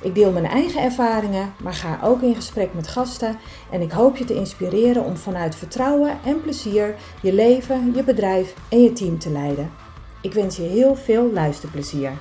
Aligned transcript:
Ik 0.00 0.14
deel 0.14 0.32
mijn 0.32 0.46
eigen 0.46 0.82
ervaringen, 0.82 1.54
maar 1.62 1.74
ga 1.74 1.98
ook 2.02 2.22
in 2.22 2.34
gesprek 2.34 2.74
met 2.74 2.88
gasten 2.88 3.38
en 3.70 3.80
ik 3.80 3.92
hoop 3.92 4.16
je 4.16 4.24
te 4.24 4.34
inspireren 4.34 5.04
om 5.04 5.16
vanuit 5.16 5.54
vertrouwen 5.54 6.18
en 6.24 6.40
plezier 6.40 6.94
je 7.22 7.32
leven, 7.32 7.92
je 7.94 8.04
bedrijf 8.04 8.54
en 8.68 8.82
je 8.82 8.92
team 8.92 9.18
te 9.18 9.30
leiden. 9.30 9.70
Ik 10.22 10.32
wens 10.32 10.56
je 10.56 10.62
heel 10.62 10.96
veel 10.96 11.32
luisterplezier. 11.32 12.12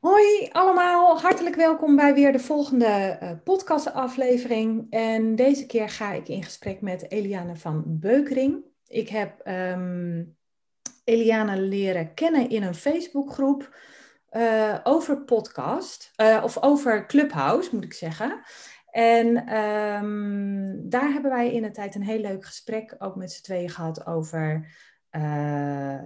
Hoi 0.00 0.48
allemaal, 0.52 0.91
hartelijk 1.20 1.56
welkom 1.56 1.96
bij 1.96 2.14
weer 2.14 2.32
de 2.32 2.38
volgende 2.38 3.18
uh, 3.22 3.30
podcastaflevering. 3.44 4.86
En 4.90 5.34
deze 5.34 5.66
keer 5.66 5.88
ga 5.88 6.12
ik 6.12 6.28
in 6.28 6.42
gesprek 6.42 6.80
met 6.80 7.10
Eliane 7.10 7.56
van 7.56 7.82
Beukering. 7.86 8.64
Ik 8.86 9.08
heb 9.08 9.46
um, 9.46 10.36
Eliane 11.04 11.60
leren 11.60 12.14
kennen 12.14 12.48
in 12.48 12.62
een 12.62 12.74
Facebookgroep 12.74 13.76
uh, 14.30 14.78
over 14.82 15.24
podcast, 15.24 16.12
uh, 16.16 16.40
of 16.44 16.62
over 16.62 17.06
Clubhouse 17.06 17.74
moet 17.74 17.84
ik 17.84 17.94
zeggen. 17.94 18.40
En 18.90 19.56
um, 19.56 20.88
daar 20.88 21.12
hebben 21.12 21.30
wij 21.30 21.52
in 21.52 21.62
de 21.62 21.70
tijd 21.70 21.94
een 21.94 22.02
heel 22.02 22.20
leuk 22.20 22.44
gesprek 22.44 22.94
ook 22.98 23.16
met 23.16 23.32
z'n 23.32 23.42
tweeën 23.42 23.70
gehad 23.70 24.06
over 24.06 24.70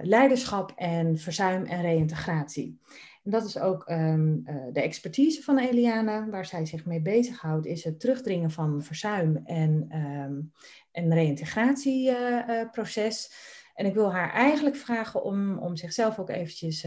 leiderschap 0.03 0.73
en 0.77 1.19
verzuim 1.19 1.65
en 1.65 1.83
reïntegratie. 1.83 2.81
Dat 3.29 3.45
is 3.45 3.59
ook 3.59 3.91
um, 3.91 4.43
uh, 4.47 4.55
de 4.73 4.81
expertise 4.81 5.43
van 5.43 5.59
Eliana, 5.59 6.29
waar 6.29 6.47
zij 6.47 6.67
zich 6.67 6.85
mee 6.85 7.01
bezighoudt, 7.01 7.67
is 7.67 7.85
het 7.85 8.01
terugdringen 8.01 8.51
van 8.51 8.83
verzuim 8.83 9.41
en 9.45 9.97
um, 9.97 10.53
een 10.93 11.15
reïntegratieproces. 11.15 13.31
Uh, 13.31 13.37
en 13.75 13.87
ik 13.87 13.95
wil 13.95 14.13
haar 14.13 14.33
eigenlijk 14.33 14.77
vragen 14.77 15.23
om, 15.23 15.59
om 15.59 15.77
zichzelf 15.77 16.19
ook 16.19 16.31
eventjes 16.31 16.87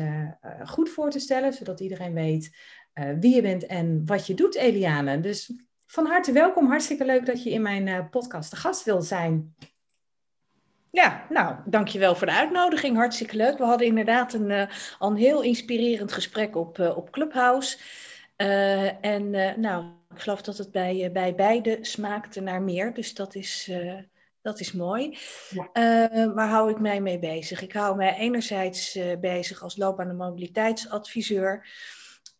goed 0.65 0.89
voor 0.89 1.09
te 1.09 1.19
stellen, 1.19 1.53
zodat 1.53 1.79
iedereen 1.79 2.13
weet 2.13 2.57
wie 3.19 3.35
je 3.35 3.41
bent 3.41 3.65
en 3.65 4.05
wat 4.05 4.27
je 4.27 4.33
doet, 4.33 4.55
Eliana. 4.55 5.17
Dus 5.17 5.53
van 5.85 6.05
harte 6.05 6.31
welkom, 6.31 6.67
hartstikke 6.67 7.05
leuk 7.05 7.25
dat 7.25 7.43
je 7.43 7.49
in 7.49 7.61
mijn 7.61 8.09
podcast 8.09 8.51
de 8.51 8.57
gast 8.57 8.83
wil 8.83 9.01
zijn. 9.01 9.55
Ja, 10.91 11.25
nou, 11.29 11.55
dankjewel 11.65 12.15
voor 12.15 12.27
de 12.27 12.33
uitnodiging. 12.33 12.97
Hartstikke 12.97 13.35
leuk. 13.35 13.57
We 13.57 13.63
hadden 13.63 13.87
inderdaad 13.87 14.33
een, 14.33 14.49
uh, 14.49 14.63
al 14.99 15.09
een 15.09 15.15
heel 15.17 15.41
inspirerend 15.41 16.11
gesprek 16.11 16.55
op, 16.55 16.77
uh, 16.77 16.97
op 16.97 17.11
Clubhouse. 17.11 17.77
Uh, 18.37 19.05
en 19.05 19.29
nou, 19.61 19.85
ik 20.13 20.19
geloof 20.19 20.41
dat 20.41 20.57
het 20.57 20.71
bij, 20.71 21.09
bij 21.13 21.35
beide 21.35 21.77
smaakte 21.81 22.41
naar 22.41 22.61
meer. 22.61 22.93
Dus 22.93 23.13
dat 23.13 23.35
is, 23.35 23.71
dat 24.41 24.59
is 24.59 24.71
mooi. 24.71 25.17
Ja. 25.49 25.69
waar 26.33 26.49
hou 26.49 26.71
ik 26.71 26.79
mij 26.79 27.01
mee 27.01 27.19
bezig? 27.19 27.61
Ik 27.61 27.73
hou 27.73 27.95
mij 27.95 28.15
enerzijds 28.15 28.99
bezig 29.19 29.63
als 29.63 29.77
loopbaan- 29.77 30.09
en 30.09 30.15
mobiliteitsadviseur. 30.15 31.67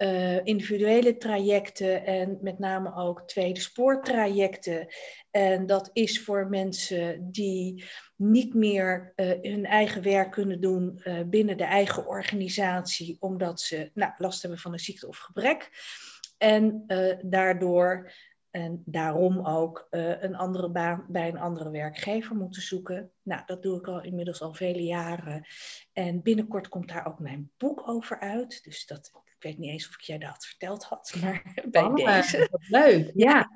Uh, 0.03 0.45
individuele 0.45 1.17
trajecten 1.17 2.05
en 2.05 2.37
met 2.41 2.59
name 2.59 2.95
ook 2.95 3.27
tweede 3.27 3.59
spoortrajecten. 3.59 4.87
En 5.31 5.65
dat 5.65 5.89
is 5.93 6.23
voor 6.23 6.47
mensen 6.47 7.31
die 7.31 7.83
niet 8.15 8.53
meer 8.53 9.13
uh, 9.15 9.31
hun 9.41 9.65
eigen 9.65 10.01
werk 10.01 10.31
kunnen 10.31 10.61
doen 10.61 11.01
uh, 11.03 11.19
binnen 11.25 11.57
de 11.57 11.63
eigen 11.63 12.07
organisatie, 12.07 13.17
omdat 13.19 13.61
ze 13.61 13.91
nou, 13.93 14.11
last 14.17 14.41
hebben 14.41 14.59
van 14.59 14.73
een 14.73 14.79
ziekte 14.79 15.07
of 15.07 15.17
gebrek. 15.17 15.69
En 16.37 16.83
daardoor 17.21 18.11
en 18.51 18.83
daarom 18.85 19.45
ook 19.45 19.87
een 19.89 20.35
andere 20.35 20.69
baan 20.69 21.05
bij 21.07 21.27
een 21.27 21.39
andere 21.39 21.69
werkgever 21.69 22.35
moeten 22.35 22.61
zoeken. 22.61 23.11
Nou, 23.21 23.41
dat 23.45 23.63
doe 23.63 23.77
ik 23.79 23.87
al 23.87 24.03
inmiddels 24.03 24.41
al 24.41 24.53
vele 24.53 24.83
jaren. 24.83 25.45
En 25.93 26.21
binnenkort 26.21 26.67
komt 26.67 26.87
daar 26.87 27.07
ook 27.07 27.19
mijn 27.19 27.51
boek 27.57 27.87
over 27.87 28.19
uit. 28.19 28.63
Dus 28.63 28.85
dat 28.85 29.11
ik 29.39 29.45
weet 29.45 29.57
niet 29.57 29.71
eens 29.71 29.87
of 29.87 29.93
ik 29.93 30.01
jij 30.01 30.17
dat 30.17 30.45
verteld 30.45 30.83
had, 30.83 31.13
maar 31.21 31.53
bij 31.65 31.83
oh, 31.83 31.95
deze. 31.95 32.49
Leuk, 32.67 33.11
ja. 33.15 33.49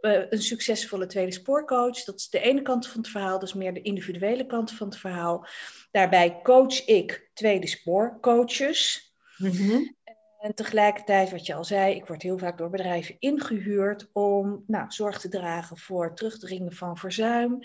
ja. 0.00 0.26
Een 0.30 0.42
succesvolle 0.42 1.06
tweede 1.06 1.32
spoorcoach. 1.32 2.04
Dat 2.04 2.18
is 2.18 2.28
de 2.28 2.40
ene 2.40 2.62
kant 2.62 2.86
van 2.86 3.00
het 3.00 3.10
verhaal, 3.10 3.38
dus 3.38 3.54
meer 3.54 3.74
de 3.74 3.82
individuele 3.82 4.46
kant 4.46 4.72
van 4.72 4.86
het 4.86 4.98
verhaal. 4.98 5.46
Daarbij 5.90 6.40
coach 6.42 6.84
ik 6.84 7.30
tweede 7.34 7.66
spoorcoaches. 7.66 9.12
Mm 9.36 9.50
-hmm. 9.50 9.96
En 10.38 10.54
tegelijkertijd, 10.54 11.30
wat 11.30 11.46
je 11.46 11.54
al 11.54 11.64
zei, 11.64 11.94
ik 11.94 12.06
word 12.06 12.22
heel 12.22 12.38
vaak 12.38 12.58
door 12.58 12.70
bedrijven 12.70 13.16
ingehuurd 13.18 14.08
om 14.12 14.64
nou, 14.66 14.84
zorg 14.88 15.20
te 15.20 15.28
dragen 15.28 15.78
voor 15.78 16.14
terugdringen 16.14 16.72
van 16.72 16.96
verzuim, 16.96 17.58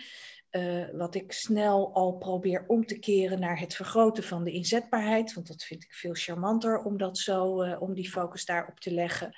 uh, 0.56 0.86
wat 0.92 1.16
ik 1.16 1.32
snel 1.32 1.94
al 1.94 2.18
probeer 2.18 2.64
om 2.68 2.86
te 2.86 3.00
keren 3.00 3.40
naar 3.40 3.60
het 3.60 3.76
vergroten 3.76 4.24
van 4.24 4.44
de 4.44 4.52
inzetbaarheid. 4.52 5.34
Want 5.34 5.48
dat 5.48 5.64
vind 5.64 5.84
ik 5.84 5.94
veel 5.94 6.14
charmanter 6.14 6.84
om, 6.84 6.98
dat 6.98 7.18
zo, 7.18 7.64
uh, 7.64 7.82
om 7.82 7.94
die 7.94 8.10
focus 8.10 8.46
daarop 8.46 8.80
te 8.80 8.92
leggen. 8.94 9.36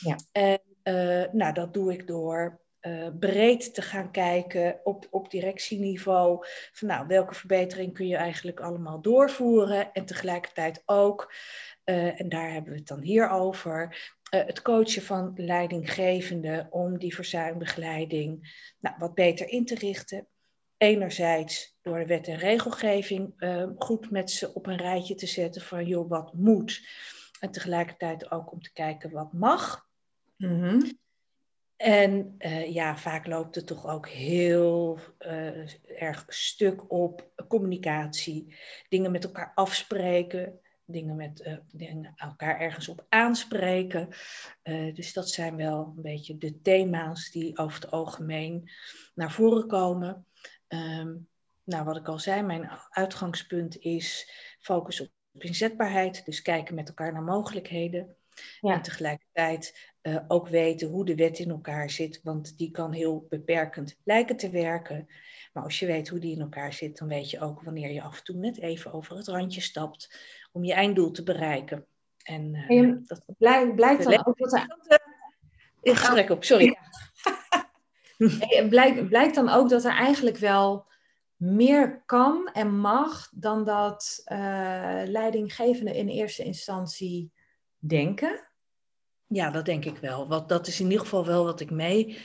Ja. 0.00 0.16
En 0.32 0.60
uh, 0.84 1.32
nou, 1.32 1.52
dat 1.52 1.74
doe 1.74 1.92
ik 1.92 2.06
door 2.06 2.64
breed 3.18 3.74
te 3.74 3.82
gaan 3.82 4.10
kijken 4.10 4.80
op, 4.84 5.06
op 5.10 5.30
directieniveau. 5.30 6.46
Van 6.72 6.88
nou, 6.88 7.06
welke 7.06 7.34
verbetering 7.34 7.94
kun 7.94 8.06
je 8.06 8.16
eigenlijk 8.16 8.60
allemaal 8.60 9.00
doorvoeren. 9.00 9.92
En 9.92 10.04
tegelijkertijd 10.04 10.82
ook, 10.84 11.32
en 11.84 12.28
daar 12.28 12.52
hebben 12.52 12.72
we 12.72 12.78
het 12.78 12.88
dan 12.88 13.00
hier 13.00 13.28
over, 13.28 13.96
het 14.30 14.62
coachen 14.62 15.02
van 15.02 15.32
leidinggevenden 15.36 16.68
om 16.70 16.98
die 16.98 17.14
verzuimbegeleiding 17.14 18.60
nou, 18.80 18.96
wat 18.98 19.14
beter 19.14 19.48
in 19.48 19.64
te 19.64 19.74
richten 19.74 20.26
enerzijds 20.78 21.76
door 21.82 21.98
de 21.98 22.06
wet 22.06 22.28
en 22.28 22.36
regelgeving 22.36 23.34
uh, 23.38 23.66
goed 23.78 24.10
met 24.10 24.30
ze 24.30 24.54
op 24.54 24.66
een 24.66 24.76
rijtje 24.76 25.14
te 25.14 25.26
zetten 25.26 25.62
van 25.62 25.86
joh, 25.86 26.08
wat 26.08 26.34
moet. 26.34 26.88
En 27.40 27.50
tegelijkertijd 27.50 28.30
ook 28.30 28.52
om 28.52 28.62
te 28.62 28.72
kijken 28.72 29.10
wat 29.10 29.32
mag. 29.32 29.88
Mm-hmm. 30.36 30.98
En 31.76 32.34
uh, 32.38 32.72
ja, 32.72 32.96
vaak 32.96 33.26
loopt 33.26 33.54
het 33.54 33.66
toch 33.66 33.86
ook 33.86 34.08
heel 34.08 34.98
uh, 35.18 36.00
erg 36.00 36.24
stuk 36.28 36.92
op 36.92 37.30
communicatie. 37.48 38.56
Dingen 38.88 39.10
met 39.10 39.24
elkaar 39.24 39.52
afspreken. 39.54 40.60
Dingen 40.88 41.16
met 41.16 41.58
dingen 41.72 42.12
elkaar 42.16 42.60
ergens 42.60 42.88
op 42.88 43.06
aanspreken. 43.08 44.08
dus 44.94 45.12
dat 45.12 45.30
zijn 45.30 45.56
wel 45.56 45.92
een 45.96 46.02
beetje 46.02 46.38
de 46.38 46.60
thema's 46.60 47.30
die 47.30 47.58
over 47.58 47.80
het 47.80 47.90
algemeen 47.90 48.70
naar 49.14 49.32
voren 49.32 49.66
komen. 49.66 50.26
Um, 50.68 51.28
nou, 51.64 51.84
wat 51.84 51.96
ik 51.96 52.08
al 52.08 52.18
zei, 52.18 52.42
mijn 52.42 52.70
uitgangspunt 52.90 53.78
is 53.78 54.30
focus 54.58 55.00
op 55.00 55.10
inzetbaarheid. 55.38 56.24
Dus 56.24 56.42
kijken 56.42 56.74
met 56.74 56.88
elkaar 56.88 57.12
naar 57.12 57.22
mogelijkheden. 57.22 58.16
Ja. 58.60 58.74
En 58.74 58.82
tegelijkertijd 58.82 59.92
uh, 60.02 60.18
ook 60.28 60.48
weten 60.48 60.88
hoe 60.88 61.04
de 61.04 61.14
wet 61.14 61.38
in 61.38 61.50
elkaar 61.50 61.90
zit. 61.90 62.20
Want 62.22 62.58
die 62.58 62.70
kan 62.70 62.92
heel 62.92 63.26
beperkend 63.28 63.96
lijken 64.04 64.36
te 64.36 64.50
werken. 64.50 65.06
Maar 65.52 65.64
als 65.64 65.78
je 65.78 65.86
weet 65.86 66.08
hoe 66.08 66.18
die 66.18 66.34
in 66.34 66.40
elkaar 66.40 66.72
zit, 66.72 66.98
dan 66.98 67.08
weet 67.08 67.30
je 67.30 67.40
ook 67.40 67.62
wanneer 67.62 67.90
je 67.90 68.02
af 68.02 68.18
en 68.18 68.24
toe 68.24 68.36
net 68.36 68.60
even 68.60 68.92
over 68.92 69.16
het 69.16 69.28
randje 69.28 69.60
stapt 69.60 70.18
om 70.52 70.64
je 70.64 70.72
einddoel 70.72 71.10
te 71.10 71.22
bereiken. 71.22 71.86
En, 72.22 72.54
uh, 72.54 72.70
en 72.70 73.04
dat 73.06 73.24
blijkt, 73.38 73.74
blijkt 73.74 74.04
dan 74.04 74.26
ook 74.26 74.38
dat 74.38 74.52
er... 74.52 74.66
In 75.82 75.96
gesprek 75.96 76.30
op, 76.30 76.44
sorry. 76.44 76.78
blijkt, 78.68 79.08
blijkt 79.08 79.34
dan 79.34 79.48
ook 79.48 79.68
dat 79.68 79.84
er 79.84 79.94
eigenlijk 79.94 80.36
wel 80.36 80.86
meer 81.36 82.02
kan 82.06 82.50
en 82.52 82.78
mag 82.78 83.30
dan 83.34 83.64
dat 83.64 84.22
uh, 84.32 84.38
leidinggevenden 85.04 85.94
in 85.94 86.08
eerste 86.08 86.44
instantie 86.44 87.32
denken? 87.78 88.48
Ja, 89.26 89.50
dat 89.50 89.64
denk 89.64 89.84
ik 89.84 89.96
wel. 89.96 90.28
Wat, 90.28 90.48
dat 90.48 90.66
is 90.66 90.80
in 90.80 90.86
ieder 90.86 91.00
geval 91.00 91.26
wel 91.26 91.44
wat 91.44 91.60
ik 91.60 91.70
mee, 91.70 92.18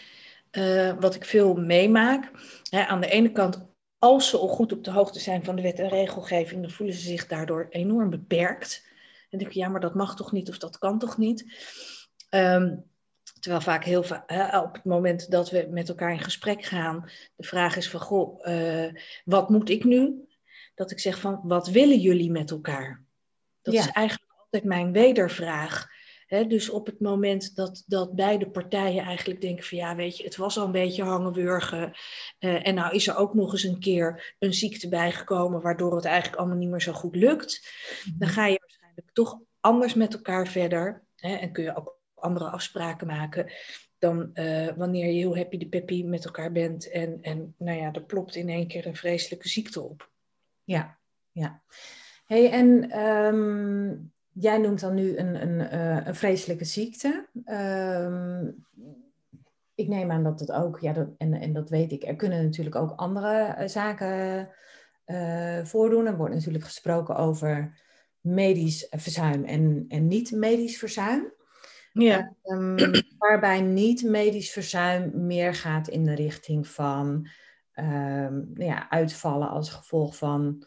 uh, 0.52 0.94
wat 1.00 1.16
ik 1.16 1.26
veel 1.26 1.54
meemaak. 1.54 2.32
Hè, 2.70 2.86
aan 2.86 3.02
de 3.02 3.10
ene 3.10 3.32
kant, 3.32 3.70
als 4.00 4.30
ze 4.30 4.38
al 4.38 4.48
goed 4.48 4.72
op 4.72 4.84
de 4.84 4.92
hoogte 4.92 5.20
zijn 5.20 5.44
van 5.44 5.56
de 5.56 5.62
wet 5.62 5.80
en 5.80 5.90
regelgeving, 5.90 6.62
dan 6.62 6.72
voelen 6.72 6.96
ze 6.96 7.02
zich 7.02 7.28
daardoor 7.28 7.68
enorm 7.70 8.10
beperkt. 8.10 8.90
En 9.30 9.38
denk 9.38 9.50
ik, 9.50 9.58
ja, 9.58 9.68
maar 9.68 9.82
dat 9.82 9.96
mag 9.96 10.16
toch 10.16 10.32
niet 10.32 10.50
of 10.50 10.58
dat 10.58 10.78
kan 10.78 11.00
toch 11.00 11.18
niet? 11.18 11.46
Um, 12.30 12.91
Terwijl 13.42 13.62
vaak 13.62 13.84
heel 13.84 14.04
vaak, 14.04 14.32
op 14.64 14.74
het 14.74 14.84
moment 14.84 15.32
dat 15.32 15.50
we 15.50 15.68
met 15.70 15.90
elkaar 15.90 16.12
in 16.12 16.20
gesprek 16.20 16.64
gaan, 16.64 17.10
de 17.36 17.44
vraag 17.44 17.76
is 17.76 17.90
van, 17.90 18.00
goh, 18.00 18.48
uh, 18.48 18.94
wat 19.26 19.50
moet 19.50 19.70
ik 19.70 19.84
nu? 19.84 20.28
Dat 20.76 20.92
ik 20.92 21.00
zeg 21.00 21.20
van, 21.20 21.42
wat 21.44 21.68
willen 21.68 22.00
jullie 22.00 22.32
met 22.32 22.52
elkaar? 22.52 23.04
Dat 23.62 23.74
ja. 23.74 23.80
is 23.80 23.88
eigenlijk 23.88 24.32
altijd 24.38 24.64
mijn 24.64 24.92
wedervraag. 24.92 25.88
dus 26.28 26.70
op 26.70 26.86
het 26.86 27.00
moment 27.00 27.56
dat, 27.56 27.84
dat 27.86 28.16
beide 28.16 28.50
partijen 28.50 29.04
eigenlijk 29.04 29.42
denken 29.42 29.66
van 29.66 29.78
ja, 29.78 29.96
weet 29.96 30.18
je, 30.18 30.24
het 30.24 30.36
was 30.36 30.58
al 30.58 30.66
een 30.66 30.72
beetje 30.72 31.04
hangenwurgen. 31.04 31.94
Uh, 32.40 32.68
en 32.68 32.76
nou 32.76 32.96
is 32.96 33.08
er 33.08 33.16
ook 33.16 33.34
nog 33.34 33.52
eens 33.52 33.64
een 33.64 33.80
keer 33.80 34.36
een 34.40 34.54
ziekte 34.54 34.90
bijgekomen, 34.90 35.62
waardoor 35.62 35.96
het 35.96 36.06
eigenlijk 36.06 36.40
allemaal 36.40 36.58
niet 36.58 36.70
meer 36.70 36.82
zo 36.82 36.94
goed 36.94 37.16
lukt. 37.16 37.72
Dan 38.06 38.28
mhm. 38.28 38.38
ga 38.38 38.46
je 38.46 38.60
waarschijnlijk 38.60 39.10
toch 39.14 39.40
anders 39.60 39.94
met 39.94 40.14
elkaar 40.14 40.48
verder. 40.48 41.04
en 41.16 41.52
kun 41.52 41.64
je 41.64 41.76
ook 41.76 42.00
andere 42.21 42.50
afspraken 42.50 43.07
maken 43.07 43.51
dan 44.01 44.29
uh, 44.33 44.68
wanneer 44.75 45.06
je 45.06 45.19
heel 45.19 45.35
happy 45.35 45.57
de 45.57 45.68
peppy 45.68 46.03
met 46.03 46.25
elkaar 46.25 46.51
bent 46.51 46.89
en, 46.89 47.18
en 47.21 47.56
nou 47.57 47.77
ja, 47.77 47.91
er 47.91 48.03
plopt 48.03 48.35
in 48.35 48.50
één 48.50 48.68
keer 48.68 48.85
een 48.88 48.95
vreselijke 48.95 49.47
ziekte 49.47 49.81
op. 49.81 50.09
Ja, 50.63 50.97
ja. 51.31 51.62
hey, 52.25 52.51
en 52.51 53.00
um, 53.00 54.12
jij 54.31 54.57
noemt 54.57 54.79
dan 54.79 54.94
nu 54.94 55.18
een, 55.18 55.41
een, 55.41 55.73
uh, 55.73 56.06
een 56.06 56.15
vreselijke 56.15 56.65
ziekte. 56.65 57.27
Um, 57.45 58.65
ik 59.75 59.88
neem 59.88 60.12
aan 60.12 60.23
dat 60.23 60.39
het 60.39 60.51
ook, 60.51 60.79
ja, 60.79 60.94
dat, 60.94 61.07
en, 61.18 61.33
en 61.33 61.53
dat 61.53 61.69
weet 61.69 61.91
ik, 61.91 62.03
er 62.03 62.15
kunnen 62.15 62.44
natuurlijk 62.44 62.75
ook 62.75 62.91
andere 62.95 63.56
uh, 63.59 63.68
zaken 63.68 64.50
voordoen. 65.63 66.06
Er 66.06 66.18
wordt 66.18 66.33
natuurlijk 66.33 66.63
gesproken 66.63 67.15
over 67.15 67.79
medisch 68.19 68.88
verzuim 68.89 69.44
en, 69.44 69.85
en 69.88 70.07
niet 70.07 70.31
medisch 70.31 70.77
verzuim. 70.77 71.33
Ja. 71.94 72.36
Um, 72.44 72.76
waarbij 73.18 73.62
niet 73.62 74.04
medisch 74.04 74.52
verzuim 74.52 75.26
meer 75.26 75.56
gaat 75.56 75.88
in 75.88 76.06
de 76.06 76.16
richting 76.16 76.68
van 76.68 77.28
um, 77.76 78.52
ja, 78.54 78.90
uitvallen 78.90 79.50
als 79.50 79.70
gevolg 79.70 80.18
van 80.18 80.66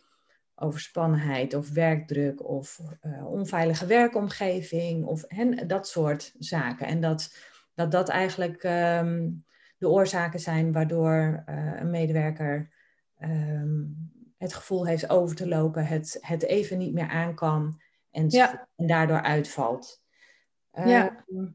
overspannenheid 0.55 1.55
of 1.55 1.71
werkdruk 1.71 2.49
of 2.49 2.81
uh, 3.03 3.27
onveilige 3.27 3.87
werkomgeving 3.87 5.05
of 5.05 5.23
en, 5.23 5.67
dat 5.67 5.89
soort 5.89 6.35
zaken. 6.39 6.87
En 6.87 7.01
dat 7.01 7.31
dat, 7.75 7.91
dat 7.91 8.09
eigenlijk 8.09 8.63
um, 8.63 9.45
de 9.79 9.89
oorzaken 9.89 10.41
zijn 10.41 10.73
waardoor 10.73 11.45
uh, 11.49 11.81
een 11.81 11.91
medewerker 11.91 12.73
het 14.39 14.55
gevoel 14.55 14.87
heeft 14.87 15.11
over 15.11 15.37
te 15.37 15.49
lopen, 15.49 15.87
het, 15.87 16.19
het 16.21 16.43
even 16.43 16.79
niet 16.79 16.93
meer 16.93 17.09
aan 17.09 17.35
kan 17.35 17.81
en, 18.11 18.29
ja. 18.29 18.69
en 18.77 18.87
daardoor 18.87 19.21
uitvalt. 19.23 20.04
Ja. 20.75 21.25
Ehm, 21.29 21.47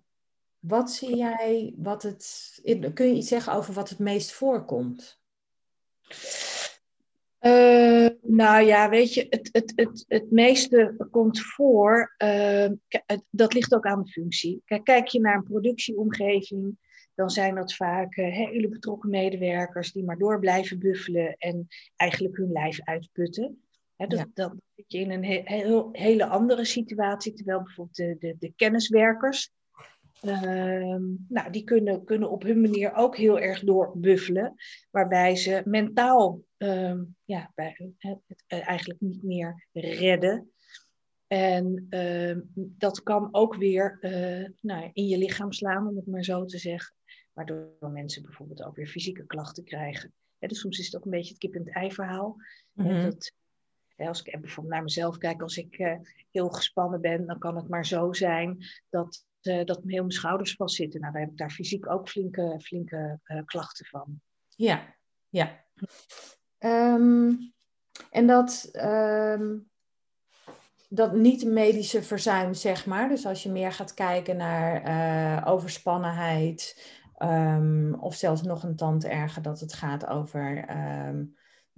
wat 0.60 0.92
zie 0.92 1.16
jij, 1.16 1.74
wat 1.78 2.04
het, 2.04 2.60
kun 2.94 3.08
je 3.08 3.16
iets 3.16 3.28
zeggen 3.28 3.54
over 3.54 3.74
wat 3.74 3.90
het 3.90 4.00
meest 4.00 4.32
voorkomt? 4.32 5.20
Uh, 7.42 8.08
nou 8.22 8.66
ja, 8.66 8.90
weet 8.90 9.14
je, 9.14 9.26
het, 9.30 9.50
het, 9.52 9.74
het, 9.76 10.06
het 10.08 10.32
meeste 10.32 11.08
komt 11.12 11.42
voor, 11.42 12.16
uh, 12.24 12.70
dat 13.30 13.54
ligt 13.54 13.74
ook 13.74 13.86
aan 13.86 14.04
de 14.04 14.12
functie. 14.12 14.62
Kijk, 14.66 14.84
kijk 14.84 15.08
je 15.08 15.20
naar 15.20 15.36
een 15.36 15.44
productieomgeving, 15.44 16.78
dan 17.16 17.30
zijn 17.30 17.56
dat 17.56 17.74
vaak 17.74 18.16
uh, 18.16 18.34
hele 18.34 18.68
betrokken 18.68 19.10
medewerkers 19.10 19.92
die 19.92 20.04
maar 20.04 20.18
door 20.18 20.40
blijven 20.40 20.80
buffelen 20.80 21.36
en 21.38 21.68
eigenlijk 21.96 22.38
hun 22.38 22.52
lijf 22.52 22.80
uitputten. 22.84 23.64
Dat, 24.08 24.28
Dan 24.34 24.62
zit 24.76 24.92
je 24.92 25.00
in 25.00 25.12
een 25.12 25.24
heel, 25.24 25.90
hele 25.92 26.26
andere 26.26 26.66
situatie, 26.66 27.34
terwijl 27.34 27.64
bijvoorbeeld 27.64 27.96
de, 27.96 28.16
de, 28.20 28.36
de 28.40 28.54
kenniswerkers, 28.56 29.52
ehm, 30.22 31.04
nou, 31.28 31.52
die 31.52 31.64
kunnen, 31.64 32.04
kunnen 32.04 32.30
op 32.30 32.44
hun 32.44 32.62
manier 32.62 32.94
ook 32.94 33.18
heel 33.18 33.40
erg 33.40 33.60
doorbuffelen, 33.60 34.56
waarbij 34.92 35.36
ze 35.36 35.62
mentaal 35.66 36.42
ehm, 36.58 37.04
ja, 37.26 37.52
bij, 37.56 37.94
het, 37.98 38.44
eh, 38.48 38.68
eigenlijk 38.68 39.02
niet 39.02 39.24
meer 39.24 39.68
redden. 39.72 40.52
En 41.28 41.86
ehm, 41.90 42.40
dat 42.54 43.04
kan 43.04 43.28
ook 43.32 43.56
weer 43.56 43.98
uh, 44.02 44.50
nou, 44.62 44.90
in 44.94 45.08
je 45.08 45.18
lichaam 45.18 45.52
slaan, 45.52 45.88
om 45.88 45.96
het 45.96 46.08
maar 46.08 46.24
zo 46.24 46.46
te 46.46 46.58
zeggen. 46.58 46.96
Waardoor 47.34 47.92
mensen 47.92 48.24
bijvoorbeeld 48.24 48.64
ook 48.64 48.76
weer 48.76 48.88
fysieke 48.88 49.26
klachten 49.26 49.64
krijgen. 49.64 50.14
dus 50.40 50.60
soms 50.60 50.80
is 50.80 50.86
het 50.86 50.96
ook 50.96 51.06
een 51.06 51.12
beetje 51.12 51.30
het 51.30 51.38
kip-en-ei 51.38 51.92
verhaal. 51.92 52.36
Mm 52.74 53.04
dat 53.04 53.34
als 54.08 54.22
ik 54.22 54.42
bijvoorbeeld 54.42 54.76
naar 54.76 54.84
mezelf 54.84 55.18
kijk, 55.18 55.42
als 55.42 55.58
ik 55.58 55.78
uh, 55.80 55.96
heel 56.32 56.50
gespannen 56.50 57.02
ben, 57.02 57.26
dan 57.26 57.40
kan 57.40 57.56
het 57.56 57.70
maar 57.70 57.86
zo 57.86 58.14
zijn 58.14 58.66
dat, 58.90 59.26
uh, 59.42 59.66
dat 59.66 59.82
heel 59.86 60.02
mijn 60.02 60.12
schouders 60.12 60.54
vastzitten. 60.54 61.02
Nou, 61.02 61.14
dan 61.14 61.22
heb 61.22 61.32
ik 61.32 61.38
daar 61.38 61.52
fysiek 61.52 61.90
ook 61.90 62.10
flinke, 62.10 62.60
flinke 62.62 63.20
uh, 63.26 63.42
klachten 63.46 63.86
van. 63.86 64.22
Ja, 64.56 64.96
ja. 65.30 65.64
Um, 66.60 67.54
en 68.12 68.28
dat, 68.28 68.70
um, 68.74 69.70
dat 70.90 71.14
niet-medische 71.14 72.04
verzuim, 72.04 72.54
zeg 72.54 72.86
maar. 72.86 73.10
Dus 73.10 73.26
als 73.26 73.44
je 73.44 73.52
meer 73.52 73.72
gaat 73.72 73.94
kijken 73.94 74.38
naar 74.38 75.48
overspannenheid, 75.48 76.90
um, 77.18 77.94
of 77.94 78.16
zelfs 78.16 78.42
nog 78.42 78.64
een 78.64 78.76
tand 78.76 79.06
erger, 79.06 79.42
dat 79.42 79.60
het 79.60 79.74
gaat 79.74 80.06
over 80.06 80.66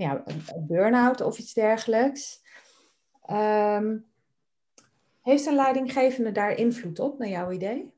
ja, 0.01 0.23
een 0.25 0.65
burn-out 0.67 1.21
of 1.21 1.37
iets 1.37 1.53
dergelijks. 1.53 2.41
Um, 3.31 4.05
heeft 5.21 5.45
een 5.45 5.55
leidinggevende 5.55 6.31
daar 6.31 6.55
invloed 6.57 6.99
op, 6.99 7.19
naar 7.19 7.29
jouw 7.29 7.51
idee? 7.51 7.91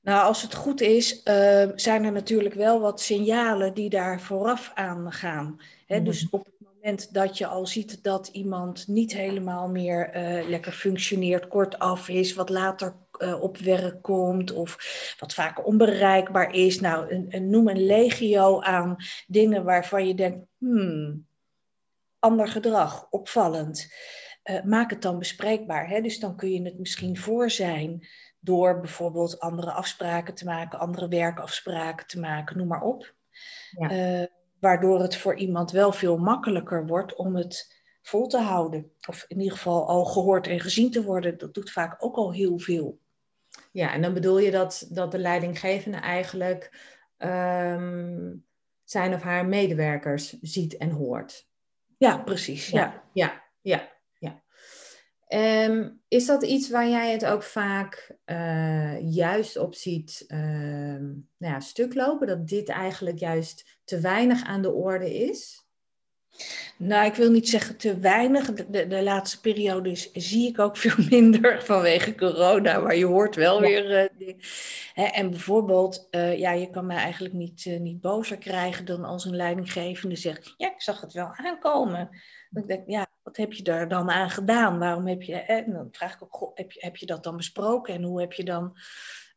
Nou, 0.00 0.26
als 0.26 0.42
het 0.42 0.54
goed 0.54 0.80
is, 0.80 1.20
uh, 1.24 1.68
zijn 1.74 2.04
er 2.04 2.12
natuurlijk 2.12 2.54
wel 2.54 2.80
wat 2.80 3.00
signalen 3.00 3.74
die 3.74 3.90
daar 3.90 4.20
vooraf 4.20 4.70
aan 4.74 5.12
gaan. 5.12 5.60
Hè? 5.86 6.02
Dus 6.02 6.26
op 6.30 6.44
het 6.44 6.54
moment 6.74 7.14
dat 7.14 7.38
je 7.38 7.46
al 7.46 7.66
ziet 7.66 8.02
dat 8.02 8.28
iemand 8.32 8.88
niet 8.88 9.12
helemaal 9.12 9.68
meer 9.68 10.16
uh, 10.16 10.48
lekker 10.48 10.72
functioneert, 10.72 11.48
kortaf 11.48 12.08
is, 12.08 12.34
wat 12.34 12.48
later 12.48 12.96
uh, 13.18 13.42
op 13.42 13.56
werk 13.56 14.02
komt 14.02 14.52
of 14.52 14.76
wat 15.18 15.34
vaak 15.34 15.66
onbereikbaar 15.66 16.54
is. 16.54 16.80
Nou, 16.80 17.12
een, 17.12 17.26
een, 17.28 17.50
noem 17.50 17.68
een 17.68 17.86
legio 17.86 18.60
aan 18.60 18.96
dingen 19.26 19.64
waarvan 19.64 20.06
je 20.06 20.14
denkt, 20.14 20.46
hmm, 20.58 21.26
ander 22.18 22.48
gedrag, 22.48 23.10
opvallend. 23.10 23.92
Uh, 24.44 24.62
maak 24.62 24.90
het 24.90 25.02
dan 25.02 25.18
bespreekbaar. 25.18 25.88
Hè? 25.88 26.00
Dus 26.00 26.18
dan 26.18 26.36
kun 26.36 26.52
je 26.52 26.62
het 26.62 26.78
misschien 26.78 27.18
voor 27.18 27.50
zijn 27.50 28.06
door 28.40 28.80
bijvoorbeeld 28.80 29.40
andere 29.40 29.72
afspraken 29.72 30.34
te 30.34 30.44
maken, 30.44 30.78
andere 30.78 31.08
werkafspraken 31.08 32.06
te 32.06 32.20
maken, 32.20 32.56
noem 32.56 32.66
maar 32.66 32.82
op. 32.82 33.14
Ja. 33.70 34.20
Uh, 34.20 34.26
waardoor 34.60 35.00
het 35.00 35.16
voor 35.16 35.36
iemand 35.36 35.70
wel 35.70 35.92
veel 35.92 36.18
makkelijker 36.18 36.86
wordt 36.86 37.14
om 37.14 37.36
het 37.36 37.76
vol 38.02 38.26
te 38.26 38.38
houden. 38.38 38.92
Of 39.08 39.24
in 39.28 39.38
ieder 39.38 39.56
geval 39.56 39.88
al 39.88 40.04
gehoord 40.04 40.46
en 40.46 40.60
gezien 40.60 40.90
te 40.90 41.02
worden. 41.02 41.38
Dat 41.38 41.54
doet 41.54 41.70
vaak 41.70 42.04
ook 42.04 42.16
al 42.16 42.32
heel 42.32 42.58
veel. 42.58 42.98
Ja, 43.72 43.92
en 43.92 44.02
dan 44.02 44.14
bedoel 44.14 44.38
je 44.38 44.50
dat, 44.50 44.88
dat 44.90 45.12
de 45.12 45.18
leidinggevende 45.18 45.98
eigenlijk 45.98 46.70
um, 47.18 48.46
zijn 48.90 49.14
of 49.14 49.22
haar 49.22 49.46
medewerkers 49.46 50.38
ziet 50.40 50.76
en 50.76 50.90
hoort. 50.90 51.48
Ja, 51.96 52.18
precies. 52.18 52.68
Ja, 52.68 53.04
ja, 53.12 53.42
ja. 53.60 53.88
ja, 54.18 54.42
Um, 55.68 56.00
is 56.08 56.26
dat 56.26 56.44
iets 56.44 56.70
waar 56.70 56.88
jij 56.88 57.12
het 57.12 57.24
ook 57.24 57.42
vaak 57.42 58.16
uh, 58.26 59.14
juist 59.14 59.56
op 59.56 59.74
ziet 59.74 60.24
uh, 60.28 60.38
nou 60.38 61.24
ja, 61.38 61.60
stuk 61.60 61.94
lopen? 61.94 62.26
Dat 62.26 62.48
dit 62.48 62.68
eigenlijk 62.68 63.18
juist 63.18 63.78
te 63.84 64.00
weinig 64.00 64.44
aan 64.44 64.62
de 64.62 64.72
orde 64.72 65.14
is? 65.14 65.67
Nou, 66.76 67.06
ik 67.06 67.14
wil 67.14 67.30
niet 67.30 67.48
zeggen 67.48 67.76
te 67.76 67.98
weinig. 67.98 68.52
De, 68.52 68.86
de, 68.86 69.02
laatste 69.02 69.40
periode 69.40 69.94
zie 70.12 70.48
ik 70.48 70.58
ook 70.58 70.76
veel 70.86 71.04
minder 71.10 71.62
vanwege 71.62 72.14
corona, 72.14 72.78
maar 72.78 72.96
je 72.96 73.04
hoort 73.04 73.34
wel 73.34 73.60
weer. 73.60 74.10
Uh, 74.18 74.34
hè, 74.94 75.04
en 75.04 75.30
bijvoorbeeld, 75.30 76.08
uh, 76.10 76.38
ja, 76.38 76.52
je 76.52 76.70
kan 76.70 76.86
mij 76.86 76.96
eigenlijk 76.96 77.34
niet, 77.34 77.64
uh, 77.64 77.80
niet 77.80 78.00
bozer 78.00 78.38
krijgen 78.38 78.84
dan 78.84 79.04
als 79.04 79.24
een 79.24 79.36
leidinggevende 79.36 80.16
zegt: 80.16 80.54
Ja, 80.56 80.72
ik 80.72 80.82
zag 80.82 81.00
het 81.00 81.12
wel 81.12 81.30
aankomen. 81.32 82.08
Dan 82.50 82.66
denk 82.66 82.80
ik, 82.80 82.88
ja, 82.90 83.06
wat 83.22 83.36
heb 83.36 83.52
je 83.52 83.62
daar 83.62 83.88
dan 83.88 84.10
aan 84.10 84.30
gedaan? 84.30 84.78
Waarom 84.78 85.06
heb 85.06 85.22
je. 85.22 85.34
En 85.34 85.72
dan 85.72 85.88
vraag 85.90 86.14
ik 86.14 86.22
ook: 86.22 86.36
goh, 86.36 86.50
heb, 86.54 86.72
je, 86.72 86.80
heb 86.80 86.96
je 86.96 87.06
dat 87.06 87.24
dan 87.24 87.36
besproken 87.36 87.94
en 87.94 88.02
hoe 88.02 88.20
heb 88.20 88.32
je 88.32 88.44
dan 88.44 88.76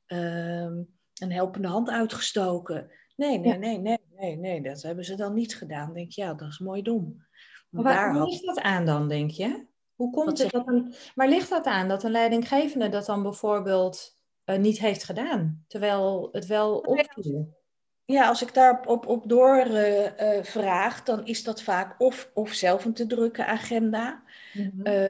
ehm, 0.05 0.83
een 1.13 1.31
helpende 1.31 1.67
hand 1.67 1.89
uitgestoken? 1.89 2.91
Nee, 3.21 3.39
nee, 3.39 3.57
nee, 3.57 3.77
nee, 3.77 3.99
nee, 4.17 4.35
nee, 4.35 4.61
dat 4.61 4.81
hebben 4.81 5.05
ze 5.05 5.15
dan 5.15 5.33
niet 5.33 5.55
gedaan. 5.55 5.93
Denk 5.93 6.11
je, 6.11 6.21
ja, 6.21 6.33
dat 6.33 6.47
is 6.47 6.59
mooi 6.59 6.81
dom. 6.81 7.25
Maar 7.69 7.83
waar 7.83 8.13
had... 8.13 8.29
ligt 8.29 8.45
dat 8.45 8.59
aan 8.59 8.85
dan, 8.85 9.07
denk 9.07 9.31
je? 9.31 9.65
Hoe 9.95 10.11
komt 10.11 10.37
het 10.37 10.51
dat 10.51 10.67
een... 10.67 10.93
Waar 11.15 11.27
ligt 11.27 11.49
dat 11.49 11.65
aan 11.65 11.87
dat 11.87 12.03
een 12.03 12.11
leidinggevende 12.11 12.89
dat 12.89 13.05
dan 13.05 13.23
bijvoorbeeld 13.23 14.19
uh, 14.45 14.57
niet 14.57 14.79
heeft 14.79 15.03
gedaan, 15.03 15.63
terwijl 15.67 16.29
het 16.31 16.45
wel 16.45 16.77
opviel? 16.77 17.59
Ja, 18.05 18.27
als 18.27 18.41
ik 18.41 18.53
daar 18.53 18.85
op, 18.85 19.07
op 19.07 19.29
door 19.29 19.65
uh, 19.65 20.05
uh, 20.05 20.43
vraag, 20.43 21.03
dan 21.03 21.25
is 21.25 21.43
dat 21.43 21.61
vaak 21.61 21.95
of, 21.97 22.31
of 22.33 22.53
zelf 22.53 22.85
een 22.85 22.93
te 22.93 23.07
drukke 23.07 23.45
agenda. 23.45 24.23
Mm 24.53 24.71
-hmm 24.75 25.09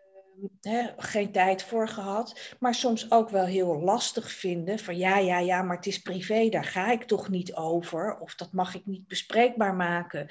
geen 0.97 1.31
tijd 1.31 1.63
voor 1.63 1.87
gehad. 1.87 2.55
Maar 2.59 2.75
soms 2.75 3.11
ook 3.11 3.29
wel 3.29 3.45
heel 3.45 3.81
lastig 3.81 4.31
vinden 4.31 4.79
van 4.79 4.97
ja, 4.97 5.17
ja, 5.17 5.39
ja, 5.39 5.61
maar 5.61 5.75
het 5.75 5.85
is 5.85 6.01
privé, 6.01 6.49
daar 6.49 6.65
ga 6.65 6.91
ik 6.91 7.03
toch 7.03 7.29
niet 7.29 7.55
over. 7.55 8.19
Of 8.19 8.35
dat 8.35 8.53
mag 8.53 8.75
ik 8.75 8.85
niet 8.85 9.07
bespreekbaar 9.07 9.75
maken. 9.75 10.27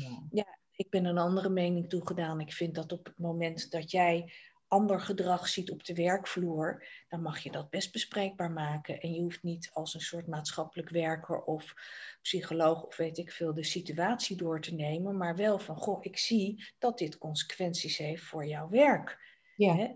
Ja, 0.00 0.22
ja 0.30 0.58
ik 0.72 0.90
ben 0.90 1.04
een 1.04 1.18
andere 1.18 1.48
mening 1.48 1.88
toegedaan. 1.88 2.40
Ik 2.40 2.52
vind 2.52 2.74
dat 2.74 2.92
op 2.92 3.04
het 3.04 3.18
moment 3.18 3.70
dat 3.70 3.90
jij 3.90 4.32
ander 4.70 5.00
gedrag 5.00 5.48
ziet 5.48 5.70
op 5.70 5.84
de 5.84 5.94
werkvloer, 5.94 6.86
dan 7.08 7.22
mag 7.22 7.38
je 7.38 7.50
dat 7.50 7.70
best 7.70 7.92
bespreekbaar 7.92 8.50
maken. 8.50 9.00
En 9.00 9.12
je 9.14 9.20
hoeft 9.20 9.42
niet 9.42 9.70
als 9.72 9.94
een 9.94 10.00
soort 10.00 10.26
maatschappelijk 10.26 10.88
werker 10.90 11.42
of 11.42 11.74
psycholoog 12.22 12.82
of 12.82 12.96
weet 12.96 13.18
ik 13.18 13.32
veel 13.32 13.54
de 13.54 13.64
situatie 13.64 14.36
door 14.36 14.60
te 14.60 14.74
nemen, 14.74 15.16
maar 15.16 15.36
wel 15.36 15.58
van, 15.58 15.76
goh, 15.76 16.04
ik 16.04 16.18
zie 16.18 16.64
dat 16.78 16.98
dit 16.98 17.18
consequenties 17.18 17.96
heeft 17.96 18.22
voor 18.22 18.46
jouw 18.46 18.68
werk. 18.68 19.29
Ja. 19.60 19.76
Hè? 19.76 19.88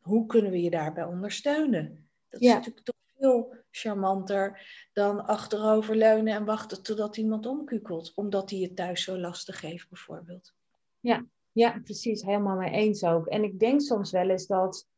Hoe 0.00 0.26
kunnen 0.26 0.50
we 0.50 0.62
je 0.62 0.70
daarbij 0.70 1.04
ondersteunen? 1.04 2.08
Dat 2.28 2.40
is 2.40 2.48
natuurlijk 2.48 2.86
toch 2.86 2.96
veel 3.18 3.54
charmanter 3.70 4.66
dan 4.92 5.26
achteroverleunen 5.26 6.34
en 6.34 6.44
wachten 6.44 6.82
totdat 6.82 7.16
iemand 7.16 7.46
omkukelt, 7.46 8.12
omdat 8.14 8.50
hij 8.50 8.58
het 8.58 8.76
thuis 8.76 9.04
zo 9.04 9.18
lastig 9.18 9.60
heeft 9.60 9.88
bijvoorbeeld. 9.88 10.54
Ja, 11.00 11.26
ja, 11.52 11.80
precies. 11.84 12.22
Helemaal 12.22 12.56
mee 12.56 12.70
eens 12.70 13.04
ook. 13.04 13.26
En 13.26 13.44
ik 13.44 13.58
denk 13.58 13.80
soms 13.80 14.10
wel 14.10 14.30
eens 14.30 14.46
dat. 14.46 14.88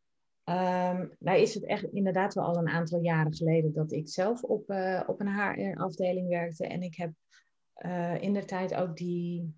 Um, 0.44 1.16
nou 1.18 1.38
is 1.38 1.54
het 1.54 1.64
echt 1.64 1.84
inderdaad 1.84 2.34
wel 2.34 2.44
al 2.44 2.56
een 2.56 2.68
aantal 2.68 3.00
jaren 3.00 3.34
geleden 3.34 3.72
dat 3.72 3.92
ik 3.92 4.08
zelf 4.08 4.42
op, 4.42 4.70
uh, 4.70 5.02
op 5.06 5.20
een 5.20 5.34
HR-afdeling 5.34 6.28
werkte. 6.28 6.66
En 6.66 6.82
ik 6.82 6.96
heb 6.96 7.12
uh, 7.78 8.22
in 8.22 8.32
de 8.32 8.44
tijd 8.44 8.74
ook 8.74 8.96
die, 8.96 9.54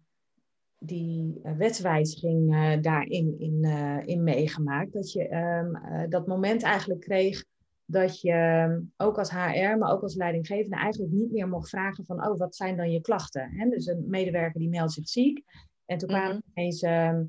die 0.87 1.41
uh, 1.43 1.57
wetswijziging 1.57 2.51
daarin 2.81 3.35
in, 3.39 3.65
in 4.07 4.23
meegemaakt. 4.23 4.93
Dat 4.93 5.13
je 5.13 5.35
um, 5.35 6.11
dat 6.11 6.27
moment 6.27 6.63
eigenlijk 6.63 7.01
kreeg 7.01 7.45
dat 7.87 8.21
je 8.21 8.31
ehm, 8.31 8.81
ook 8.97 9.19
als 9.19 9.31
HR, 9.31 9.77
maar 9.79 9.93
ook 9.93 10.03
als 10.03 10.15
leidinggevende 10.15 10.77
eigenlijk 10.77 11.13
niet 11.13 11.33
meer 11.33 11.49
mocht 11.49 11.69
vragen 11.69 12.05
van, 12.05 12.27
oh, 12.27 12.39
wat 12.39 12.57
zijn 12.57 12.77
dan 12.77 12.93
je 12.93 13.01
klachten? 13.01 13.51
Hè? 13.51 13.69
Dus 13.69 13.87
een 13.87 14.05
medewerker 14.09 14.61
die 14.61 14.69
meldt 14.69 14.93
zich 14.93 15.09
ziek 15.09 15.43
en 15.85 15.99
toen 15.99 16.09
kwamen 16.09 16.35
mm 16.35 16.43
ineens, 16.55 16.83
ehm, 16.83 17.25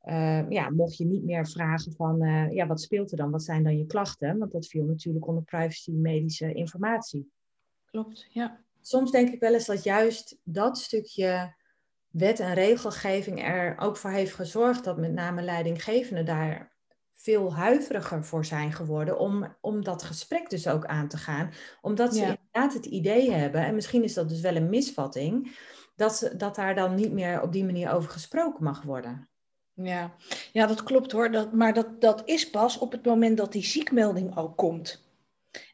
ehm, 0.00 0.52
ja, 0.52 0.70
mocht 0.70 0.96
je 0.96 1.04
niet 1.04 1.24
meer 1.24 1.46
vragen 1.46 1.92
van, 1.92 2.18
ja, 2.52 2.66
wat 2.66 2.80
speelt 2.80 3.10
er 3.10 3.16
dan? 3.16 3.30
Wat 3.30 3.42
zijn 3.42 3.62
dan 3.62 3.78
je 3.78 3.86
klachten? 3.86 4.38
Want 4.38 4.52
dat 4.52 4.66
viel 4.66 4.84
natuurlijk 4.84 5.26
onder 5.26 5.42
privacy 5.42 5.90
medische 5.90 6.52
informatie. 6.52 7.30
Klopt, 7.84 8.26
ja. 8.30 8.60
Soms 8.80 9.10
denk 9.10 9.28
ik 9.28 9.40
wel 9.40 9.54
eens 9.54 9.66
dat 9.66 9.82
juist 9.82 10.38
dat 10.42 10.78
stukje 10.78 11.54
wet 12.10 12.40
en 12.40 12.54
regelgeving 12.54 13.44
er 13.44 13.78
ook 13.78 13.96
voor 13.96 14.10
heeft 14.10 14.34
gezorgd 14.34 14.84
dat 14.84 14.98
met 14.98 15.12
name 15.12 15.42
leidinggevenden 15.42 16.24
daar 16.24 16.76
veel 17.14 17.54
huiveriger 17.54 18.24
voor 18.24 18.44
zijn 18.44 18.72
geworden 18.72 19.18
om, 19.18 19.56
om 19.60 19.84
dat 19.84 20.02
gesprek 20.02 20.50
dus 20.50 20.68
ook 20.68 20.86
aan 20.86 21.08
te 21.08 21.16
gaan. 21.16 21.52
Omdat 21.80 22.14
ze 22.14 22.20
inderdaad 22.20 22.74
het 22.74 22.86
idee 22.86 23.30
hebben, 23.30 23.60
en 23.64 23.74
misschien 23.74 24.04
is 24.04 24.14
dat 24.14 24.28
dus 24.28 24.40
wel 24.40 24.56
een 24.56 24.68
misvatting, 24.68 25.56
dat, 25.96 26.32
dat 26.36 26.54
daar 26.54 26.74
dan 26.74 26.94
niet 26.94 27.12
meer 27.12 27.42
op 27.42 27.52
die 27.52 27.64
manier 27.64 27.92
over 27.92 28.10
gesproken 28.10 28.64
mag 28.64 28.82
worden. 28.82 29.28
Ja, 29.74 30.14
ja 30.52 30.66
dat 30.66 30.82
klopt 30.82 31.12
hoor. 31.12 31.30
Dat, 31.30 31.52
maar 31.52 31.74
dat, 31.74 32.00
dat 32.00 32.22
is 32.24 32.50
pas 32.50 32.78
op 32.78 32.92
het 32.92 33.04
moment 33.04 33.36
dat 33.36 33.52
die 33.52 33.64
ziekmelding 33.64 34.36
ook 34.36 34.56
komt. 34.56 35.06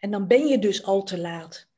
En 0.01 0.11
dan 0.11 0.27
ben 0.27 0.47
je 0.47 0.59
dus 0.59 0.85
al 0.85 1.03
te 1.03 1.19
laat. 1.19 1.69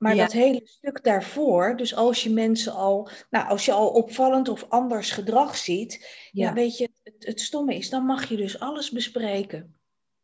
Maar 0.00 0.16
dat 0.16 0.32
hele 0.32 0.60
stuk 0.64 1.04
daarvoor, 1.04 1.76
dus 1.76 1.94
als 1.94 2.22
je 2.22 2.30
mensen 2.30 2.72
al, 2.72 3.08
nou, 3.30 3.48
als 3.48 3.64
je 3.64 3.72
al 3.72 3.88
opvallend 3.88 4.48
of 4.48 4.66
anders 4.68 5.10
gedrag 5.10 5.56
ziet, 5.56 6.28
ja, 6.32 6.46
ja 6.46 6.52
weet 6.52 6.78
je, 6.78 6.90
het, 7.02 7.26
het, 7.26 7.40
stomme 7.40 7.74
is, 7.74 7.90
dan 7.90 8.04
mag 8.04 8.28
je 8.28 8.36
dus 8.36 8.60
alles 8.60 8.90
bespreken. 8.90 9.74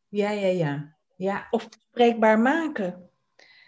Ja, 0.08 0.30
ja, 0.30 0.46
ja. 0.46 0.96
ja. 1.16 1.46
Of 1.50 1.68
bespreekbaar 1.68 2.38
maken. 2.38 3.10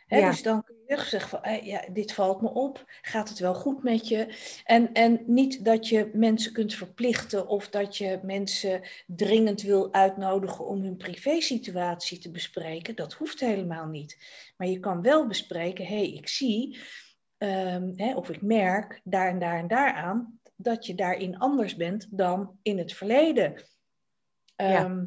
He, 0.07 0.19
ja. 0.19 0.31
Dus 0.31 0.43
dan 0.43 0.65
kun 0.65 0.77
je 0.89 1.05
zeggen 1.05 1.31
van, 1.31 1.43
eh, 1.43 1.67
ja, 1.67 1.85
dit 1.93 2.13
valt 2.13 2.41
me 2.41 2.49
op, 2.49 2.85
gaat 3.03 3.29
het 3.29 3.39
wel 3.39 3.55
goed 3.55 3.83
met 3.83 4.09
je? 4.09 4.35
En, 4.65 4.93
en 4.93 5.23
niet 5.27 5.65
dat 5.65 5.89
je 5.89 6.11
mensen 6.13 6.53
kunt 6.53 6.75
verplichten 6.75 7.49
of 7.49 7.69
dat 7.69 7.97
je 7.97 8.21
mensen 8.23 8.81
dringend 9.07 9.63
wil 9.63 9.93
uitnodigen 9.93 10.67
om 10.67 10.83
hun 10.83 10.97
privésituatie 10.97 12.19
te 12.19 12.31
bespreken. 12.31 12.97
Dat 12.97 13.13
hoeft 13.13 13.41
helemaal 13.41 13.87
niet. 13.87 14.19
Maar 14.57 14.69
je 14.69 14.81
kan 14.81 15.03
wel 15.03 15.27
bespreken, 15.27 15.87
hé, 15.87 15.97
hey, 15.97 16.13
ik 16.13 16.29
zie 16.29 16.79
um, 17.39 18.15
of 18.15 18.31
ik 18.31 18.43
merk 18.43 19.01
daar 19.05 19.29
en 19.29 19.39
daar 19.39 19.59
en 19.59 19.69
daaraan 19.69 20.41
dat 20.57 20.87
je 20.87 20.95
daarin 20.95 21.39
anders 21.39 21.77
bent 21.77 22.07
dan 22.11 22.59
in 22.63 22.79
het 22.79 22.93
verleden. 22.93 23.63
Ja. 24.57 25.07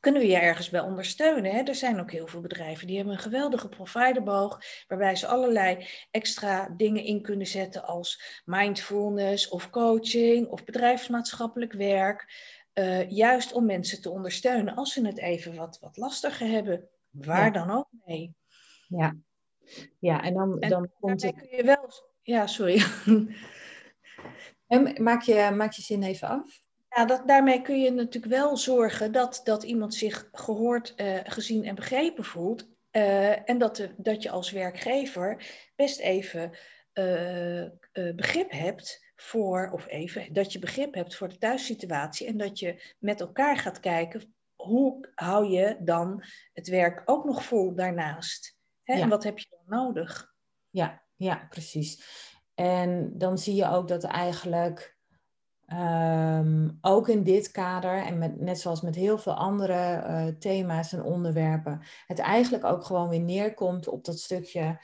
Kunnen 0.00 0.20
we 0.20 0.28
je 0.28 0.36
ergens 0.36 0.70
bij 0.70 0.80
ondersteunen. 0.80 1.52
Hè? 1.52 1.62
Er 1.62 1.74
zijn 1.74 2.00
ook 2.00 2.10
heel 2.10 2.26
veel 2.26 2.40
bedrijven 2.40 2.86
die 2.86 2.96
hebben 2.96 3.14
een 3.14 3.20
geweldige 3.20 3.68
providerboog, 3.68 4.60
waarbij 4.86 5.16
ze 5.16 5.26
allerlei 5.26 5.86
extra 6.10 6.68
dingen 6.76 7.04
in 7.04 7.22
kunnen 7.22 7.46
zetten 7.46 7.84
als 7.84 8.42
mindfulness 8.44 9.48
of 9.48 9.70
coaching 9.70 10.48
of 10.48 10.64
bedrijfsmaatschappelijk 10.64 11.72
werk. 11.72 12.32
Uh, 12.74 13.10
juist 13.10 13.52
om 13.52 13.66
mensen 13.66 14.00
te 14.00 14.10
ondersteunen 14.10 14.74
als 14.74 14.92
ze 14.92 15.06
het 15.06 15.18
even 15.18 15.54
wat, 15.54 15.78
wat 15.80 15.96
lastiger 15.96 16.46
hebben, 16.46 16.88
waar 17.10 17.52
dan 17.52 17.70
ook 17.70 17.88
mee. 18.04 18.34
Ja, 18.88 19.16
ja 19.98 20.22
en 20.22 20.34
dan, 20.34 20.60
dan 20.60 20.90
komt 21.00 21.22
het... 21.22 21.36
kun 21.36 21.56
je 21.56 21.64
wel... 21.64 21.90
Ja, 22.22 22.46
sorry. 22.46 22.82
maak, 25.08 25.22
je, 25.22 25.50
maak 25.54 25.72
je 25.72 25.82
zin 25.82 26.02
even 26.02 26.28
af? 26.28 26.66
Ja, 26.88 27.04
dat, 27.04 27.28
daarmee 27.28 27.62
kun 27.62 27.80
je 27.80 27.90
natuurlijk 27.90 28.32
wel 28.32 28.56
zorgen 28.56 29.12
dat, 29.12 29.40
dat 29.44 29.62
iemand 29.62 29.94
zich 29.94 30.28
gehoord, 30.32 30.94
uh, 30.96 31.18
gezien 31.24 31.64
en 31.64 31.74
begrepen 31.74 32.24
voelt. 32.24 32.68
Uh, 32.92 33.48
en 33.50 33.58
dat, 33.58 33.76
de, 33.76 33.94
dat 33.96 34.22
je 34.22 34.30
als 34.30 34.50
werkgever 34.50 35.46
best 35.76 36.00
even 36.00 36.50
uh, 36.94 37.66
begrip 38.14 38.50
hebt 38.50 39.12
voor, 39.16 39.70
of 39.72 39.86
even, 39.86 40.32
dat 40.32 40.52
je 40.52 40.58
begrip 40.58 40.94
hebt 40.94 41.14
voor 41.16 41.28
de 41.28 41.38
thuissituatie. 41.38 42.26
En 42.26 42.36
dat 42.36 42.58
je 42.58 42.94
met 42.98 43.20
elkaar 43.20 43.56
gaat 43.56 43.80
kijken, 43.80 44.34
hoe 44.54 45.08
hou 45.14 45.46
je 45.46 45.76
dan 45.80 46.24
het 46.52 46.68
werk 46.68 47.02
ook 47.04 47.24
nog 47.24 47.44
vol 47.44 47.74
daarnaast? 47.74 48.56
Hè? 48.82 49.00
En 49.00 49.08
wat 49.08 49.24
heb 49.24 49.38
je 49.38 49.46
dan 49.50 49.78
nodig? 49.78 50.34
Ja, 50.70 51.02
ja, 51.16 51.46
precies. 51.50 52.02
En 52.54 53.18
dan 53.18 53.38
zie 53.38 53.54
je 53.54 53.68
ook 53.68 53.88
dat 53.88 54.04
eigenlijk 54.04 54.97
Ehm, 55.68 56.68
ook 56.80 57.08
in 57.08 57.22
dit 57.22 57.50
kader 57.50 58.04
en 58.04 58.18
met, 58.18 58.40
net 58.40 58.60
zoals 58.60 58.80
met 58.80 58.94
heel 58.94 59.18
veel 59.18 59.34
andere 59.34 60.04
uh, 60.06 60.26
thema's 60.38 60.92
en 60.92 61.02
onderwerpen, 61.02 61.80
het 62.06 62.18
eigenlijk 62.18 62.64
ook 62.64 62.84
gewoon 62.84 63.08
weer 63.08 63.20
neerkomt 63.20 63.88
op 63.88 64.04
dat 64.04 64.18
stukje 64.18 64.80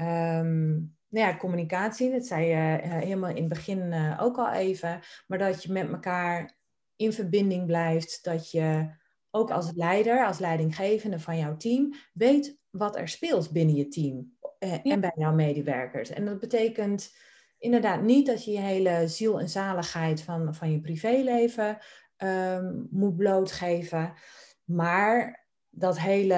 um, 0.00 0.96
nou 1.08 1.26
ja, 1.26 1.36
communicatie. 1.36 2.10
Dat 2.10 2.26
zei 2.26 2.46
je 2.46 2.82
uh, 2.84 2.90
helemaal 2.90 3.30
in 3.30 3.36
het 3.36 3.48
begin 3.48 3.92
uh, 3.92 4.18
ook 4.22 4.38
al 4.38 4.52
even, 4.52 5.00
maar 5.26 5.38
dat 5.38 5.62
je 5.62 5.72
met 5.72 5.88
elkaar 5.88 6.56
in 6.96 7.12
verbinding 7.12 7.66
blijft, 7.66 8.24
dat 8.24 8.50
je 8.50 8.88
ook 9.30 9.50
als 9.50 9.72
leider, 9.74 10.26
als 10.26 10.38
leidinggevende 10.38 11.20
van 11.20 11.38
jouw 11.38 11.56
team, 11.56 11.94
weet 12.12 12.58
wat 12.70 12.96
er 12.96 13.08
speelt 13.08 13.50
binnen 13.50 13.74
je 13.74 13.88
team 13.88 14.32
en 14.58 15.00
bij 15.00 15.12
jouw 15.14 15.32
medewerkers. 15.32 16.10
En 16.10 16.24
dat 16.24 16.40
betekent 16.40 17.12
inderdaad 17.58 18.02
niet 18.02 18.26
dat 18.26 18.44
je 18.44 18.50
je 18.50 18.58
hele 18.58 19.08
ziel 19.08 19.40
en 19.40 19.48
zaligheid 19.48 20.22
van, 20.22 20.54
van 20.54 20.72
je 20.72 20.80
privéleven 20.80 21.78
um, 22.18 22.88
moet 22.90 23.16
blootgeven. 23.16 24.12
Maar 24.64 25.46
dat 25.70 25.98
hele, 25.98 26.34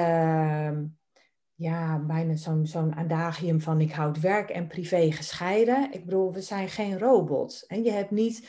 ja, 1.55 1.99
bijna 1.99 2.37
zo'n 2.37 2.67
zo'n 2.67 2.95
adagium 2.95 3.61
van 3.61 3.81
ik 3.81 3.93
houd 3.93 4.21
werk 4.21 4.51
en 4.51 4.67
privé 4.67 5.13
gescheiden. 5.13 5.93
Ik 5.93 6.05
bedoel, 6.05 6.33
we 6.33 6.41
zijn 6.41 6.69
geen 6.69 6.99
robots. 6.99 7.67
En 7.67 7.85
je 7.85 7.91
hebt 7.91 8.11
niet, 8.11 8.49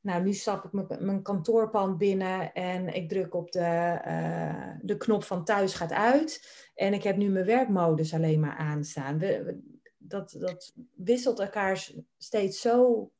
nou 0.00 0.22
nu 0.22 0.32
stap 0.32 0.64
ik 0.64 1.00
mijn, 1.00 1.22
kantoorpand 1.22 1.98
binnen 1.98 2.52
en 2.52 2.94
ik 2.94 3.08
druk 3.08 3.34
op 3.34 3.52
de, 3.52 4.00
uh, 4.06 4.74
de 4.80 4.96
knop 4.96 5.24
van 5.24 5.44
thuis 5.44 5.74
gaat 5.74 5.92
uit. 5.92 6.64
En 6.74 6.92
ik 6.92 7.02
heb 7.02 7.16
nu 7.16 7.28
mijn 7.28 7.44
werkmodus 7.44 8.14
alleen 8.14 8.40
maar 8.40 8.56
aanstaan. 8.56 9.18
Dat, 10.08 10.36
dat 10.38 10.72
wisselt 10.94 11.40
elkaar 11.40 11.90
steeds 12.18 12.60
zo 12.60 13.10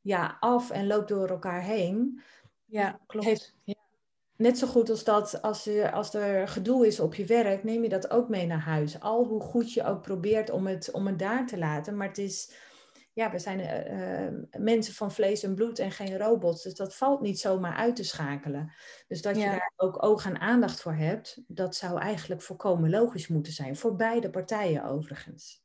ja, 0.00 0.36
af 0.40 0.70
en 0.70 0.86
loopt 0.86 1.08
door 1.08 1.28
elkaar 1.28 1.62
heen. 1.62 2.22
Ja, 2.64 3.00
klopt. 3.06 3.54
ja. 3.64 3.74
Net 4.36 4.58
zo 4.58 4.66
goed 4.66 4.90
als 4.90 5.04
dat 5.04 5.42
als, 5.42 5.64
je, 5.64 5.92
als 5.92 6.14
er 6.14 6.48
gedoe 6.48 6.86
is 6.86 7.00
op 7.00 7.14
je 7.14 7.24
werk, 7.24 7.64
neem 7.64 7.82
je 7.82 7.88
dat 7.88 8.10
ook 8.10 8.28
mee 8.28 8.46
naar 8.46 8.60
huis. 8.60 9.00
Al 9.00 9.24
hoe 9.24 9.40
goed 9.40 9.72
je 9.72 9.84
ook 9.84 10.02
probeert 10.02 10.50
om 10.50 10.66
het, 10.66 10.90
om 10.90 11.06
het 11.06 11.18
daar 11.18 11.46
te 11.46 11.58
laten. 11.58 11.96
Maar 11.96 12.08
het 12.08 12.18
is, 12.18 12.52
ja, 13.12 13.30
we 13.30 13.38
zijn 13.38 13.60
uh, 13.60 14.60
mensen 14.62 14.94
van 14.94 15.12
vlees 15.12 15.42
en 15.42 15.54
bloed 15.54 15.78
en 15.78 15.90
geen 15.90 16.18
robots. 16.18 16.62
Dus 16.62 16.74
dat 16.74 16.96
valt 16.96 17.20
niet 17.20 17.40
zomaar 17.40 17.74
uit 17.74 17.96
te 17.96 18.04
schakelen. 18.04 18.72
Dus 19.08 19.22
dat 19.22 19.36
je 19.36 19.44
daar 19.44 19.72
ook 19.76 20.02
oog 20.02 20.24
en 20.24 20.40
aandacht 20.40 20.80
voor 20.80 20.94
hebt, 20.94 21.42
dat 21.46 21.76
zou 21.76 21.98
eigenlijk 21.98 22.42
volkomen 22.42 22.90
logisch 22.90 23.28
moeten 23.28 23.52
zijn. 23.52 23.76
Voor 23.76 23.96
beide 23.96 24.30
partijen 24.30 24.84
overigens. 24.84 25.62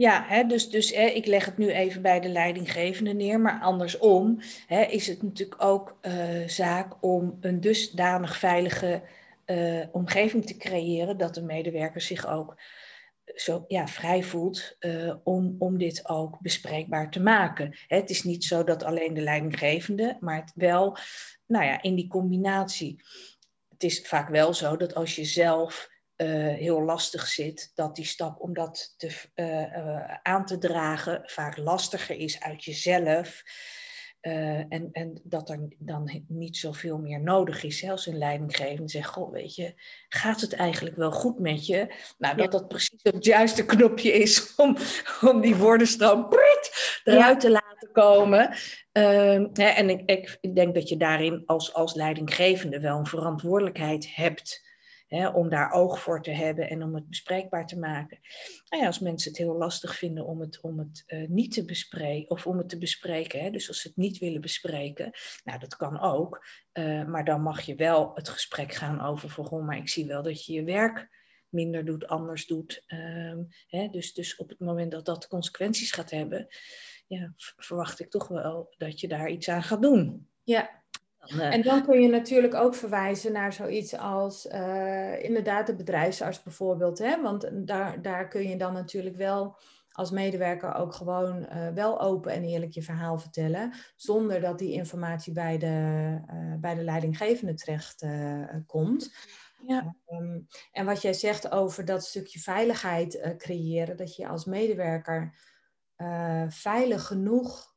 Ja, 0.00 0.24
hè, 0.26 0.44
dus, 0.44 0.70
dus 0.70 0.94
hè, 0.94 1.06
ik 1.06 1.26
leg 1.26 1.44
het 1.44 1.58
nu 1.58 1.70
even 1.70 2.02
bij 2.02 2.20
de 2.20 2.28
leidinggevende 2.28 3.12
neer, 3.12 3.40
maar 3.40 3.60
andersom 3.60 4.40
hè, 4.66 4.82
is 4.82 5.06
het 5.06 5.22
natuurlijk 5.22 5.62
ook 5.62 5.98
uh, 6.02 6.48
zaak 6.48 6.96
om 7.00 7.36
een 7.40 7.60
dusdanig 7.60 8.36
veilige 8.38 9.02
uh, 9.46 9.84
omgeving 9.92 10.46
te 10.46 10.56
creëren 10.56 11.18
dat 11.18 11.34
de 11.34 11.42
medewerkers 11.42 12.06
zich 12.06 12.26
ook 12.26 12.60
zo 13.34 13.64
ja, 13.68 13.88
vrij 13.88 14.22
voelt 14.22 14.76
uh, 14.80 15.14
om, 15.24 15.56
om 15.58 15.78
dit 15.78 16.08
ook 16.08 16.40
bespreekbaar 16.40 17.10
te 17.10 17.20
maken. 17.20 17.76
Het 17.86 18.10
is 18.10 18.22
niet 18.22 18.44
zo 18.44 18.64
dat 18.64 18.82
alleen 18.82 19.14
de 19.14 19.20
leidinggevende, 19.20 20.16
maar 20.20 20.36
het 20.36 20.52
wel 20.54 20.96
nou 21.46 21.64
ja, 21.64 21.82
in 21.82 21.94
die 21.94 22.08
combinatie. 22.08 23.02
Het 23.68 23.82
is 23.82 24.00
vaak 24.00 24.28
wel 24.28 24.54
zo 24.54 24.76
dat 24.76 24.94
als 24.94 25.16
je 25.16 25.24
zelf 25.24 25.88
uh, 26.20 26.54
heel 26.54 26.82
lastig 26.82 27.26
zit, 27.26 27.72
dat 27.74 27.96
die 27.96 28.04
stap 28.04 28.40
om 28.40 28.54
dat 28.54 28.94
te, 28.96 29.10
uh, 29.34 30.14
aan 30.22 30.46
te 30.46 30.58
dragen 30.58 31.22
vaak 31.24 31.56
lastiger 31.56 32.16
is 32.16 32.40
uit 32.40 32.64
jezelf. 32.64 33.42
En, 34.20 34.88
en 34.92 35.20
dat 35.22 35.50
er 35.50 35.68
dan 35.78 36.24
niet 36.28 36.56
zoveel 36.56 36.98
meer 36.98 37.20
nodig 37.20 37.62
is. 37.62 37.78
Zelfs 37.78 38.06
een 38.06 38.18
leidinggevende 38.18 38.90
zegt, 38.90 39.08
goh, 39.08 39.32
weet 39.32 39.54
je, 39.54 39.74
gaat 40.08 40.40
het 40.40 40.52
eigenlijk 40.52 40.96
wel 40.96 41.10
goed 41.10 41.38
met 41.38 41.66
je? 41.66 41.94
Nou, 42.18 42.36
dat 42.36 42.52
dat 42.52 42.68
precies 42.68 43.00
het 43.02 43.24
juiste 43.24 43.64
knopje 43.64 44.12
is 44.12 44.54
om, 44.56 44.76
om 45.20 45.40
die 45.40 45.56
woordenstroom 45.56 46.28
eruit 47.04 47.40
te 47.40 47.50
laten 47.50 47.92
komen. 47.92 48.48
Uh, 48.92 49.44
hè, 49.52 49.68
en 49.68 49.90
ik, 49.90 50.02
ik, 50.10 50.38
ik 50.40 50.54
denk 50.54 50.74
dat 50.74 50.88
je 50.88 50.96
daarin 50.96 51.42
als, 51.46 51.74
als 51.74 51.94
leidinggevende 51.94 52.80
wel 52.80 52.98
een 52.98 53.06
verantwoordelijkheid 53.06 54.14
hebt 54.14 54.69
Hè, 55.10 55.28
om 55.28 55.48
daar 55.48 55.72
oog 55.72 56.00
voor 56.00 56.22
te 56.22 56.30
hebben 56.30 56.68
en 56.68 56.82
om 56.82 56.94
het 56.94 57.08
bespreekbaar 57.08 57.66
te 57.66 57.78
maken. 57.78 58.18
Nou 58.68 58.82
ja, 58.82 58.88
als 58.88 58.98
mensen 58.98 59.30
het 59.30 59.38
heel 59.38 59.56
lastig 59.56 59.96
vinden 59.96 60.26
om 60.26 60.40
het, 60.40 60.60
om 60.60 60.78
het 60.78 61.04
uh, 61.06 61.28
niet 61.28 61.52
te 61.52 61.64
bespreken, 61.64 62.30
of 62.30 62.46
om 62.46 62.58
het 62.58 62.68
te 62.68 62.78
bespreken, 62.78 63.40
hè, 63.40 63.50
dus 63.50 63.68
als 63.68 63.80
ze 63.80 63.88
het 63.88 63.96
niet 63.96 64.18
willen 64.18 64.40
bespreken, 64.40 65.10
nou 65.44 65.58
dat 65.58 65.76
kan 65.76 66.00
ook, 66.00 66.46
uh, 66.72 67.04
maar 67.04 67.24
dan 67.24 67.42
mag 67.42 67.60
je 67.60 67.74
wel 67.74 68.10
het 68.14 68.28
gesprek 68.28 68.72
gaan 68.72 69.00
over 69.00 69.28
van, 69.28 69.64
maar 69.64 69.76
ik 69.76 69.88
zie 69.88 70.06
wel 70.06 70.22
dat 70.22 70.44
je 70.44 70.52
je 70.52 70.64
werk 70.64 71.08
minder 71.48 71.84
doet, 71.84 72.06
anders 72.06 72.46
doet. 72.46 72.84
Um, 72.86 73.48
hè, 73.66 73.88
dus, 73.88 74.12
dus 74.12 74.36
op 74.36 74.48
het 74.48 74.58
moment 74.58 74.90
dat 74.90 75.04
dat 75.04 75.28
consequenties 75.28 75.92
gaat 75.92 76.10
hebben, 76.10 76.46
ja, 77.06 77.32
verwacht 77.36 78.00
ik 78.00 78.10
toch 78.10 78.28
wel 78.28 78.74
dat 78.76 79.00
je 79.00 79.08
daar 79.08 79.28
iets 79.28 79.48
aan 79.48 79.62
gaat 79.62 79.82
doen. 79.82 80.28
Ja, 80.42 80.79
eh, 81.20 81.54
en 81.54 81.62
dan 81.62 81.84
kun 81.84 82.00
je 82.00 82.08
natuurlijk 82.08 82.54
ook 82.54 82.74
verwijzen 82.74 83.32
naar 83.32 83.52
zoiets 83.52 83.96
als 83.96 84.46
uh, 84.46 85.22
inderdaad 85.22 85.66
de 85.66 85.74
bedrijfsarts 85.74 86.42
bijvoorbeeld. 86.42 86.98
Hè? 86.98 87.22
Want 87.22 87.50
daar, 87.52 88.02
daar 88.02 88.28
kun 88.28 88.48
je 88.48 88.56
dan 88.56 88.72
natuurlijk 88.72 89.16
wel 89.16 89.56
als 89.92 90.10
medewerker 90.10 90.74
ook 90.74 90.94
gewoon 90.94 91.46
uh, 91.52 91.68
wel 91.68 92.00
open 92.00 92.32
en 92.32 92.44
eerlijk 92.44 92.72
je 92.72 92.82
verhaal 92.82 93.18
vertellen. 93.18 93.72
Zonder 93.96 94.40
dat 94.40 94.58
die 94.58 94.72
informatie 94.72 95.32
bij 95.32 95.58
de, 95.58 96.18
bij 96.60 96.74
de 96.74 96.82
leidinggevende 96.82 97.54
terecht 97.54 98.06
komt. 98.66 99.14
Ja. 99.66 99.96
Um, 100.08 100.46
en 100.72 100.86
wat 100.86 101.02
jij 101.02 101.12
zegt 101.12 101.50
over 101.52 101.84
dat 101.84 102.04
stukje 102.04 102.38
veiligheid 102.38 103.34
creëren. 103.38 103.96
Dat 103.96 104.16
je 104.16 104.28
als 104.28 104.44
medewerker 104.44 105.34
veilig 106.48 107.06
genoeg 107.06 107.69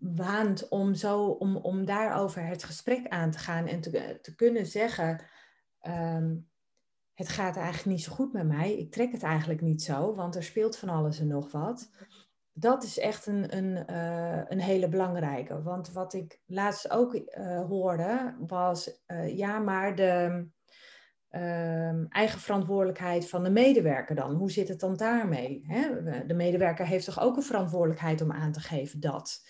waant 0.00 0.68
om, 0.68 0.94
zo, 0.94 1.24
om, 1.24 1.56
om 1.56 1.84
daarover 1.84 2.46
het 2.46 2.64
gesprek 2.64 3.08
aan 3.08 3.30
te 3.30 3.38
gaan 3.38 3.66
en 3.66 3.80
te, 3.80 4.18
te 4.22 4.34
kunnen 4.34 4.66
zeggen, 4.66 5.24
ehm, 5.80 6.34
het 7.14 7.28
gaat 7.28 7.56
eigenlijk 7.56 7.96
niet 7.96 8.04
zo 8.04 8.12
goed 8.12 8.32
met 8.32 8.46
mij, 8.46 8.78
ik 8.78 8.92
trek 8.92 9.12
het 9.12 9.22
eigenlijk 9.22 9.60
niet 9.60 9.82
zo, 9.82 10.14
want 10.14 10.36
er 10.36 10.42
speelt 10.42 10.76
van 10.76 10.88
alles 10.88 11.18
en 11.20 11.26
nog 11.26 11.52
wat. 11.52 11.90
Dat 12.52 12.82
is 12.82 12.98
echt 12.98 13.26
een, 13.26 13.56
een, 13.56 13.84
uh, 13.90 14.42
een 14.48 14.60
hele 14.60 14.88
belangrijke. 14.88 15.62
Want 15.62 15.92
wat 15.92 16.14
ik 16.14 16.40
laatst 16.46 16.90
ook 16.90 17.14
uh, 17.14 17.66
hoorde, 17.66 18.36
was 18.38 19.02
uh, 19.06 19.36
ja, 19.36 19.58
maar 19.58 19.94
de 19.94 20.46
ehm, 21.28 22.04
eigen 22.08 22.40
verantwoordelijkheid 22.40 23.28
van 23.28 23.42
de 23.42 23.50
medewerker 23.50 24.14
dan. 24.14 24.34
Hoe 24.34 24.50
zit 24.50 24.68
het 24.68 24.80
dan 24.80 24.96
daarmee? 24.96 25.64
Hè? 25.66 26.02
De 26.26 26.34
medewerker 26.34 26.86
heeft 26.86 27.04
toch 27.04 27.20
ook 27.20 27.36
een 27.36 27.42
verantwoordelijkheid 27.42 28.20
om 28.20 28.32
aan 28.32 28.52
te 28.52 28.60
geven 28.60 29.00
dat. 29.00 29.42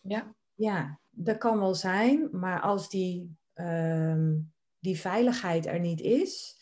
Ja. 0.00 0.34
ja, 0.54 1.00
dat 1.10 1.38
kan 1.38 1.58
wel 1.58 1.74
zijn, 1.74 2.28
maar 2.32 2.60
als 2.60 2.88
die, 2.88 3.36
ehm, 3.52 4.36
die 4.78 5.00
veiligheid 5.00 5.66
er 5.66 5.80
niet 5.80 6.00
is, 6.00 6.60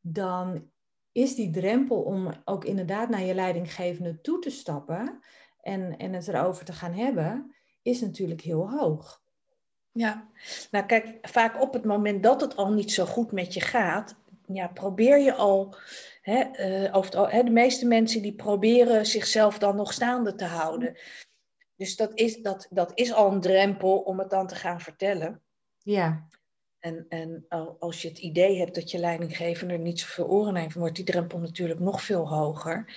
dan 0.00 0.70
is 1.12 1.34
die 1.34 1.50
drempel 1.50 2.02
om 2.02 2.32
ook 2.44 2.64
inderdaad 2.64 3.08
naar 3.08 3.22
je 3.22 3.34
leidinggevende 3.34 4.20
toe 4.20 4.38
te 4.38 4.50
stappen 4.50 5.20
en, 5.60 5.96
en 5.96 6.12
het 6.12 6.28
erover 6.28 6.64
te 6.64 6.72
gaan 6.72 6.94
hebben, 6.94 7.54
is 7.82 8.00
natuurlijk 8.00 8.40
heel 8.40 8.70
hoog. 8.70 9.22
Ja, 9.92 10.28
nou 10.70 10.86
kijk, 10.86 11.18
vaak 11.28 11.60
op 11.60 11.72
het 11.72 11.84
moment 11.84 12.22
dat 12.22 12.40
het 12.40 12.56
al 12.56 12.72
niet 12.72 12.92
zo 12.92 13.04
goed 13.04 13.32
met 13.32 13.54
je 13.54 13.60
gaat, 13.60 14.16
ja, 14.46 14.68
probeer 14.68 15.18
je 15.18 15.34
al, 15.34 15.74
hè, 16.22 16.44
uh, 16.84 16.96
over 16.96 17.30
hè, 17.30 17.42
de 17.42 17.50
meeste 17.50 17.86
mensen 17.86 18.22
die 18.22 18.34
proberen 18.34 19.06
zichzelf 19.06 19.58
dan 19.58 19.76
nog 19.76 19.92
staande 19.92 20.34
te 20.34 20.44
houden. 20.44 20.96
Dus 21.78 21.96
dat 21.96 22.10
is, 22.14 22.42
dat, 22.42 22.66
dat 22.70 22.92
is 22.94 23.12
al 23.12 23.32
een 23.32 23.40
drempel 23.40 23.98
om 23.98 24.18
het 24.18 24.30
dan 24.30 24.46
te 24.46 24.54
gaan 24.54 24.80
vertellen. 24.80 25.42
Ja. 25.78 26.28
En, 26.78 27.06
en 27.08 27.44
als 27.78 28.02
je 28.02 28.08
het 28.08 28.18
idee 28.18 28.58
hebt 28.58 28.74
dat 28.74 28.90
je 28.90 28.98
leidinggevende 28.98 29.74
er 29.74 29.80
niet 29.80 30.00
zoveel 30.00 30.28
oren 30.28 30.56
heeft, 30.56 30.74
wordt 30.74 30.96
die 30.96 31.04
drempel 31.04 31.38
natuurlijk 31.38 31.80
nog 31.80 32.02
veel 32.02 32.28
hoger. 32.28 32.96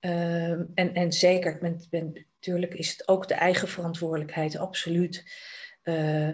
Uh, 0.00 0.50
en, 0.50 0.94
en 0.94 1.12
zeker, 1.12 1.58
met, 1.60 1.88
natuurlijk 1.90 2.74
is 2.74 2.90
het 2.90 3.08
ook 3.08 3.28
de 3.28 3.34
eigen 3.34 3.68
verantwoordelijkheid, 3.68 4.56
absoluut. 4.56 5.24
Uh, 5.82 6.30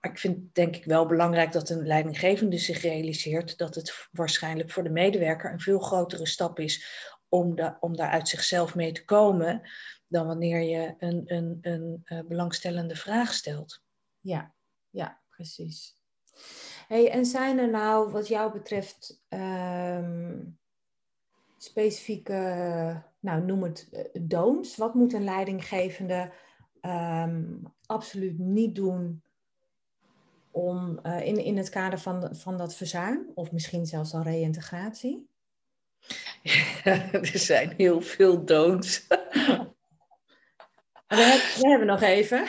maar 0.00 0.10
ik 0.10 0.18
vind 0.18 0.54
denk 0.54 0.76
ik 0.76 0.84
wel 0.84 1.06
belangrijk 1.06 1.52
dat 1.52 1.70
een 1.70 1.86
leidinggevende 1.86 2.58
zich 2.58 2.82
realiseert 2.82 3.58
dat 3.58 3.74
het 3.74 4.08
waarschijnlijk 4.12 4.70
voor 4.70 4.82
de 4.82 4.90
medewerker 4.90 5.52
een 5.52 5.60
veel 5.60 5.78
grotere 5.78 6.26
stap 6.26 6.58
is 6.58 6.86
om, 7.28 7.54
da, 7.54 7.76
om 7.80 7.96
daar 7.96 8.10
uit 8.10 8.28
zichzelf 8.28 8.74
mee 8.74 8.92
te 8.92 9.04
komen 9.04 9.62
dan 10.08 10.26
wanneer 10.26 10.60
je 10.60 10.94
een, 10.98 11.22
een, 11.26 11.58
een 11.60 12.02
uh, 12.04 12.20
belangstellende 12.28 12.96
vraag 12.96 13.32
stelt. 13.32 13.82
Ja, 14.20 14.54
ja, 14.90 15.20
precies. 15.28 15.96
Hey, 16.88 17.10
en 17.10 17.26
zijn 17.26 17.58
er 17.58 17.70
nou, 17.70 18.10
wat 18.10 18.28
jou 18.28 18.52
betreft, 18.52 19.22
um, 19.28 20.58
specifieke, 21.58 23.02
nou 23.20 23.42
noem 23.42 23.62
het 23.62 23.88
uh, 23.92 24.00
don'ts? 24.22 24.76
Wat 24.76 24.94
moet 24.94 25.12
een 25.12 25.24
leidinggevende 25.24 26.32
um, 26.82 27.62
absoluut 27.86 28.38
niet 28.38 28.74
doen 28.74 29.22
om, 30.50 30.98
uh, 31.02 31.26
in, 31.26 31.44
in 31.44 31.56
het 31.56 31.68
kader 31.68 31.98
van, 31.98 32.36
van 32.36 32.56
dat 32.56 32.74
verzuim, 32.74 33.30
of 33.34 33.52
misschien 33.52 33.86
zelfs 33.86 34.14
al 34.14 34.22
reïntegratie? 34.22 35.28
Ja, 36.42 37.12
er 37.12 37.38
zijn 37.38 37.74
heel 37.76 38.00
veel 38.00 38.44
don'ts. 38.44 39.06
We, 41.06 41.56
hebben 41.58 41.86
nog 41.86 42.02
even. 42.02 42.46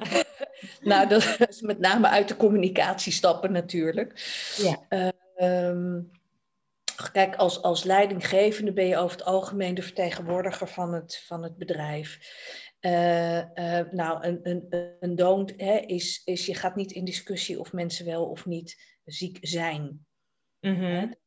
nou, 0.90 1.08
dat 1.08 1.48
is 1.48 1.60
met 1.60 1.78
name 1.78 2.08
uit 2.08 2.28
de 2.28 2.36
communicatie 2.36 3.12
stappen 3.12 3.52
natuurlijk. 3.52 4.12
Ja. 4.56 5.12
Uh, 5.38 5.98
kijk, 7.12 7.36
als, 7.36 7.62
als 7.62 7.84
leidinggevende 7.84 8.72
ben 8.72 8.86
je 8.86 8.96
over 8.96 9.16
het 9.16 9.26
algemeen 9.26 9.74
de 9.74 9.82
vertegenwoordiger 9.82 10.68
van 10.68 10.92
het, 10.92 11.22
van 11.26 11.42
het 11.42 11.56
bedrijf. 11.56 12.18
Uh, 12.80 13.36
uh, 13.36 13.90
nou, 13.90 14.24
een, 14.24 14.40
een, 14.42 14.94
een 15.00 15.16
don't 15.16 15.52
hè, 15.56 15.76
is, 15.76 16.22
is 16.24 16.46
je 16.46 16.54
gaat 16.54 16.76
niet 16.76 16.92
in 16.92 17.04
discussie 17.04 17.60
of 17.60 17.72
mensen 17.72 18.06
wel 18.06 18.24
of 18.24 18.46
niet 18.46 18.98
ziek 19.04 19.38
zijn. 19.40 20.06
Mm 20.60 20.74
-hmm 20.74 21.18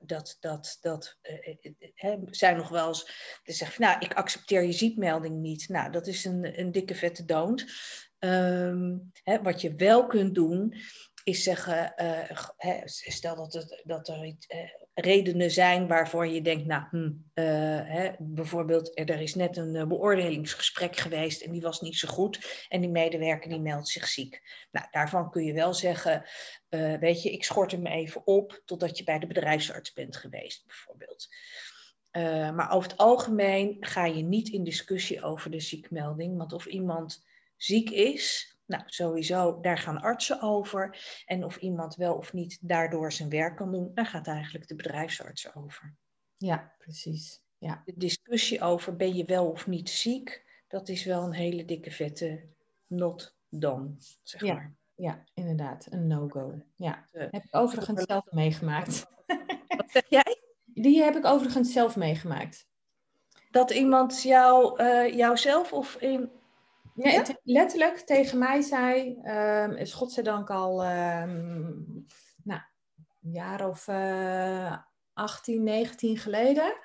dat, 0.00 0.36
dat, 0.40 0.78
dat 0.80 1.18
uh, 1.22 2.16
zijn 2.30 2.56
nog 2.56 2.68
wel 2.68 2.88
eens 2.88 3.38
te 3.44 3.52
zeggen, 3.52 3.82
nou, 3.82 3.98
ik 3.98 4.14
accepteer 4.14 4.62
je 4.62 4.72
ziekmelding 4.72 5.40
niet. 5.40 5.68
Nou, 5.68 5.90
dat 5.90 6.06
is 6.06 6.24
een, 6.24 6.60
een 6.60 6.72
dikke 6.72 6.94
vette 6.94 7.24
don't. 7.24 7.64
Hè, 9.22 9.42
wat 9.42 9.60
je 9.60 9.74
wel 9.74 10.06
kunt 10.06 10.34
doen, 10.34 10.74
is 11.24 11.42
zeggen, 11.42 11.94
stel 12.90 13.36
dat, 13.36 13.52
het, 13.52 13.82
dat 13.84 14.08
er 14.08 14.24
iets, 14.24 14.46
redenen 14.94 15.50
zijn 15.50 15.86
waarvoor 15.86 16.26
je 16.26 16.42
denkt, 16.42 16.66
nou, 16.66 16.82
hm, 16.90 17.12
hè, 17.34 18.10
bijvoorbeeld 18.18 18.98
er 18.98 19.20
is 19.20 19.34
net 19.34 19.56
een 19.56 19.88
beoordelingsgesprek 19.88 20.96
geweest 20.96 21.42
en 21.42 21.52
die 21.52 21.60
was 21.60 21.80
niet 21.80 21.96
zo 21.96 22.08
goed 22.08 22.66
en 22.68 22.80
die 22.80 22.90
medewerker 22.90 23.50
die 23.50 23.60
meldt 23.60 23.88
zich 23.88 24.08
ziek. 24.08 24.42
Nou, 24.70 24.86
daarvan 24.90 25.30
kun 25.30 25.44
je 25.44 25.52
wel 25.52 25.74
zeggen, 25.74 26.24
weet 27.00 27.22
je, 27.22 27.30
ik 27.30 27.44
schort 27.44 27.70
hem 27.70 27.86
even 27.86 28.26
op 28.26 28.62
totdat 28.64 28.98
je 28.98 29.04
bij 29.04 29.18
de 29.18 29.26
bedrijfsarts 29.26 29.92
bent 29.92 30.16
geweest, 30.16 30.66
bijvoorbeeld. 30.66 31.28
maar 32.56 32.70
over 32.70 32.90
het 32.90 32.98
algemeen 32.98 33.76
ga 33.80 34.06
je 34.06 34.22
niet 34.22 34.48
in 34.48 34.64
discussie 34.64 35.22
over 35.22 35.50
de 35.50 35.60
ziekmelding, 35.60 36.36
want 36.36 36.52
of 36.52 36.66
iemand 36.66 37.24
ziek 37.56 37.90
is, 37.90 38.53
nou, 38.66 38.82
sowieso, 38.86 39.60
daar 39.60 39.78
gaan 39.78 40.00
artsen 40.00 40.40
over. 40.40 40.98
En 41.26 41.44
of 41.44 41.56
iemand 41.56 41.94
wel 41.94 42.14
of 42.14 42.32
niet 42.32 42.58
daardoor 42.60 43.12
zijn 43.12 43.28
werk 43.28 43.56
kan 43.56 43.72
doen, 43.72 43.90
daar 43.94 44.06
gaat 44.06 44.26
eigenlijk 44.26 44.68
de 44.68 44.74
bedrijfsarts 44.74 45.54
over. 45.54 45.94
Ja, 46.36 46.74
precies. 46.78 47.42
Ja. 47.58 47.82
De 47.84 47.94
discussie 47.96 48.60
over 48.60 48.96
ben 48.96 49.14
je 49.14 49.24
wel 49.24 49.50
of 49.50 49.66
niet 49.66 49.90
ziek, 49.90 50.44
dat 50.68 50.88
is 50.88 51.04
wel 51.04 51.24
een 51.24 51.32
hele 51.32 51.64
dikke 51.64 51.90
vette 51.90 52.44
not 52.86 53.36
done, 53.48 53.94
zeg 54.22 54.40
ja. 54.40 54.54
maar. 54.54 54.74
Ja, 54.96 55.24
inderdaad, 55.34 55.86
een 55.90 56.06
no-go. 56.06 56.62
Ja, 56.76 57.08
uh, 57.12 57.22
heb 57.30 57.44
ik 57.44 57.56
overigens 57.56 58.02
zelf 58.02 58.24
meegemaakt. 58.30 59.06
Wat 59.76 59.90
zeg 59.90 60.04
jij? 60.08 60.38
Die 60.64 61.02
heb 61.02 61.16
ik 61.16 61.24
overigens 61.24 61.72
zelf 61.72 61.96
meegemaakt. 61.96 62.66
Dat 63.50 63.70
iemand 63.70 64.22
jou, 64.22 64.82
uh, 64.82 65.16
jouzelf 65.16 65.72
of 65.72 65.94
in. 65.94 66.30
Nee, 66.94 67.12
ja? 67.12 67.24
letterlijk 67.42 67.98
tegen 67.98 68.38
mij 68.38 68.60
zei, 68.60 69.18
um, 69.24 69.72
is 69.72 69.92
godzijdank 69.92 70.50
al 70.50 70.84
um, 70.86 72.06
nou, 72.44 72.60
een 73.22 73.32
jaar 73.32 73.68
of 73.68 73.88
uh, 73.88 74.76
18, 75.12 75.62
19 75.62 76.16
geleden. 76.16 76.78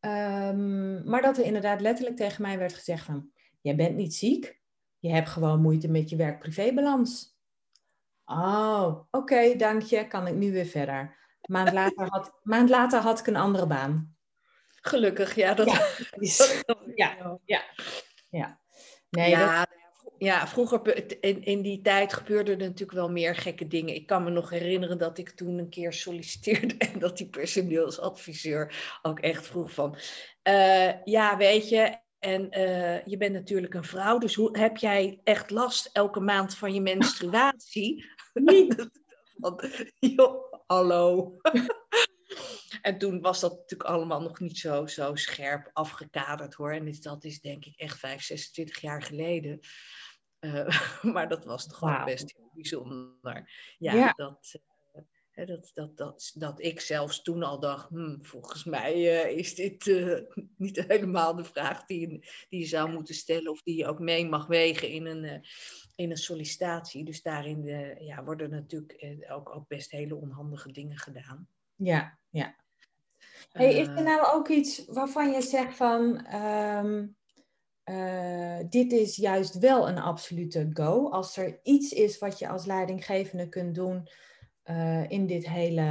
Um, 0.00 1.08
maar 1.08 1.22
dat 1.22 1.38
er 1.38 1.44
inderdaad 1.44 1.80
letterlijk 1.80 2.16
tegen 2.16 2.42
mij 2.42 2.58
werd 2.58 2.74
gezegd 2.74 3.04
van, 3.04 3.30
jij 3.60 3.76
bent 3.76 3.96
niet 3.96 4.14
ziek, 4.14 4.60
je 4.98 5.10
hebt 5.10 5.28
gewoon 5.28 5.60
moeite 5.60 5.88
met 5.88 6.10
je 6.10 6.16
werk-privébalans. 6.16 7.36
Oh, 8.24 9.00
oké, 9.10 9.56
dank 9.56 9.82
je, 9.82 10.06
kan 10.06 10.26
ik 10.26 10.34
nu 10.34 10.52
weer 10.52 10.66
verder. 10.66 11.16
Maand 11.40 11.72
later, 11.72 12.06
had, 12.08 12.40
maand 12.42 12.68
later 12.68 13.00
had 13.00 13.18
ik 13.18 13.26
een 13.26 13.36
andere 13.36 13.66
baan. 13.66 14.16
Gelukkig, 14.80 15.34
ja. 15.34 15.54
Dat, 15.54 15.66
ja, 15.66 15.86
ja, 16.94 17.38
ja, 17.44 17.62
ja. 18.30 18.60
Nee, 19.10 19.30
ja, 19.30 19.58
dat... 19.58 19.68
ja, 20.18 20.48
vroeger 20.48 21.06
in, 21.20 21.44
in 21.44 21.62
die 21.62 21.80
tijd 21.80 22.12
gebeurden 22.12 22.58
er 22.58 22.66
natuurlijk 22.66 22.98
wel 22.98 23.10
meer 23.10 23.36
gekke 23.36 23.66
dingen. 23.66 23.94
Ik 23.94 24.06
kan 24.06 24.24
me 24.24 24.30
nog 24.30 24.50
herinneren 24.50 24.98
dat 24.98 25.18
ik 25.18 25.30
toen 25.30 25.58
een 25.58 25.68
keer 25.68 25.92
solliciteerde 25.92 26.74
en 26.92 26.98
dat 26.98 27.16
die 27.16 27.28
personeelsadviseur 27.28 28.98
ook 29.02 29.20
echt 29.20 29.46
vroeg 29.46 29.72
van... 29.72 29.96
Uh, 30.48 31.04
ja, 31.04 31.36
weet 31.36 31.68
je, 31.68 31.98
en 32.18 32.58
uh, 32.58 33.04
je 33.04 33.16
bent 33.16 33.32
natuurlijk 33.32 33.74
een 33.74 33.84
vrouw, 33.84 34.18
dus 34.18 34.34
hoe, 34.34 34.58
heb 34.58 34.76
jij 34.76 35.20
echt 35.24 35.50
last 35.50 35.90
elke 35.92 36.20
maand 36.20 36.56
van 36.56 36.74
je 36.74 36.80
menstruatie? 36.80 38.04
Niet. 38.34 38.88
joh, 39.98 40.52
hallo. 40.66 41.36
En 42.82 42.98
toen 42.98 43.20
was 43.20 43.40
dat 43.40 43.56
natuurlijk 43.56 43.90
allemaal 43.90 44.22
nog 44.22 44.40
niet 44.40 44.58
zo, 44.58 44.86
zo 44.86 45.14
scherp 45.14 45.70
afgekaderd 45.72 46.54
hoor. 46.54 46.72
En 46.72 46.96
dat 47.00 47.24
is 47.24 47.40
denk 47.40 47.64
ik 47.64 47.76
echt 47.76 47.98
5, 47.98 48.22
26 48.22 48.80
jaar 48.80 49.02
geleden. 49.02 49.60
Uh, 50.40 51.02
maar 51.14 51.28
dat 51.28 51.44
was 51.44 51.66
toch 51.66 51.80
wow. 51.80 52.04
best 52.04 52.34
heel 52.36 52.50
bijzonder. 52.54 53.50
Ja, 53.78 53.92
ja. 53.92 54.12
dat... 54.12 54.54
Uh, 54.54 55.46
dat, 55.46 55.70
dat, 55.74 55.96
dat, 55.96 56.32
dat 56.34 56.62
ik 56.62 56.80
zelfs 56.80 57.22
toen 57.22 57.42
al 57.42 57.60
dacht, 57.60 57.88
hm, 57.88 58.16
volgens 58.20 58.64
mij 58.64 58.94
uh, 58.94 59.36
is 59.38 59.54
dit 59.54 59.84
niet 60.56 60.84
helemaal 60.88 61.36
de 61.36 61.44
vraag 61.44 61.84
die, 61.84 62.08
die 62.48 62.60
je 62.60 62.66
zou 62.66 62.92
moeten 62.92 63.14
stellen 63.14 63.50
of 63.50 63.62
die 63.62 63.76
je 63.76 63.86
ook 63.86 63.98
mee 63.98 64.28
mag 64.28 64.46
wegen 64.46 64.88
in 64.88 65.06
een, 65.06 65.44
in 65.96 66.10
een 66.10 66.16
sollicitatie. 66.16 67.04
Dus 67.04 67.22
daarin 67.22 67.64
ja, 67.98 68.24
worden 68.24 68.50
natuurlijk 68.50 69.24
ook, 69.28 69.54
ook 69.54 69.68
best 69.68 69.90
hele 69.90 70.16
onhandige 70.16 70.72
dingen 70.72 70.98
gedaan. 70.98 71.48
Ja, 71.74 72.17
ja. 72.30 72.56
Hey, 73.52 73.74
is 73.74 73.86
er 73.86 74.02
nou 74.02 74.34
ook 74.34 74.48
iets 74.48 74.84
waarvan 74.86 75.30
je 75.30 75.42
zegt 75.42 75.76
van, 75.76 76.34
um, 76.34 77.16
dit 78.68 78.92
is 78.92 79.16
juist 79.16 79.58
wel 79.58 79.88
een 79.88 79.98
absolute 79.98 80.68
go? 80.72 81.10
Als 81.10 81.36
er 81.36 81.60
iets 81.62 81.92
is 81.92 82.18
wat 82.18 82.38
je 82.38 82.48
als 82.48 82.66
leidinggevende 82.66 83.48
kunt 83.48 83.74
doen 83.74 84.08
uh, 84.64 85.10
in 85.10 85.26
dit 85.26 85.48
hele 85.48 85.82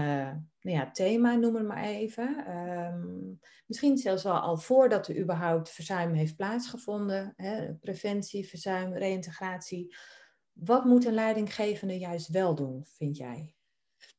nou 0.62 0.78
ja, 0.78 0.92
thema, 0.92 1.36
noem 1.36 1.56
het 1.56 1.68
maar 1.68 1.84
even. 1.84 2.56
Um, 2.58 3.40
misschien 3.66 3.98
zelfs 3.98 4.24
wel 4.24 4.40
al 4.40 4.58
voordat 4.58 5.08
er 5.08 5.18
überhaupt 5.18 5.70
verzuim 5.70 6.14
heeft 6.14 6.36
plaatsgevonden. 6.36 7.34
Hè, 7.36 7.74
preventie, 7.74 8.48
verzuim, 8.48 8.94
reïntegratie. 8.94 9.96
Wat 10.54 10.86
moet 10.86 11.06
een 11.06 11.14
leidinggevende 11.14 11.98
juist 11.98 12.28
wel 12.28 12.56
doen, 12.56 12.86
vind 12.86 13.18
jij? 13.18 13.57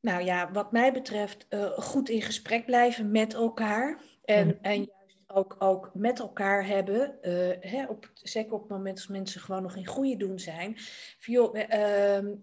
Nou 0.01 0.23
ja, 0.23 0.51
wat 0.51 0.71
mij 0.71 0.93
betreft 0.93 1.45
uh, 1.49 1.71
goed 1.71 2.09
in 2.09 2.21
gesprek 2.21 2.65
blijven 2.65 3.11
met 3.11 3.33
elkaar. 3.33 4.01
En, 4.25 4.47
mm. 4.47 4.57
en 4.61 4.91
ook, 5.27 5.55
ook 5.59 5.91
met 5.93 6.19
elkaar 6.19 6.65
hebben, 6.65 7.17
uh, 7.21 7.49
hè, 7.59 7.85
op, 7.85 8.11
zeker 8.13 8.53
op 8.53 8.61
het 8.61 8.69
moment 8.69 8.97
als 8.97 9.07
mensen 9.07 9.41
gewoon 9.41 9.61
nog 9.61 9.75
in 9.75 9.85
goede 9.85 10.17
doen 10.17 10.39
zijn. 10.39 10.73
Van, 11.19 11.33
joh, 11.33 11.55
uh, 11.55 11.63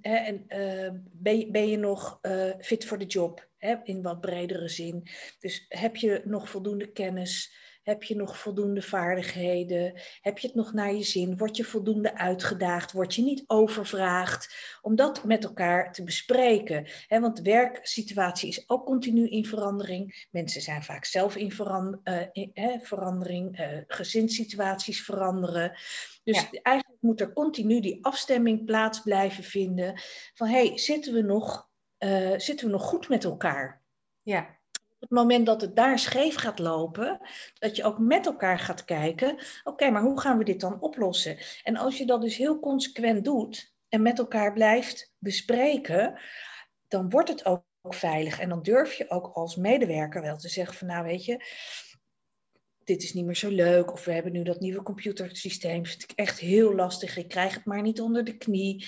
hè, 0.00 0.16
en, 0.16 0.44
uh, 0.48 0.90
ben, 1.12 1.52
ben 1.52 1.68
je 1.68 1.76
nog 1.76 2.18
eh, 2.22 2.50
fit 2.58 2.84
voor 2.84 2.98
de 2.98 3.06
job, 3.06 3.48
hè, 3.56 3.76
in 3.84 4.02
wat 4.02 4.20
bredere 4.20 4.68
zin. 4.68 5.08
Dus 5.38 5.66
heb 5.68 5.96
je 5.96 6.22
nog 6.24 6.48
voldoende 6.48 6.92
kennis? 6.92 7.64
Heb 7.86 8.02
je 8.02 8.16
nog 8.16 8.38
voldoende 8.38 8.82
vaardigheden? 8.82 10.00
Heb 10.20 10.38
je 10.38 10.46
het 10.46 10.56
nog 10.56 10.72
naar 10.72 10.94
je 10.94 11.02
zin? 11.02 11.36
Word 11.36 11.56
je 11.56 11.64
voldoende 11.64 12.16
uitgedaagd? 12.16 12.92
Word 12.92 13.14
je 13.14 13.22
niet 13.22 13.44
overvraagd? 13.46 14.54
Om 14.82 14.96
dat 14.96 15.24
met 15.24 15.44
elkaar 15.44 15.92
te 15.92 16.04
bespreken. 16.04 16.86
want 17.08 17.36
de 17.36 17.42
werksituatie 17.42 18.48
is 18.48 18.68
ook 18.68 18.86
continu 18.86 19.28
in 19.28 19.44
verandering. 19.44 20.26
Mensen 20.30 20.60
zijn 20.62 20.82
vaak 20.82 21.04
zelf 21.04 21.36
in, 21.36 21.52
uh, 21.54 22.80
verandering. 22.80 23.60
Uh, 23.60 23.78
gezinssituaties 23.86 25.04
veranderen. 25.04 25.70
Dus 26.24 26.40
ja. 26.50 26.60
eigenlijk 26.62 27.02
moet 27.02 27.20
er 27.20 27.32
continu 27.32 27.80
die 27.80 28.04
afstemming 28.04 28.64
plaats 28.64 29.00
blijven 29.00 29.44
vinden. 29.44 30.00
Van 30.34 30.48
hé, 30.48 30.66
hey, 30.66 30.78
zitten, 30.78 31.12
we 31.12 31.22
nog, 31.22 31.68
uh, 31.98 32.38
zitten 32.38 32.66
we 32.66 32.72
nog 32.72 32.82
goed 32.82 33.08
met 33.08 33.24
elkaar? 33.24 33.84
Ja, 34.22 34.55
op 34.98 35.08
het 35.08 35.18
moment 35.18 35.46
dat 35.46 35.60
het 35.60 35.76
daar 35.76 35.98
scheef 35.98 36.34
gaat 36.34 36.58
lopen, 36.58 37.20
dat 37.58 37.76
je 37.76 37.84
ook 37.84 37.98
met 37.98 38.26
elkaar 38.26 38.58
gaat 38.58 38.84
kijken, 38.84 39.38
oké, 39.64 39.90
maar 39.90 40.02
hoe 40.02 40.20
gaan 40.20 40.38
we 40.38 40.44
dit 40.44 40.60
dan 40.60 40.80
oplossen? 40.80 41.38
En 41.62 41.76
als 41.76 41.98
je 41.98 42.06
dat 42.06 42.20
dus 42.20 42.36
heel 42.36 42.60
consequent 42.60 43.24
doet 43.24 43.74
en 43.88 44.02
met 44.02 44.18
elkaar 44.18 44.52
blijft 44.52 45.12
bespreken, 45.18 46.20
dan 46.88 47.10
wordt 47.10 47.28
het 47.28 47.44
ook 47.44 47.64
veilig. 47.82 48.40
En 48.40 48.48
dan 48.48 48.62
durf 48.62 48.94
je 48.94 49.10
ook 49.10 49.26
als 49.26 49.56
medewerker 49.56 50.22
wel 50.22 50.36
te 50.36 50.48
zeggen 50.48 50.76
van, 50.76 50.86
nou 50.86 51.04
weet 51.04 51.24
je, 51.24 51.44
dit 52.84 53.02
is 53.02 53.12
niet 53.12 53.24
meer 53.24 53.36
zo 53.36 53.50
leuk. 53.50 53.92
Of 53.92 54.04
we 54.04 54.12
hebben 54.12 54.32
nu 54.32 54.42
dat 54.42 54.60
nieuwe 54.60 54.82
computersysteem. 54.82 55.86
vind 55.86 56.02
ik 56.02 56.12
echt 56.14 56.38
heel 56.38 56.74
lastig. 56.74 57.16
Ik 57.16 57.28
krijg 57.28 57.54
het 57.54 57.64
maar 57.64 57.82
niet 57.82 58.00
onder 58.00 58.24
de 58.24 58.36
knie. 58.36 58.86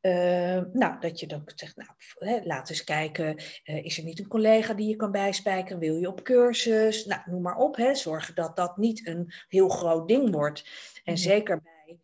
Uh, 0.00 0.60
nou, 0.72 1.00
dat 1.00 1.20
je 1.20 1.26
dan 1.26 1.42
zegt, 1.54 1.76
nou, 1.76 1.90
hè, 2.18 2.40
laat 2.44 2.70
eens 2.70 2.84
kijken, 2.84 3.42
uh, 3.64 3.84
is 3.84 3.98
er 3.98 4.04
niet 4.04 4.18
een 4.18 4.28
collega 4.28 4.74
die 4.74 4.88
je 4.88 4.96
kan 4.96 5.12
bijspijkeren? 5.12 5.78
Wil 5.78 5.96
je 5.96 6.08
op 6.08 6.22
cursus? 6.22 7.04
Nou, 7.04 7.20
noem 7.24 7.42
maar 7.42 7.56
op. 7.56 7.76
Hè. 7.76 7.94
Zorg 7.94 8.34
dat 8.34 8.56
dat 8.56 8.76
niet 8.76 9.06
een 9.06 9.32
heel 9.48 9.68
groot 9.68 10.08
ding 10.08 10.30
wordt. 10.30 10.64
En 11.04 11.14
ja. 11.14 11.20
zeker 11.20 11.62
bij 11.62 11.98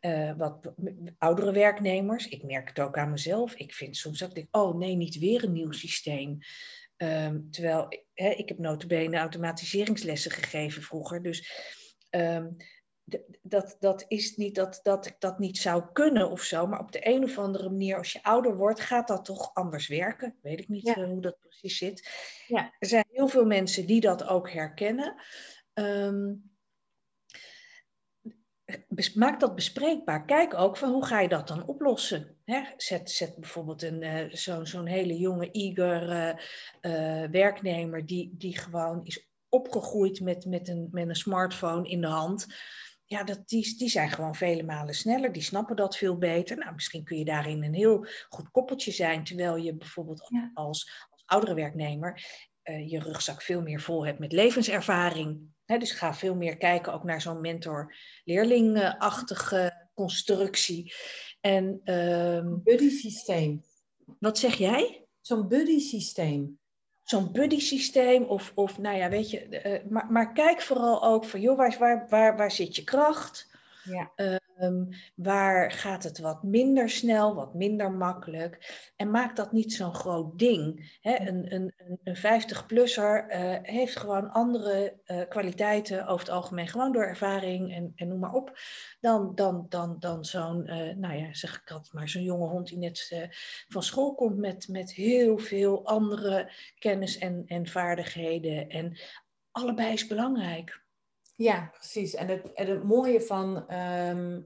uh, 0.00 0.32
wat 0.36 0.72
oudere 1.18 1.52
werknemers, 1.52 2.28
ik 2.28 2.42
merk 2.42 2.68
het 2.68 2.80
ook 2.80 2.98
aan 2.98 3.10
mezelf. 3.10 3.54
Ik 3.54 3.74
vind 3.74 3.96
soms 3.96 4.18
dat 4.18 4.36
ik, 4.36 4.46
oh 4.50 4.78
nee, 4.78 4.94
niet 4.94 5.18
weer 5.18 5.44
een 5.44 5.52
nieuw 5.52 5.72
systeem. 5.72 6.38
Um, 6.96 7.50
terwijl, 7.50 7.88
hè, 8.14 8.28
ik 8.28 8.48
heb 8.48 8.58
notabene 8.58 9.16
automatiseringslessen 9.16 10.30
gegeven 10.30 10.82
vroeger. 10.82 11.22
Dus 11.22 11.50
um, 12.10 12.56
dat, 13.42 13.76
dat 13.80 14.04
is 14.08 14.36
niet 14.36 14.54
dat, 14.54 14.80
dat 14.82 15.06
ik 15.06 15.16
dat 15.18 15.38
niet 15.38 15.58
zou 15.58 15.84
kunnen 15.92 16.30
of 16.30 16.42
zo, 16.42 16.66
maar 16.66 16.80
op 16.80 16.92
de 16.92 17.08
een 17.08 17.24
of 17.24 17.38
andere 17.38 17.70
manier, 17.70 17.96
als 17.96 18.12
je 18.12 18.22
ouder 18.22 18.56
wordt, 18.56 18.80
gaat 18.80 19.08
dat 19.08 19.24
toch 19.24 19.54
anders 19.54 19.88
werken. 19.88 20.36
Weet 20.42 20.60
ik 20.60 20.68
niet 20.68 20.86
ja. 20.86 20.98
uh, 20.98 21.06
hoe 21.06 21.20
dat 21.20 21.38
precies 21.38 21.78
zit. 21.78 22.08
Ja. 22.46 22.74
Er 22.78 22.88
zijn 22.88 23.04
heel 23.10 23.28
veel 23.28 23.46
mensen 23.46 23.86
die 23.86 24.00
dat 24.00 24.26
ook 24.26 24.50
herkennen. 24.50 25.14
Um, 25.74 26.50
maak 29.14 29.40
dat 29.40 29.54
bespreekbaar. 29.54 30.24
Kijk 30.24 30.54
ook 30.54 30.76
van 30.76 30.92
hoe 30.92 31.06
ga 31.06 31.20
je 31.20 31.28
dat 31.28 31.48
dan 31.48 31.66
oplossen. 31.66 32.36
Hè? 32.44 32.62
Zet, 32.76 33.10
zet 33.10 33.36
bijvoorbeeld 33.36 33.82
een, 33.82 34.02
uh, 34.02 34.32
zo'n 34.34 34.66
zo'n 34.66 34.86
hele 34.86 35.18
jonge, 35.18 35.50
eager 35.50 36.10
uh, 36.10 36.34
uh, 36.80 37.30
werknemer 37.30 38.06
die, 38.06 38.34
die 38.36 38.58
gewoon 38.58 39.00
is 39.04 39.28
opgegroeid 39.48 40.20
met, 40.20 40.44
met, 40.46 40.68
een, 40.68 40.88
met 40.90 41.08
een 41.08 41.14
smartphone 41.14 41.88
in 41.88 42.00
de 42.00 42.06
hand 42.06 42.46
ja, 43.10 43.24
dat, 43.24 43.48
die, 43.48 43.76
die 43.76 43.88
zijn 43.88 44.10
gewoon 44.10 44.34
vele 44.34 44.62
malen 44.62 44.94
sneller. 44.94 45.32
Die 45.32 45.42
snappen 45.42 45.76
dat 45.76 45.96
veel 45.96 46.18
beter. 46.18 46.56
Nou, 46.56 46.74
misschien 46.74 47.04
kun 47.04 47.18
je 47.18 47.24
daarin 47.24 47.64
een 47.64 47.74
heel 47.74 48.06
goed 48.28 48.50
koppeltje 48.50 48.90
zijn. 48.90 49.24
Terwijl 49.24 49.56
je 49.56 49.74
bijvoorbeeld 49.74 50.26
ja. 50.28 50.50
als, 50.54 51.06
als 51.10 51.22
oudere 51.26 51.54
werknemer 51.54 52.24
uh, 52.64 52.90
je 52.90 52.98
rugzak 52.98 53.42
veel 53.42 53.62
meer 53.62 53.80
vol 53.80 54.06
hebt 54.06 54.18
met 54.18 54.32
levenservaring. 54.32 55.40
He, 55.64 55.78
dus 55.78 55.92
ga 55.92 56.14
veel 56.14 56.34
meer 56.34 56.56
kijken 56.56 56.92
ook 56.92 57.04
naar 57.04 57.20
zo'n 57.20 57.40
mentor-leerling-achtige 57.40 59.88
constructie. 59.94 60.92
En, 61.40 61.94
um, 61.94 62.62
buddy 62.62 62.90
systeem. 62.90 63.62
Wat 64.18 64.38
zeg 64.38 64.54
jij? 64.54 65.06
Zo'n 65.20 65.48
buddy 65.48 65.78
systeem 65.78 66.59
zo'n 67.10 67.32
buddy 67.32 67.60
systeem 67.60 68.24
of, 68.24 68.52
of 68.54 68.78
nou 68.78 68.96
ja, 68.96 69.08
weet 69.08 69.30
je, 69.30 69.62
uh, 69.66 69.90
maar, 69.90 70.06
maar 70.10 70.32
kijk 70.32 70.60
vooral 70.60 71.02
ook 71.02 71.24
van, 71.24 71.40
joh, 71.40 71.56
waar, 71.56 71.76
waar, 71.78 72.06
waar, 72.08 72.36
waar 72.36 72.50
zit 72.50 72.76
je 72.76 72.84
kracht? 72.84 73.48
Ja. 73.84 74.10
Ehm, 74.60 74.84
waar 75.14 75.70
gaat 75.70 76.02
het 76.02 76.18
wat 76.18 76.42
minder 76.42 76.90
snel, 76.90 77.34
wat 77.34 77.54
minder 77.54 77.92
makkelijk? 77.92 78.90
En 78.96 79.10
maak 79.10 79.36
dat 79.36 79.52
niet 79.52 79.72
zo'n 79.72 79.94
groot 79.94 80.38
ding. 80.38 80.98
een, 81.02 81.54
een, 81.54 81.74
een 82.04 82.16
50-plusser 82.16 83.26
uh, 83.28 83.54
eh, 83.54 83.62
heeft 83.62 83.96
gewoon 83.96 84.30
andere 84.30 85.00
uh, 85.06 85.20
kwaliteiten 85.28 86.06
over 86.06 86.26
het 86.26 86.34
algemeen, 86.34 86.68
gewoon 86.68 86.92
door 86.92 87.04
ervaring 87.04 87.74
en, 87.74 87.92
en 87.96 88.08
noem 88.08 88.18
maar 88.18 88.34
op, 88.34 88.58
dan, 89.00 89.34
dan, 89.34 89.66
dan, 89.68 89.96
dan 89.98 90.24
zo'n, 90.24 90.66
uh, 90.66 90.94
nou 90.94 91.14
ja, 91.14 91.34
zeg 91.34 91.60
ik 91.60 91.70
altijd 91.70 91.92
maar, 91.92 92.08
zo'n 92.08 92.22
jonge 92.22 92.48
hond 92.48 92.66
die 92.68 92.78
net 92.78 93.28
van 93.68 93.82
school 93.82 94.14
komt 94.14 94.36
met, 94.36 94.68
met 94.68 94.92
heel 94.92 95.38
veel 95.38 95.86
andere 95.86 96.52
kennis 96.78 97.18
en, 97.18 97.42
en 97.46 97.66
vaardigheden. 97.66 98.68
En 98.68 98.96
allebei 99.50 99.92
is 99.92 100.06
belangrijk. 100.06 100.79
Ja, 101.40 101.70
precies. 101.72 102.14
En 102.14 102.28
het, 102.28 102.50
het 102.54 102.84
mooie 102.84 103.20
van 103.20 103.68
ehm, 103.68 104.40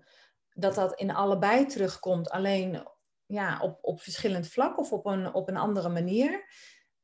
dat 0.52 0.74
dat 0.74 1.00
in 1.00 1.10
allebei 1.10 1.66
terugkomt, 1.66 2.30
alleen 2.30 2.88
ja, 3.26 3.60
op, 3.60 3.78
op 3.80 4.00
verschillend 4.00 4.48
vlak 4.48 4.78
of 4.78 4.92
op 4.92 5.06
een, 5.06 5.34
op 5.34 5.48
een 5.48 5.56
andere 5.56 5.88
manier, 5.88 6.30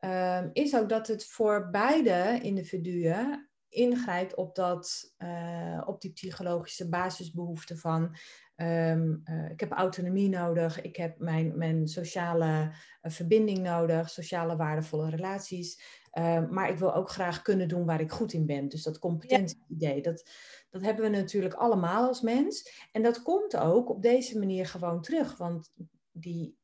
um, 0.01 0.51
is 0.53 0.77
ook 0.77 0.89
dat 0.89 1.07
het 1.07 1.27
voor 1.27 1.71
beide 1.71 2.39
individuen 2.43 3.51
ingrijpt 3.69 4.35
op, 4.35 4.55
dat, 4.55 5.15
uh, 5.19 5.83
op 5.87 6.01
die 6.01 6.13
psychologische 6.13 6.89
basisbehoeften 6.89 7.79
van 7.79 8.17
um, 8.57 9.23
uh, 9.25 9.51
ik 9.51 9.61
heb 9.61 9.73
autonomie 9.73 10.29
nodig, 10.29 10.81
ik 10.81 10.97
heb 10.97 11.19
mijn, 11.19 11.59
mijn 11.59 11.89
sociale 11.89 12.75
uh, 13.03 13.13
verbinding 13.13 13.59
nodig, 13.59 14.11
sociale 14.11 14.57
waardevolle 14.57 15.11
relaties. 15.11 16.00
Ehm, 16.11 16.47
maar 16.51 16.71
ik 16.71 16.79
wil 16.79 16.95
ook 16.95 17.11
graag 17.11 17.43
kunnen 17.43 17.69
doen 17.69 17.85
waar 17.85 18.01
ik 18.01 18.13
goed 18.13 18.33
in 18.33 18.47
ben. 18.47 18.69
Dus 18.69 18.83
dat 18.83 18.99
competentie-idee, 18.99 20.03
dat, 20.03 20.31
dat 20.71 20.83
hebben 20.83 21.11
we 21.11 21.17
natuurlijk 21.17 21.55
allemaal 21.55 22.07
als 22.07 22.21
mens. 22.21 22.89
En 22.93 23.03
dat 23.03 23.23
komt 23.23 23.57
ook 23.57 23.91
op 23.91 24.03
deze 24.03 24.39
manier 24.39 24.67
gewoon 24.67 25.03
terug. 25.03 25.37
Want 25.37 25.73
die 26.13 26.59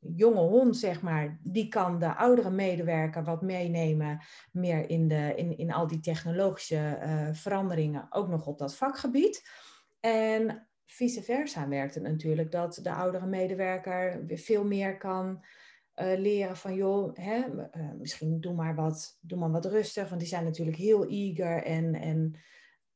jonge 0.00 0.40
hond, 0.40 0.76
zeg 0.76 1.02
maar, 1.02 1.38
die 1.42 1.68
kan 1.68 1.98
de 1.98 2.16
oudere 2.16 2.50
medewerker 2.50 3.24
wat 3.24 3.42
meenemen, 3.42 4.20
meer 4.52 4.90
in, 4.90 5.08
de, 5.08 5.32
in, 5.36 5.58
in 5.58 5.72
al 5.72 5.86
die 5.86 6.00
technologische 6.00 6.98
uh, 7.02 7.28
veranderingen, 7.32 8.06
ook 8.10 8.28
nog 8.28 8.46
op 8.46 8.58
dat 8.58 8.76
vakgebied. 8.76 9.48
En 10.00 10.68
vice 10.86 11.22
versa 11.22 11.68
werkt 11.68 11.94
het 11.94 12.02
natuurlijk 12.02 12.52
dat 12.52 12.78
de 12.82 12.92
oudere 12.92 13.26
medewerker 13.26 14.26
weer 14.26 14.38
veel 14.38 14.64
meer 14.64 14.96
kan 14.96 15.44
uh, 16.00 16.18
leren 16.18 16.56
van 16.56 16.74
joh, 16.74 17.16
hè, 17.16 17.44
uh, 17.46 17.92
misschien 17.98 18.40
doe 18.40 18.54
maar, 18.54 18.74
wat, 18.74 19.18
doe 19.20 19.38
maar 19.38 19.50
wat 19.50 19.64
rustig, 19.64 20.08
want 20.08 20.20
die 20.20 20.28
zijn 20.28 20.44
natuurlijk 20.44 20.76
heel 20.76 21.06
eager 21.06 21.62
en, 21.62 21.94
en 21.94 22.34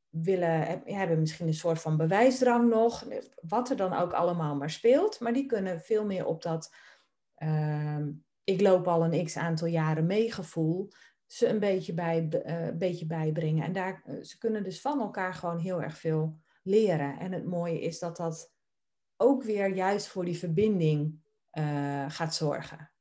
willen, 0.08 0.82
hebben 0.84 1.20
misschien 1.20 1.46
een 1.46 1.54
soort 1.54 1.80
van 1.80 1.96
bewijsdrang 1.96 2.70
nog, 2.70 3.06
wat 3.40 3.70
er 3.70 3.76
dan 3.76 3.92
ook 3.92 4.12
allemaal 4.12 4.56
maar 4.56 4.70
speelt, 4.70 5.20
maar 5.20 5.32
die 5.32 5.46
kunnen 5.46 5.80
veel 5.80 6.06
meer 6.06 6.26
op 6.26 6.42
dat 6.42 6.74
uh, 7.36 8.06
ik 8.44 8.60
loop 8.60 8.88
al 8.88 9.04
een 9.04 9.24
x 9.24 9.36
aantal 9.36 9.66
jaren 9.66 10.06
mee 10.06 10.32
gevoel 10.32 10.88
ze 11.26 11.48
een 11.48 11.58
beetje, 11.58 11.94
bij, 11.94 12.28
uh, 12.46 12.78
beetje 12.78 13.06
bijbrengen. 13.06 13.64
En 13.64 13.72
daar, 13.72 14.02
ze 14.22 14.38
kunnen 14.38 14.64
dus 14.64 14.80
van 14.80 15.00
elkaar 15.00 15.34
gewoon 15.34 15.58
heel 15.58 15.82
erg 15.82 15.98
veel 15.98 16.38
leren. 16.62 17.18
En 17.18 17.32
het 17.32 17.44
mooie 17.44 17.80
is 17.80 17.98
dat 17.98 18.16
dat 18.16 18.52
ook 19.16 19.42
weer 19.42 19.74
juist 19.74 20.06
voor 20.06 20.24
die 20.24 20.38
verbinding 20.38 21.20
gaat 22.08 22.34
zorgen. 22.34 22.91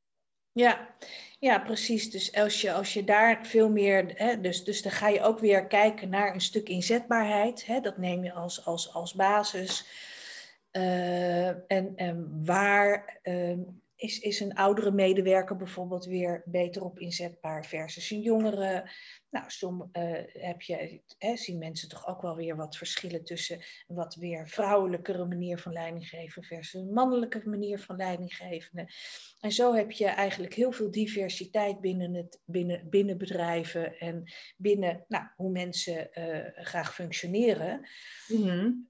Ja, 0.53 0.95
ja, 1.39 1.59
precies. 1.59 2.11
Dus 2.11 2.33
als 2.33 2.61
je, 2.61 2.73
als 2.73 2.93
je 2.93 3.03
daar 3.03 3.45
veel 3.45 3.69
meer, 3.69 4.11
hè, 4.15 4.41
dus, 4.41 4.63
dus 4.63 4.81
dan 4.81 4.91
ga 4.91 5.07
je 5.07 5.21
ook 5.21 5.39
weer 5.39 5.67
kijken 5.67 6.09
naar 6.09 6.33
een 6.33 6.41
stuk 6.41 6.69
inzetbaarheid. 6.69 7.65
Hè, 7.65 7.79
dat 7.79 7.97
neem 7.97 8.23
je 8.23 8.33
als, 8.33 8.65
als, 8.65 8.93
als 8.93 9.13
basis. 9.13 9.85
Uh, 10.71 11.47
en, 11.47 11.93
en 11.95 12.43
waar 12.45 13.19
uh, 13.23 13.57
is, 14.01 14.19
is 14.19 14.39
een 14.39 14.53
oudere 14.53 14.91
medewerker 14.91 15.55
bijvoorbeeld 15.55 16.05
weer 16.05 16.43
beter 16.45 16.83
op 16.83 16.99
inzetbaar 16.99 17.65
versus 17.65 18.09
een 18.09 18.21
jongere? 18.21 18.91
Nou, 19.29 19.45
soms 19.47 19.83
uh, 19.93 20.17
heb 20.27 20.61
je, 20.61 21.01
hè, 21.17 21.35
zien 21.35 21.57
mensen 21.57 21.89
toch 21.89 22.07
ook 22.07 22.21
wel 22.21 22.35
weer 22.35 22.55
wat 22.55 22.77
verschillen 22.77 23.23
tussen 23.23 23.55
een 23.87 23.95
wat 23.95 24.15
weer 24.15 24.49
vrouwelijkere 24.49 25.25
manier 25.25 25.57
van 25.57 25.73
leiding 25.73 26.07
geven 26.07 26.43
versus 26.43 26.81
een 26.81 26.93
mannelijke 26.93 27.41
manier 27.45 27.79
van 27.79 27.95
leiding 27.95 28.35
geven. 28.35 28.87
En 29.39 29.51
zo 29.51 29.73
heb 29.73 29.91
je 29.91 30.05
eigenlijk 30.05 30.53
heel 30.53 30.71
veel 30.71 30.91
diversiteit 30.91 31.81
binnen, 31.81 32.13
het, 32.13 32.41
binnen, 32.45 32.89
binnen 32.89 33.17
bedrijven 33.17 33.97
en 33.97 34.31
binnen 34.57 35.05
nou, 35.07 35.25
hoe 35.35 35.51
mensen 35.51 36.09
uh, 36.13 36.65
graag 36.65 36.93
functioneren. 36.93 37.89
Mm-hmm 38.27 38.89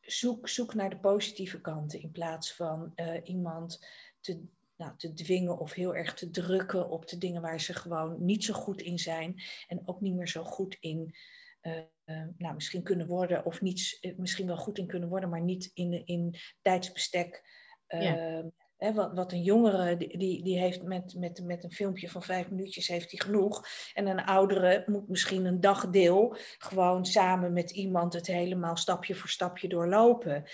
zoek, 0.00 0.48
zoek 0.48 0.74
naar 0.74 0.90
de 0.90 0.98
positieve 0.98 1.60
kanten 1.60 2.02
in 2.02 2.10
plaats 2.10 2.54
van 2.54 2.92
uh, 2.96 3.20
iemand 3.24 3.86
te, 4.20 4.44
nou, 4.76 4.92
te 4.96 5.12
dwingen 5.12 5.58
of 5.58 5.72
heel 5.72 5.94
erg 5.94 6.14
te 6.14 6.30
drukken 6.30 6.90
op 6.90 7.08
de 7.08 7.18
dingen 7.18 7.42
waar 7.42 7.60
ze 7.60 7.74
gewoon 7.74 8.24
niet 8.24 8.44
zo 8.44 8.54
goed 8.54 8.80
in 8.80 8.98
zijn 8.98 9.42
en 9.68 9.82
ook 9.84 10.00
niet 10.00 10.14
meer 10.14 10.28
zo 10.28 10.44
goed 10.44 10.76
in 10.80 11.14
uh, 11.62 11.76
uh, 12.04 12.24
nou, 12.36 12.54
misschien 12.54 12.82
kunnen 12.82 13.06
worden 13.06 13.44
of 13.44 13.60
niet, 13.60 13.98
misschien 14.16 14.46
wel 14.46 14.56
goed 14.56 14.78
in 14.78 14.86
kunnen 14.86 15.08
worden, 15.08 15.28
maar 15.28 15.42
niet 15.42 15.70
in, 15.74 16.06
in 16.06 16.34
tijdsbestek 16.62 17.60
ja 17.86 18.52
wat, 18.90 19.12
wat, 19.14 19.32
een 19.32 19.42
jongere, 19.42 19.96
die, 19.96 20.42
die 20.42 20.58
heeft 20.58 20.82
met, 20.82 21.14
met, 21.14 21.42
met 21.44 21.64
een 21.64 21.72
filmpje 21.72 22.08
van 22.08 22.22
vijf 22.22 22.50
minuutjes 22.50 22.88
heeft 22.88 23.10
hij 23.10 23.20
genoeg. 23.20 23.66
En 23.94 24.06
een 24.06 24.24
oudere 24.24 24.82
moet 24.86 25.08
misschien 25.08 25.44
een 25.44 25.60
dagdeel 25.60 26.36
gewoon 26.58 27.06
samen 27.06 27.52
met 27.52 27.70
iemand 27.70 28.12
het 28.12 28.26
helemaal 28.26 28.76
stapje 28.76 29.14
voor 29.14 29.28
stapje 29.28 29.68
doorlopen. 29.68 30.44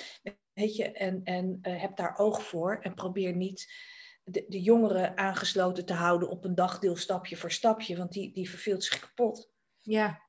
Weet 0.53 0.77
je, 0.77 0.93
en, 0.93 1.21
en 1.25 1.59
uh, 1.63 1.81
heb 1.81 1.97
daar 1.97 2.19
oog 2.19 2.43
voor 2.43 2.79
en 2.83 2.95
probeer 2.95 3.37
niet 3.37 3.73
de, 4.25 4.45
de 4.49 4.63
jongeren 4.63 5.17
aangesloten 5.17 5.85
te 5.85 5.93
houden 5.93 6.29
op 6.29 6.45
een 6.45 6.55
dagdeel 6.55 6.97
stapje 6.97 7.37
voor 7.37 7.53
stapje, 7.53 7.97
want 7.97 8.13
die, 8.13 8.33
die 8.33 8.51
verveelt 8.51 8.85
zich 8.85 8.99
kapot. 8.99 9.51
Ja. 9.79 10.23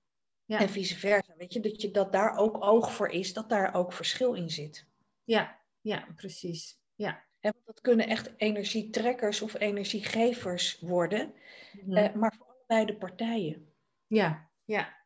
ja. 0.46 0.60
En 0.60 0.70
vice 0.70 0.98
versa. 0.98 1.34
Weet 1.38 1.54
je, 1.54 1.60
dat, 1.60 1.82
je, 1.82 1.92
dat 1.92 2.12
daar 2.12 2.38
ook 2.38 2.66
oog 2.66 2.94
voor 2.94 3.10
is, 3.10 3.34
dat 3.34 3.50
daar 3.50 3.74
ook 3.74 3.94
verschil 3.94 4.34
in 4.34 4.50
zit. 4.50 4.88
Ja, 5.24 5.60
ja, 5.82 6.08
precies. 6.16 6.80
Ja. 6.96 7.28
Dat 7.42 7.82
kunnen 7.82 8.08
echt 8.08 8.34
energietrekkers 8.38 9.42
of 9.42 9.60
energiegevers 9.60 10.80
worden, 10.80 11.34
mm 11.82 11.98
uh, 11.98 12.14
maar 12.14 12.36
voor 12.38 12.46
allebei 12.48 12.86
de 12.86 12.98
partijen. 12.98 13.74
Ja, 14.08 14.50
ja, 14.64 14.98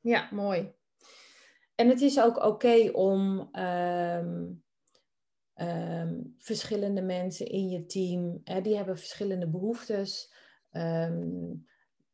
ja, 0.00 0.28
mooi. 0.30 0.72
En 1.74 1.88
het 1.88 2.00
is 2.00 2.20
ook 2.20 2.44
oké 2.44 2.90
om 2.92 3.48
um, 3.56 4.62
um, 5.54 6.34
verschillende 6.38 7.02
mensen 7.02 7.46
in 7.46 7.68
je 7.68 7.86
team, 7.86 8.40
hè, 8.44 8.60
die 8.60 8.76
hebben 8.76 8.98
verschillende 8.98 9.48
behoeftes. 9.48 10.34
Um, 10.72 11.66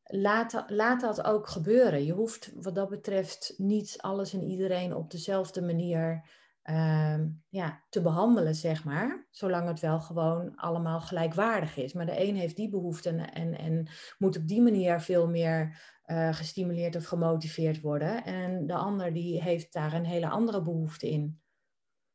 laat, 0.03 0.65
laat 0.67 1.01
dat 1.01 1.25
ook 1.25 1.49
gebeuren. 1.49 2.05
Je 2.05 2.13
hoeft 2.13 2.53
wat 2.55 2.75
dat 2.75 2.89
betreft 2.89 3.55
niet 3.57 3.95
alles 4.01 4.33
en 4.33 4.43
iedereen 4.43 4.95
op 4.95 5.11
dezelfde 5.11 5.63
manier 5.63 6.31
Ehm, 6.67 7.29
ja, 7.49 7.85
te 7.89 8.03
behandelen, 8.03 8.55
zeg 8.55 8.85
maar. 8.85 9.27
Zolang 9.31 9.69
het 9.69 9.81
wel 9.81 10.01
gewoon 10.01 10.57
allemaal 10.57 11.01
gelijkwaardig 11.01 11.77
is. 11.77 11.93
Maar 11.93 12.07
de 12.07 12.21
een 12.21 12.37
heeft 12.37 12.57
die 12.57 12.69
behoefte 12.69 13.09
en, 13.11 13.59
en, 13.59 13.89
moet 14.19 14.37
op 14.37 14.49
die 14.49 14.63
manier 14.63 15.01
veel 15.01 15.29
meer 15.29 15.81
uh, 16.07 16.35
gestimuleerd 16.35 16.97
of 16.97 17.05
gemotiveerd 17.05 17.81
worden. 17.81 18.25
En 18.25 18.67
de 18.67 18.75
ander 18.75 19.13
die 19.13 19.43
heeft 19.43 19.73
daar 19.73 19.93
een 19.93 20.05
hele 20.05 20.29
andere 20.29 20.63
behoefte 20.63 21.11
in. 21.11 21.41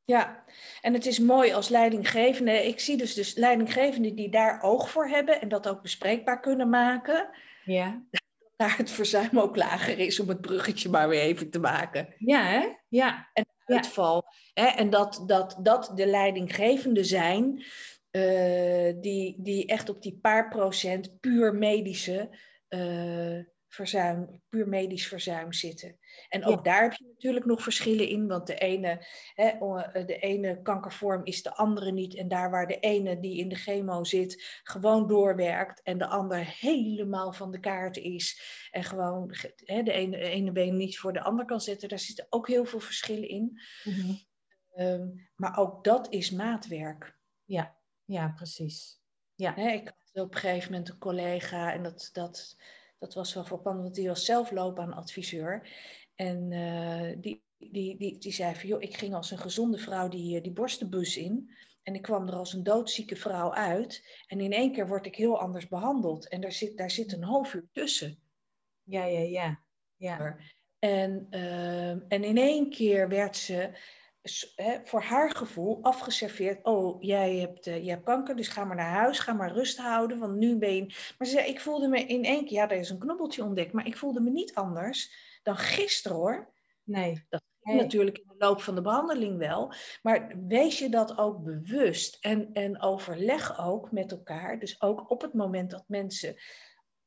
Ja, 0.04 0.44
en 0.82 0.94
het 0.94 1.06
is 1.06 1.20
mooi 1.20 1.54
als 1.54 1.70
leidinggevende. 1.70 2.68
Ik 2.68 2.80
zie 2.80 2.98
dus, 2.98 3.14
dus 3.14 3.36
leidinggevenden 3.36 4.16
die 4.16 4.30
daar 4.30 4.62
oog 4.62 4.90
voor 4.90 5.08
hebben 5.08 5.42
en 5.42 5.50
dat 5.50 5.68
ook 5.68 5.82
bespreekbaar 5.82 6.40
kunnen 6.40 6.70
maken. 6.70 7.30
Ja. 7.66 8.04
Daar 8.56 8.78
het 8.78 8.92
verzuim 8.92 9.40
ook 9.40 9.56
lager 9.56 10.00
is 10.00 10.20
om 10.20 10.30
het 10.30 10.42
bruggetje 10.42 10.90
maar 10.90 11.10
weer 11.10 11.22
even 11.22 11.50
te 11.50 11.60
maken. 11.60 12.14
Ja, 12.18 12.44
hè? 12.44 12.68
Ja. 12.88 13.30
En 13.34 13.46
uitval. 13.72 14.26
Hè? 14.54 14.66
En 14.66 14.90
dat, 14.90 15.24
dat, 15.26 15.58
dat 15.60 15.92
de 15.96 16.06
leidinggevende 16.06 17.04
zijn 17.04 17.64
uh, 18.12 18.94
die, 19.02 19.36
die 19.38 19.66
echt 19.66 19.90
op 19.90 20.02
die 20.02 20.20
paar 20.22 20.50
procent 20.50 21.20
puur 21.20 21.56
medische 21.56 22.30
uh, 22.70 23.40
verzuim, 23.68 24.42
puur 24.50 24.68
medisch 24.68 25.08
verzuim 25.08 25.54
zitten. 25.54 25.98
En 26.30 26.46
ook 26.46 26.64
daar 26.64 26.82
heb 26.82 26.94
je 26.94 27.06
natuurlijk 27.06 27.46
nog 27.46 27.64
verschillen 27.64 28.08
in, 28.08 28.28
want 28.28 28.48
de 28.48 28.56
ene, 28.56 29.06
hè, 29.34 29.48
eh, 29.48 30.06
de 30.06 30.18
ene 30.18 30.62
kankervorm 30.62 31.26
is 31.26 31.44
de 31.44 31.56
andere 31.56 31.92
niet. 31.92 32.16
En 32.16 32.28
daar 32.28 32.52
waar 32.52 32.68
de 32.68 32.80
ene 32.80 33.20
die 33.20 33.38
in 33.38 33.50
de 33.50 33.56
chemo 33.56 34.04
zit 34.04 34.62
gewoon 34.64 35.08
doorwerkt 35.08 35.82
en 35.82 35.98
de 35.98 36.08
ander 36.08 36.46
helemaal 36.60 37.34
van 37.34 37.52
de 37.52 37.60
kaart 37.60 37.98
is 37.98 38.42
en 38.72 38.84
gewoon 38.84 39.36
hè, 39.56 39.84
de, 39.84 39.92
ene, 39.92 40.18
ene 40.18 40.52
been 40.52 40.78
niet 40.78 41.00
voor 41.00 41.14
de 41.14 41.22
ander 41.22 41.46
kan 41.46 41.62
zetten, 41.62 41.90
daar 41.90 42.00
zitten 42.00 42.28
ook 42.30 42.48
heel 42.48 42.66
veel 42.66 42.80
verschillen 42.80 43.30
in. 43.30 43.62
Mm 43.84 44.30
um, 44.76 45.30
maar 45.36 45.58
ook 45.58 45.84
dat 45.84 46.12
is 46.14 46.32
maatwerk. 46.32 47.18
Ja, 47.44 47.78
ja 48.06 48.34
precies. 48.36 49.00
Ja. 49.36 49.54
Hè, 49.54 49.70
ik 49.70 49.94
had 50.14 50.24
op 50.24 50.34
een 50.34 50.40
gegeven 50.40 50.72
moment 50.72 50.90
een 50.90 50.98
collega 50.98 51.74
en 51.74 51.84
dat, 51.84 52.10
dat 52.14 52.56
dat 53.02 53.14
was 53.14 53.34
wel 53.34 53.44
verpand, 53.44 53.82
want 53.82 53.96
die 53.96 54.08
was 54.08 54.26
zelf 54.26 54.52
loopbaanadviseur. 54.52 55.70
En 56.16 56.52
uh, 56.52 57.16
die, 57.22 57.44
die, 57.58 57.98
die, 57.98 58.18
die 58.18 58.34
zei 58.34 58.56
van, 58.56 58.70
joh, 58.70 58.82
ik 58.82 58.98
ging 58.98 59.14
als 59.14 59.32
een 59.32 59.38
gezonde 59.38 59.78
vrouw 59.78 60.08
die, 60.08 60.42
die 60.42 60.52
borstenbus 60.52 61.18
in. 61.18 61.52
En 61.84 61.96
ik 61.96 62.02
kwam 62.02 62.28
er 62.28 62.34
als 62.34 62.54
een 62.54 62.64
doodzieke 62.64 63.16
vrouw 63.16 63.54
uit. 63.54 64.24
En 64.28 64.40
in 64.40 64.54
één 64.54 64.72
keer 64.72 64.88
word 64.88 65.06
ik 65.06 65.16
heel 65.16 65.40
anders 65.40 65.68
behandeld. 65.68 66.28
En 66.28 66.42
daar 66.42 66.52
zit, 66.52 66.78
daar 66.78 66.92
zit 66.92 67.14
een 67.14 67.24
half 67.24 67.54
uur 67.54 67.68
tussen. 67.72 68.20
Ja, 68.84 69.06
ja, 69.06 69.20
ja. 69.20 69.64
ja. 69.96 70.38
En, 70.80 71.28
uh, 71.30 71.90
en 71.90 72.24
in 72.24 72.38
één 72.38 72.70
keer 72.70 73.10
werd 73.10 73.38
ze 73.38 73.70
voor 74.84 75.02
haar 75.02 75.36
gevoel 75.36 75.84
afgeserveerd. 75.84 76.66
Oh, 76.66 77.02
jij 77.02 77.36
hebt, 77.36 77.68
uh, 77.68 77.76
jij 77.76 77.94
hebt 77.94 78.06
kanker, 78.06 78.36
dus 78.36 78.48
ga 78.48 78.64
maar 78.64 78.76
naar 78.76 78.94
huis, 78.94 79.20
ga 79.20 79.34
maar 79.34 79.52
rust 79.52 79.78
houden, 79.78 80.20
want 80.20 80.36
nu 80.36 80.58
ben 80.58 80.76
je... 80.76 80.86
Maar 81.18 81.28
ze 81.28 81.34
zei, 81.34 81.48
ik 81.48 81.60
voelde 81.60 81.88
me 81.88 82.06
in 82.06 82.24
één 82.24 82.46
keer, 82.46 82.58
ja, 82.58 82.70
er 82.70 82.78
is 82.78 82.90
een 82.90 83.00
knobbeltje 83.00 83.44
ontdekt, 83.44 83.74
maar 83.74 83.88
ik 83.88 83.98
voelde 83.98 84.22
me 84.22 84.30
niet 84.30 84.54
anders 84.54 85.30
dan 85.42 85.58
gisteren 85.58 86.18
hoor. 86.18 86.54
Nee. 86.84 87.26
Dat 87.30 87.44
ging 87.62 87.82
natuurlijk 87.82 88.18
in 88.18 88.28
de 88.28 88.46
loop 88.46 88.62
van 88.62 88.76
de 88.76 88.82
behandeling 88.82 89.38
wel. 89.38 89.74
Maar 90.02 90.36
wees 90.48 90.80
je 90.80 90.90
dat 90.90 91.18
ook 91.18 91.44
bewust 91.44 92.18
en, 92.20 92.54
en 92.54 92.82
overleg 92.82 93.60
ook 93.60 93.92
met 93.92 94.12
elkaar. 94.12 94.60
Dus 94.60 94.82
ook 94.82 95.10
op 95.10 95.22
het 95.22 95.34
moment 95.34 95.72
dat 95.72 95.84
mensen 95.88 96.36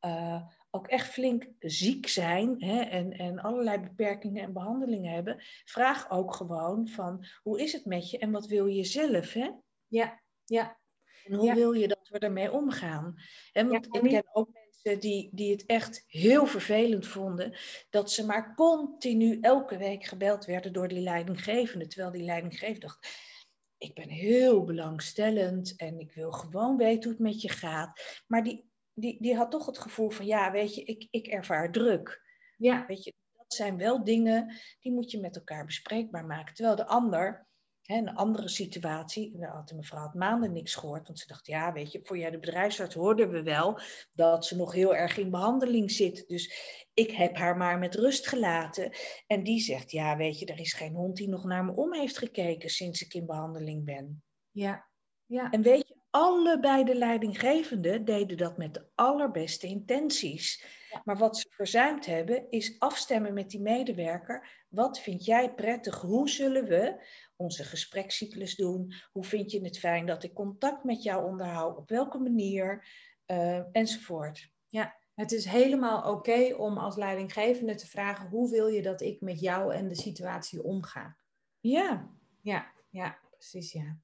uh, 0.07 0.43
ook 0.71 0.87
echt 0.87 1.09
flink 1.09 1.49
ziek 1.59 2.09
zijn 2.09 2.65
hè, 2.65 2.81
en, 2.81 3.13
en 3.13 3.39
allerlei 3.39 3.81
beperkingen 3.81 4.43
en 4.43 4.53
behandelingen 4.53 5.13
hebben, 5.13 5.43
vraag 5.65 6.11
ook 6.11 6.35
gewoon 6.35 6.89
van 6.89 7.25
hoe 7.43 7.63
is 7.63 7.73
het 7.73 7.85
met 7.85 8.11
je 8.11 8.19
en 8.19 8.31
wat 8.31 8.47
wil 8.47 8.67
je 8.67 8.85
zelf? 8.85 9.33
Hè? 9.33 9.51
Ja, 9.87 10.23
ja. 10.45 10.79
En 11.25 11.35
hoe 11.35 11.55
wil 11.55 11.73
je 11.73 11.89
dat 11.89 12.09
we 12.09 12.19
ermee 12.19 12.53
omgaan? 12.53 13.15
En 13.53 13.69
want 13.69 13.87
ik 13.95 14.03
ken 14.03 14.29
ook 14.33 14.49
mensen 14.85 15.11
die, 15.11 15.29
die 15.33 15.51
het 15.51 15.67
echt 15.67 16.05
heel 16.07 16.47
vervelend 16.47 17.07
vonden 17.07 17.57
dat 17.91 18.11
ze 18.11 18.27
maar 18.27 18.55
continu 18.55 19.39
elke 19.41 19.77
week 19.77 20.05
gebeld 20.05 20.45
werden 20.45 20.73
door 20.73 20.89
die 20.89 21.01
leidinggevende, 21.01 21.87
terwijl 21.87 22.13
die 22.13 22.25
leidinggevende 22.25 22.81
dacht 22.81 23.33
ik 23.79 23.95
ben 23.95 24.09
heel 24.09 24.65
belangstellend 24.65 25.77
en 25.77 25.99
ik 25.99 26.13
wil 26.13 26.33
gewoon 26.33 26.77
weten 26.77 27.03
hoe 27.03 27.13
het 27.13 27.33
met 27.33 27.41
je 27.41 27.49
gaat. 27.49 28.23
Maar 28.27 28.43
die 28.43 28.73
die, 28.95 29.17
die 29.21 29.37
had 29.37 29.51
toch 29.51 29.67
het 29.67 29.79
gevoel 29.79 30.11
van, 30.11 30.27
ja, 30.27 30.51
weet 30.51 30.75
je, 30.75 30.85
ik, 30.85 31.07
ik 31.11 31.27
ervaar 31.27 31.73
druk. 31.73 32.23
Ja. 32.57 32.87
Weet 32.87 33.05
je, 33.05 33.15
dat 33.33 33.55
zijn 33.55 33.77
wel 33.77 34.05
dingen 34.05 34.55
die 34.81 34.93
moet 34.93 35.11
je 35.11 35.21
met 35.21 35.37
elkaar 35.37 35.65
bespreekbaar 35.65 36.25
maken. 36.25 36.55
Terwijl 36.55 36.77
de 36.77 36.87
ander, 36.87 37.47
een 37.87 38.15
andere 38.15 38.49
situatie, 38.49 39.39
daar 39.39 39.51
had 39.51 39.69
de 39.69 39.75
mevrouw 39.75 40.01
had 40.01 40.15
maanden 40.15 40.53
niks 40.53 40.75
gehoord, 40.75 41.07
want 41.07 41.19
ze 41.19 41.27
dacht, 41.27 41.47
ja, 41.47 41.73
weet 41.73 41.93
je, 41.93 42.01
voor 42.03 42.19
jij 42.19 42.31
de 42.31 42.39
bedrijfsarts 42.39 42.95
hoorden 42.95 43.31
we 43.31 43.43
wel 43.43 43.81
dat 44.13 44.47
ze 44.47 44.57
nog 44.57 44.73
heel 44.73 44.95
erg 44.95 45.17
in 45.17 45.31
behandeling 45.31 45.91
zit. 45.91 46.25
Dus 46.29 46.53
ik 46.95 47.11
heb 47.11 47.37
haar 47.37 47.57
maar 47.57 47.79
met 47.79 47.95
rust 47.95 48.27
gelaten. 48.27 48.91
En 49.27 49.43
die 49.43 49.61
zegt, 49.61 49.91
ja, 49.91 50.17
weet 50.17 50.39
je, 50.39 50.47
er 50.47 50.61
is 50.61 50.73
geen 50.73 50.95
hond 50.95 51.17
die 51.17 51.29
nog 51.29 51.45
naar 51.45 51.65
me 51.65 51.73
om 51.75 51.95
heeft 51.95 52.19
gekeken 52.19 52.71
sinds 52.71 53.03
ik 53.03 53.15
in 53.15 53.27
behandeling 53.27 53.85
ben. 53.85 54.23
Ja, 54.51 54.89
ja. 55.27 55.51
En 55.51 55.63
weet 55.63 55.89
je, 55.89 55.97
allebei 56.11 56.85
de 56.85 56.95
leidinggevenden 56.95 58.05
deden 58.05 58.37
dat 58.37 58.57
met 58.57 58.75
de 58.75 58.87
allerbeste 58.95 59.67
intenties. 59.67 60.65
Maar 61.05 61.17
wat 61.17 61.37
ze 61.37 61.47
verzuimd 61.51 62.07
hebben, 62.07 62.51
is 62.51 62.79
afstemmen 62.79 63.35
met 63.35 63.51
die 63.51 63.61
medewerker. 63.61 64.65
Wat 64.69 65.01
vind 65.01 65.25
jij 65.25 65.55
prettig? 65.55 66.01
Hoe 66.01 66.29
zullen 66.29 66.65
we 66.65 67.07
onze 67.37 67.65
gesprekscyclus 67.65 68.57
doen? 68.57 68.93
Hoe 69.13 69.25
vind 69.25 69.51
je 69.51 69.65
het 69.65 69.79
fijn 69.79 70.07
dat 70.07 70.23
ik 70.23 70.35
contact 70.35 70.85
met 70.85 71.03
jou 71.03 71.25
onderhoud? 71.25 71.77
Op 71.77 71.89
welke 71.89 72.19
manier? 72.19 72.87
Uh, 73.27 73.63
enzovoort. 73.73 74.51
Ja, 74.69 74.97
het 75.15 75.33
is 75.33 75.45
helemaal 75.45 76.13
oké 76.13 76.55
om 76.55 76.79
als 76.79 76.97
leidinggevende 76.97 77.75
te 77.75 77.87
vragen: 77.87 78.29
hoe 78.29 78.51
wil 78.51 78.67
je 78.67 78.83
dat 78.83 79.01
ik 79.01 79.21
met 79.21 79.41
jou 79.41 79.75
en 79.75 79.89
de 79.89 79.95
situatie 79.97 80.63
omga? 80.63 81.17
Ja. 81.61 82.11
Ja, 82.41 82.73
ja, 82.91 83.19
precies, 83.31 83.73
ja. 83.73 83.97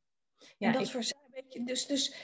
Ja, 0.58 0.66
en 0.66 0.72
dat 0.72 0.82
ik... 0.82 0.88
verzuim, 0.88 1.24
weet 1.30 1.52
je, 1.52 1.64
dus, 1.64 1.86
dus 1.86 2.14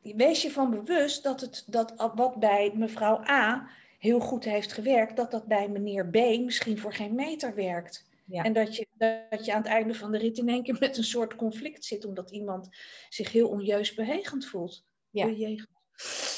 wees 0.00 0.42
je 0.42 0.50
van 0.50 0.70
bewust 0.70 1.22
dat, 1.22 1.40
het, 1.40 1.64
dat 1.66 2.12
wat 2.14 2.38
bij 2.38 2.72
mevrouw 2.74 3.24
A 3.28 3.68
heel 3.98 4.20
goed 4.20 4.44
heeft 4.44 4.72
gewerkt, 4.72 5.16
dat 5.16 5.30
dat 5.30 5.46
bij 5.46 5.68
meneer 5.68 6.08
B 6.08 6.14
misschien 6.14 6.78
voor 6.78 6.92
geen 6.92 7.14
meter 7.14 7.54
werkt. 7.54 8.07
Ja. 8.28 8.42
En 8.42 8.52
dat 8.52 8.76
je, 8.76 8.86
dat 9.30 9.44
je 9.44 9.52
aan 9.52 9.62
het 9.62 9.70
einde 9.70 9.94
van 9.94 10.12
de 10.12 10.18
rit 10.18 10.38
in 10.38 10.48
één 10.48 10.62
keer 10.62 10.76
met 10.80 10.96
een 10.96 11.04
soort 11.04 11.36
conflict 11.36 11.84
zit, 11.84 12.04
omdat 12.04 12.30
iemand 12.30 12.68
zich 13.08 13.32
heel 13.32 13.48
onjuist 13.48 13.96
bejegend 13.96 14.46
voelt. 14.46 14.84
Ja. 15.10 15.26
Ja. 15.26 15.56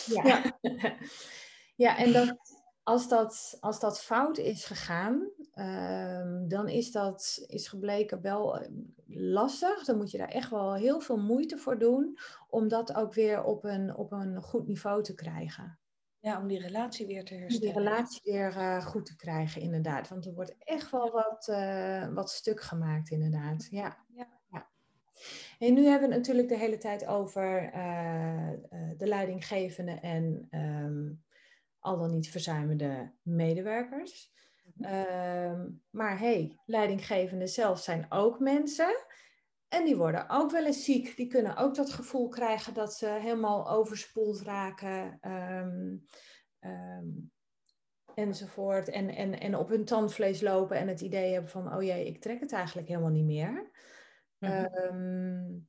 ja. 0.06 0.58
ja, 1.84 1.98
en 1.98 2.12
dat, 2.12 2.36
als 2.82 3.08
dat, 3.08 3.56
als 3.60 3.80
dat 3.80 4.02
fout 4.02 4.38
is 4.38 4.64
gegaan, 4.64 5.30
um, 5.54 6.48
dan 6.48 6.68
is 6.68 6.92
dat 6.92 7.44
is 7.46 7.68
gebleken 7.68 8.20
wel 8.20 8.58
eh, 8.58 8.70
lastig. 9.06 9.84
Dan 9.84 9.96
moet 9.96 10.10
je 10.10 10.18
daar 10.18 10.28
echt 10.28 10.50
wel 10.50 10.74
heel 10.74 11.00
veel 11.00 11.18
moeite 11.18 11.58
voor 11.58 11.78
doen 11.78 12.18
om 12.48 12.68
dat 12.68 12.94
ook 12.94 13.14
weer 13.14 13.42
op 13.42 13.64
een, 13.64 13.96
op 13.96 14.12
een 14.12 14.42
goed 14.42 14.66
niveau 14.66 15.02
te 15.02 15.14
krijgen. 15.14 15.78
Ja, 16.20 16.40
om 16.40 16.46
die 16.46 16.60
relatie 16.60 17.06
weer 17.06 17.24
te 17.24 17.34
herstellen. 17.34 17.74
Om 17.76 17.82
die 17.82 17.90
relatie 17.90 18.20
weer 18.24 18.56
uh, 18.56 18.86
goed 18.86 19.06
te 19.06 19.16
krijgen, 19.16 19.60
inderdaad. 19.60 20.08
Want 20.08 20.26
er 20.26 20.34
wordt 20.34 20.54
echt 20.58 20.90
wel 20.90 21.10
wat, 21.10 21.48
uh, 21.50 22.08
wat 22.08 22.30
stuk 22.30 22.60
gemaakt, 22.60 23.10
inderdaad. 23.10 23.68
Ja. 23.70 23.96
ja. 24.14 24.28
ja. 24.50 24.68
En 25.58 25.74
nu 25.74 25.84
hebben 25.84 26.08
we 26.08 26.14
het 26.14 26.24
natuurlijk 26.24 26.48
de 26.48 26.58
hele 26.58 26.78
tijd 26.78 27.06
over 27.06 27.74
uh, 27.74 28.50
de 28.96 29.06
leidinggevende 29.06 29.92
en 29.92 30.48
um, 30.50 31.22
al 31.78 31.98
dan 31.98 32.10
niet 32.10 32.30
verzuimende 32.30 33.12
medewerkers. 33.22 34.32
Um, 34.80 35.82
maar 35.90 36.18
hey, 36.18 36.58
leidinggevenden 36.66 37.48
zelf 37.48 37.80
zijn 37.80 38.06
ook 38.08 38.38
mensen. 38.38 39.04
En 39.70 39.84
die 39.84 39.96
worden 39.96 40.28
ook 40.28 40.50
wel 40.50 40.66
eens 40.66 40.84
ziek. 40.84 41.16
Die 41.16 41.26
kunnen 41.26 41.56
ook 41.56 41.74
dat 41.74 41.90
gevoel 41.90 42.28
krijgen 42.28 42.74
dat 42.74 42.94
ze 42.94 43.06
helemaal 43.06 43.70
overspoeld 43.70 44.40
raken. 44.40 45.18
Um, 45.22 46.04
um, 46.60 47.32
enzovoort. 48.14 48.88
En, 48.88 49.08
en, 49.08 49.40
en 49.40 49.56
op 49.56 49.68
hun 49.68 49.84
tandvlees 49.84 50.40
lopen 50.40 50.76
en 50.76 50.88
het 50.88 51.00
idee 51.00 51.32
hebben 51.32 51.50
van... 51.50 51.74
oh 51.74 51.82
jee, 51.82 52.06
ik 52.06 52.20
trek 52.20 52.40
het 52.40 52.52
eigenlijk 52.52 52.88
helemaal 52.88 53.10
niet 53.10 53.24
meer. 53.24 53.70
Mm 54.38 55.68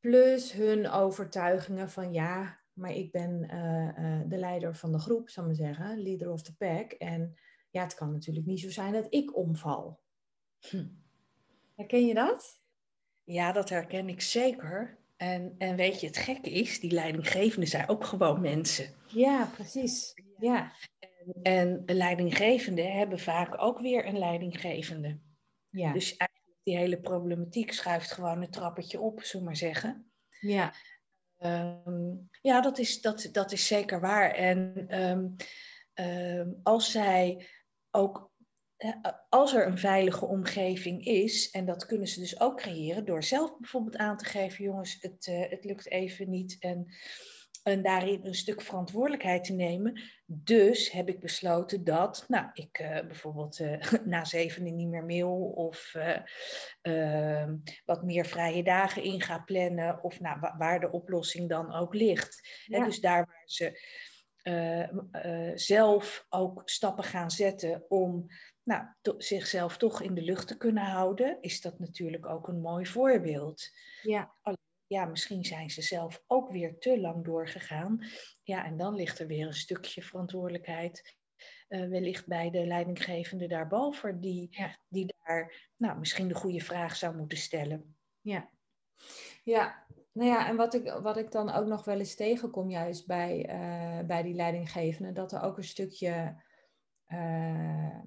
plus 0.00 0.52
hun 0.52 0.88
overtuigingen 0.88 1.90
van... 1.90 2.12
ja, 2.12 2.60
maar 2.72 2.92
ik 2.92 3.12
ben 3.12 3.54
uh, 3.54 3.88
uh, 3.98 4.20
de 4.26 4.36
leider 4.36 4.74
van 4.74 4.92
de 4.92 4.98
groep, 4.98 5.28
zal 5.28 5.42
ik 5.42 5.48
maar 5.48 5.74
zeggen. 5.74 6.02
Leader 6.02 6.30
of 6.30 6.42
the 6.42 6.56
pack. 6.56 6.92
En 6.92 7.34
ja, 7.70 7.82
het 7.82 7.94
kan 7.94 8.12
natuurlijk 8.12 8.46
niet 8.46 8.60
zo 8.60 8.70
zijn 8.70 8.92
dat 8.92 9.06
ik 9.08 9.36
omval. 9.36 10.00
Hm. 10.58 10.88
Herken 11.74 12.06
je 12.06 12.14
dat? 12.14 12.59
Ja, 13.24 13.52
dat 13.52 13.68
herken 13.68 14.08
ik 14.08 14.20
zeker. 14.20 14.98
En, 15.16 15.54
en 15.58 15.76
weet 15.76 16.00
je, 16.00 16.06
het 16.06 16.16
gekke 16.16 16.50
is, 16.50 16.80
die 16.80 16.92
leidinggevenden 16.92 17.68
zijn 17.68 17.88
ook 17.88 18.04
gewoon 18.04 18.40
mensen. 18.40 18.94
Ja, 19.06 19.50
precies. 19.54 20.14
Ja. 20.38 20.72
En, 20.98 21.42
en 21.42 21.82
de 21.86 21.94
leidinggevenden 21.94 22.92
hebben 22.92 23.18
vaak 23.18 23.62
ook 23.62 23.80
weer 23.80 24.06
een 24.06 24.18
leidinggevende. 24.18 25.18
Ja. 25.68 25.92
Dus 25.92 26.16
eigenlijk 26.16 26.58
die 26.62 26.76
hele 26.76 27.00
problematiek 27.00 27.72
schuift 27.72 28.12
gewoon 28.12 28.42
een 28.42 28.50
trappetje 28.50 29.00
op, 29.00 29.22
zullen 29.22 29.38
we 29.38 29.44
maar 29.44 29.56
zeggen. 29.56 30.10
Ja. 30.40 30.72
Um, 31.38 32.28
ja, 32.42 32.60
dat 32.60 32.78
is, 32.78 33.00
dat, 33.00 33.28
dat 33.32 33.52
is 33.52 33.66
zeker 33.66 34.00
waar. 34.00 34.30
En 34.30 34.86
um, 35.00 35.36
um, 35.94 36.60
als 36.62 36.90
zij 36.90 37.46
ook, 37.90 38.29
als 39.28 39.54
er 39.54 39.66
een 39.66 39.78
veilige 39.78 40.26
omgeving 40.26 41.04
is, 41.04 41.50
en 41.50 41.64
dat 41.64 41.86
kunnen 41.86 42.08
ze 42.08 42.20
dus 42.20 42.40
ook 42.40 42.56
creëren 42.56 43.04
door 43.04 43.22
zelf 43.22 43.58
bijvoorbeeld 43.58 43.96
aan 43.96 44.16
te 44.16 44.24
geven, 44.24 44.64
jongens, 44.64 44.96
het, 45.00 45.26
uh, 45.26 45.50
het 45.50 45.64
lukt 45.64 45.90
even 45.90 46.30
niet. 46.30 46.56
En 46.60 46.86
en 47.62 47.82
daarin 47.82 48.20
een 48.22 48.34
stuk 48.34 48.60
verantwoordelijkheid 48.60 49.44
te 49.44 49.52
nemen. 49.52 50.00
Dus 50.26 50.90
heb 50.90 51.08
ik 51.08 51.20
besloten 51.20 51.84
dat, 51.84 52.24
nou, 52.28 52.50
ik 52.52 52.78
uh, 52.78 52.88
bijvoorbeeld 52.88 53.58
uh, 53.58 53.92
na 54.04 54.24
zevenen 54.24 54.76
niet 54.76 54.88
meer 54.88 55.04
mail 55.04 55.52
of 55.54 55.94
uh, 56.82 57.48
wat 57.84 58.02
meer 58.02 58.24
vrije 58.24 58.62
dagen 58.62 59.02
in 59.02 59.20
ga 59.20 59.38
plannen, 59.38 60.02
of 60.02 60.20
nou, 60.20 60.38
waar 60.58 60.80
de 60.80 60.90
oplossing 60.90 61.48
dan 61.48 61.74
ook 61.74 61.94
ligt. 61.94 62.64
Ja. 62.66 62.84
Dus 62.84 63.00
daar 63.00 63.24
waar 63.26 63.42
ze 63.44 63.98
zelf 65.54 66.26
ook 66.28 66.62
stappen 66.64 67.04
gaan 67.04 67.30
zetten 67.30 67.84
om 67.88 68.26
nou, 68.62 68.86
zichzelf 69.18 69.76
toch 69.76 70.02
in 70.02 70.14
de 70.14 70.22
lucht 70.22 70.48
te 70.48 70.56
kunnen 70.56 70.84
houden, 70.84 71.38
is 71.40 71.60
dat 71.60 71.78
natuurlijk 71.78 72.26
ook 72.26 72.48
een 72.48 72.60
mooi 72.60 72.86
voorbeeld. 72.86 73.70
Ja 74.02 74.34
ja, 74.94 75.04
misschien 75.04 75.44
zijn 75.44 75.70
ze 75.70 75.82
zelf 75.82 76.22
ook 76.26 76.50
weer 76.50 76.78
te 76.78 77.00
lang 77.00 77.24
doorgegaan. 77.24 78.04
Ja, 78.42 78.64
en 78.64 78.76
dan 78.76 78.94
ligt 78.94 79.18
er 79.18 79.26
weer 79.26 79.46
een 79.46 79.54
stukje 79.54 80.02
verantwoordelijkheid. 80.02 81.18
Uh, 81.68 81.88
wellicht 81.88 82.26
bij 82.26 82.50
de 82.50 82.66
leidinggevende 82.66 83.46
daarboven, 83.46 84.20
die, 84.20 84.46
ja. 84.50 84.76
die 84.88 85.14
daar 85.24 85.70
nou, 85.76 85.98
misschien 85.98 86.28
de 86.28 86.34
goede 86.34 86.60
vraag 86.60 86.96
zou 86.96 87.16
moeten 87.16 87.38
stellen. 87.38 87.96
Ja, 88.20 88.50
ja. 89.42 89.86
nou 90.12 90.28
ja, 90.30 90.48
en 90.48 90.56
wat 90.56 90.74
ik, 90.74 90.92
wat 91.02 91.16
ik 91.16 91.30
dan 91.30 91.50
ook 91.50 91.66
nog 91.66 91.84
wel 91.84 91.98
eens 91.98 92.14
tegenkom, 92.14 92.70
juist 92.70 93.06
bij, 93.06 93.48
uh, 93.48 94.06
bij 94.06 94.22
die 94.22 94.34
leidinggevende, 94.34 95.12
dat 95.12 95.32
er 95.32 95.42
ook 95.42 95.56
een 95.56 95.64
stukje 95.64 96.42
uh, 97.08 98.00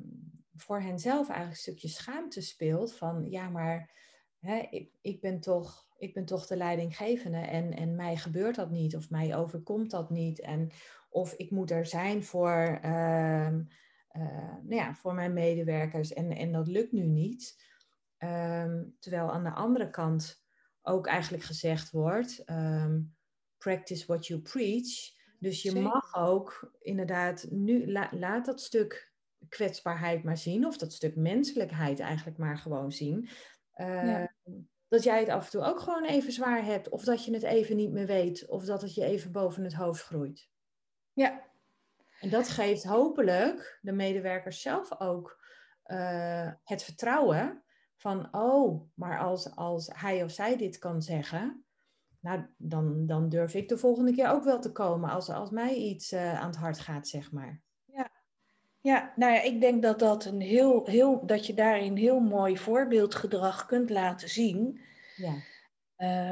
voor 0.63 0.81
henzelf 0.81 1.29
eigenlijk 1.29 1.49
een 1.49 1.55
stukje 1.61 1.87
schaamte 1.87 2.41
speelt 2.41 2.95
van 2.95 3.29
ja, 3.29 3.49
maar 3.49 3.91
hè, 4.39 4.67
ik, 4.69 4.91
ik, 5.01 5.21
ben 5.21 5.39
toch, 5.39 5.87
ik 5.97 6.13
ben 6.13 6.25
toch 6.25 6.47
de 6.47 6.57
leidinggevende 6.57 7.37
en, 7.37 7.73
en 7.73 7.95
mij 7.95 8.17
gebeurt 8.17 8.55
dat 8.55 8.69
niet 8.69 8.95
of 8.95 9.09
mij 9.09 9.35
overkomt 9.35 9.91
dat 9.91 10.09
niet. 10.09 10.39
En, 10.39 10.71
of 11.09 11.33
ik 11.33 11.51
moet 11.51 11.71
er 11.71 11.85
zijn 11.85 12.23
voor, 12.23 12.79
ehm, 12.81 13.63
uh, 14.11 14.55
nou 14.63 14.75
ja, 14.75 14.93
voor 14.93 15.13
mijn 15.13 15.33
medewerkers 15.33 16.13
en, 16.13 16.31
en 16.31 16.51
dat 16.51 16.67
lukt 16.67 16.91
nu 16.91 17.05
niet. 17.05 17.63
Ehm, 18.17 18.83
terwijl 18.99 19.31
aan 19.31 19.43
de 19.43 19.53
andere 19.53 19.89
kant 19.89 20.43
ook 20.81 21.07
eigenlijk 21.07 21.43
gezegd 21.43 21.91
wordt, 21.91 22.43
ehm, 22.45 23.01
practice 23.57 24.05
what 24.05 24.27
you 24.27 24.41
preach. 24.41 25.11
Dus 25.39 25.61
je 25.61 25.79
mag 25.81 26.15
ook 26.15 26.73
inderdaad 26.79 27.47
nu, 27.49 27.91
laat 28.11 28.45
dat 28.45 28.61
stuk 28.61 29.12
kwetsbaarheid 29.49 30.23
maar 30.23 30.37
zien, 30.37 30.65
of 30.65 30.77
dat 30.77 30.93
stuk 30.93 31.15
menselijkheid 31.15 31.99
eigenlijk 31.99 32.37
maar 32.37 32.57
gewoon 32.57 32.91
zien. 32.91 33.29
Ehm, 33.73 34.25
dat 34.87 35.03
jij 35.03 35.19
het 35.19 35.29
af 35.29 35.45
en 35.45 35.51
toe 35.51 35.63
ook 35.63 35.79
gewoon 35.79 36.05
even 36.05 36.31
zwaar 36.31 36.65
hebt, 36.65 36.89
of 36.89 37.03
dat 37.03 37.25
je 37.25 37.33
het 37.33 37.43
even 37.43 37.75
niet 37.75 37.91
meer 37.91 38.05
weet, 38.05 38.47
of 38.47 38.65
dat 38.65 38.81
het 38.81 38.93
je 38.95 39.03
even 39.03 39.31
boven 39.31 39.63
het 39.63 39.73
hoofd 39.73 40.03
groeit. 40.03 40.49
Ja. 41.13 41.51
En 42.19 42.29
dat 42.29 42.49
geeft 42.49 42.83
hopelijk 42.83 43.79
de 43.81 43.91
medewerkers 43.91 44.61
zelf 44.61 44.99
ook 44.99 45.43
uh, 45.85 46.51
het 46.63 46.83
vertrouwen 46.83 47.63
van, 47.95 48.35
oh, 48.35 48.89
maar 48.93 49.19
als, 49.19 49.55
als 49.55 49.89
hij 49.93 50.23
of 50.23 50.31
zij 50.31 50.57
dit 50.57 50.77
kan 50.77 51.01
zeggen, 51.01 51.65
nou, 52.19 52.45
dan, 52.57 53.05
dan 53.05 53.29
durf 53.29 53.53
ik 53.53 53.69
de 53.69 53.77
volgende 53.77 54.13
keer 54.13 54.29
ook 54.29 54.43
wel 54.43 54.59
te 54.59 54.71
komen 54.71 55.09
als, 55.09 55.29
als 55.29 55.49
mij 55.49 55.75
iets 55.75 56.11
uh, 56.11 56.39
aan 56.39 56.47
het 56.47 56.55
hart 56.55 56.79
gaat, 56.79 57.07
zeg 57.07 57.31
maar. 57.31 57.61
Ja. 58.83 59.13
nou 59.15 59.33
ja, 59.33 59.41
ik 59.41 59.61
denk 59.61 59.81
dat, 59.81 59.99
dat, 59.99 60.25
een 60.25 60.41
heel, 60.41 60.85
heel, 60.85 61.25
dat 61.25 61.45
je 61.45 61.53
daarin 61.53 61.95
heel 61.95 62.19
mooi 62.19 62.57
voorbeeldgedrag 62.57 63.65
kunt 63.65 63.89
laten 63.89 64.29
zien. 64.29 64.81
Ja. 65.15 65.33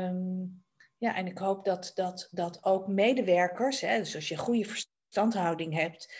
Um, 0.07 0.63
ja, 0.97 1.15
en 1.15 1.27
ik 1.27 1.37
hoop 1.37 1.65
dat, 1.65 1.91
dat, 1.95 2.27
dat 2.31 2.63
ook 2.63 2.87
medewerkers, 2.87 3.81
hè, 3.81 3.97
dus 3.97 4.15
als 4.15 4.27
je 4.27 4.37
goede 4.37 4.65
verstandhouding 4.65 5.73
hebt, 5.73 6.13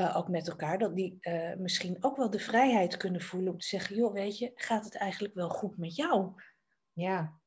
uh, 0.00 0.16
ook 0.16 0.28
met 0.28 0.48
elkaar, 0.48 0.78
dat 0.78 0.96
die 0.96 1.18
uh, 1.20 1.54
misschien 1.54 1.96
ook 2.00 2.16
wel 2.16 2.30
de 2.30 2.38
vrijheid 2.38 2.96
kunnen 2.96 3.20
voelen 3.20 3.52
om 3.52 3.58
te 3.58 3.66
zeggen, 3.66 3.96
joh, 3.96 4.12
weet 4.12 4.38
je, 4.38 4.50
gaat 4.54 4.84
het 4.84 4.96
eigenlijk 4.96 5.34
wel 5.34 5.48
goed 5.48 5.78
met 5.78 5.96
jou? 5.96 6.32
Ja, 6.92 7.40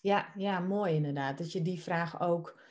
ja, 0.00 0.32
ja 0.36 0.60
mooi 0.60 0.94
inderdaad. 0.94 1.38
Dat 1.38 1.52
je 1.52 1.62
die 1.62 1.82
vraag 1.82 2.20
ook 2.20 2.62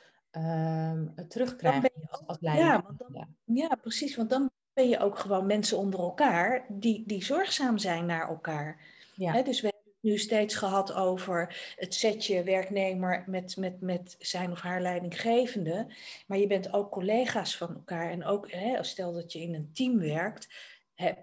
terugkrijgt 1.28 1.90
ook, 2.10 2.22
als 2.26 2.36
leider. 2.40 2.64
Ja, 2.66 2.84
dan, 2.96 3.26
ja. 3.44 3.78
precies. 3.80 4.16
Want 4.16 4.30
dan 4.30 4.50
ben 4.72 4.88
je 4.88 4.98
ook 4.98 5.18
gewoon 5.18 5.46
mensen 5.46 5.78
onder 5.78 6.00
elkaar 6.00 6.64
die, 6.68 7.02
die 7.06 7.24
zorgzaam 7.24 7.78
zijn 7.78 8.06
naar 8.06 8.28
elkaar. 8.28 8.80
Ja. 9.14 9.32
He, 9.32 9.42
dus 9.42 9.60
we 9.60 9.66
hebben 9.66 9.92
het 9.92 10.02
nu 10.10 10.18
steeds 10.18 10.54
gehad 10.54 10.92
over 10.92 11.74
het 11.76 11.94
setje 11.94 12.42
werknemer 12.42 13.24
met, 13.26 13.56
met, 13.56 13.80
met 13.80 14.16
zijn 14.18 14.50
of 14.50 14.60
haar 14.60 14.80
leidinggevende. 14.80 15.86
Maar 16.26 16.38
je 16.38 16.46
bent 16.46 16.72
ook 16.72 16.90
collega's 16.90 17.56
van 17.56 17.74
elkaar. 17.74 18.10
En 18.10 18.24
ook, 18.24 18.50
he, 18.50 18.82
stel 18.82 19.12
dat 19.12 19.32
je 19.32 19.40
in 19.40 19.54
een 19.54 19.70
team 19.72 19.98
werkt, 19.98 20.48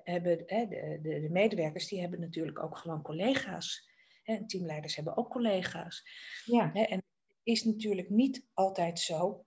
hebben 0.04 0.44
he, 0.46 0.68
de, 0.68 1.00
de, 1.02 1.22
de 1.22 1.30
medewerkers 1.30 1.88
die 1.88 2.02
hebben 2.02 2.20
natuurlijk 2.20 2.64
ook 2.64 2.78
gewoon 2.78 3.02
collega's. 3.02 3.90
En 4.24 4.48
teamleiders 4.48 4.96
hebben 4.96 5.18
ook 5.18 5.30
collega's. 5.30 6.08
Ja. 6.46 6.74
En 6.74 7.04
is 7.44 7.64
natuurlijk 7.64 8.10
niet 8.10 8.46
altijd 8.54 9.00
zo 9.00 9.46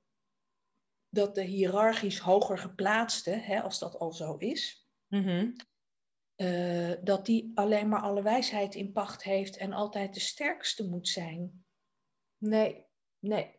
dat 1.09 1.35
de 1.35 1.43
hiërarchisch 1.43 2.19
hoger 2.19 2.59
geplaatste, 2.59 3.61
als 3.63 3.79
dat 3.79 3.99
al 3.99 4.13
zo 4.13 4.37
is, 4.37 4.87
mm 5.07 5.55
dat 7.03 7.27
die 7.27 7.53
alleen 7.55 7.89
maar 7.89 8.01
alle 8.01 8.23
wijsheid 8.23 8.75
in 8.75 8.93
pacht 8.93 9.23
heeft 9.23 9.57
en 9.57 9.73
altijd 9.73 10.15
de 10.15 10.21
sterkste 10.21 10.89
moet 10.89 11.09
zijn. 11.09 11.65
Nee, 12.39 12.85
nee. 13.19 13.55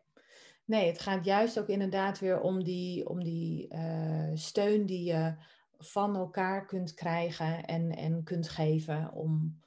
Nee, 0.64 0.86
het 0.86 1.00
gaat 1.00 1.24
juist 1.24 1.58
ook 1.58 1.68
inderdaad 1.68 2.18
weer 2.18 2.40
om 2.40 2.64
die, 2.64 3.08
om 3.08 3.24
die 3.24 3.74
uh, 3.74 4.30
steun 4.34 4.86
die 4.86 5.04
je 5.04 5.34
van 5.78 6.16
elkaar 6.16 6.66
kunt 6.66 6.94
krijgen 6.94 7.64
en, 7.64 7.96
en 7.96 8.22
kunt 8.22 8.48
geven 8.48 9.12
om, 9.12 9.60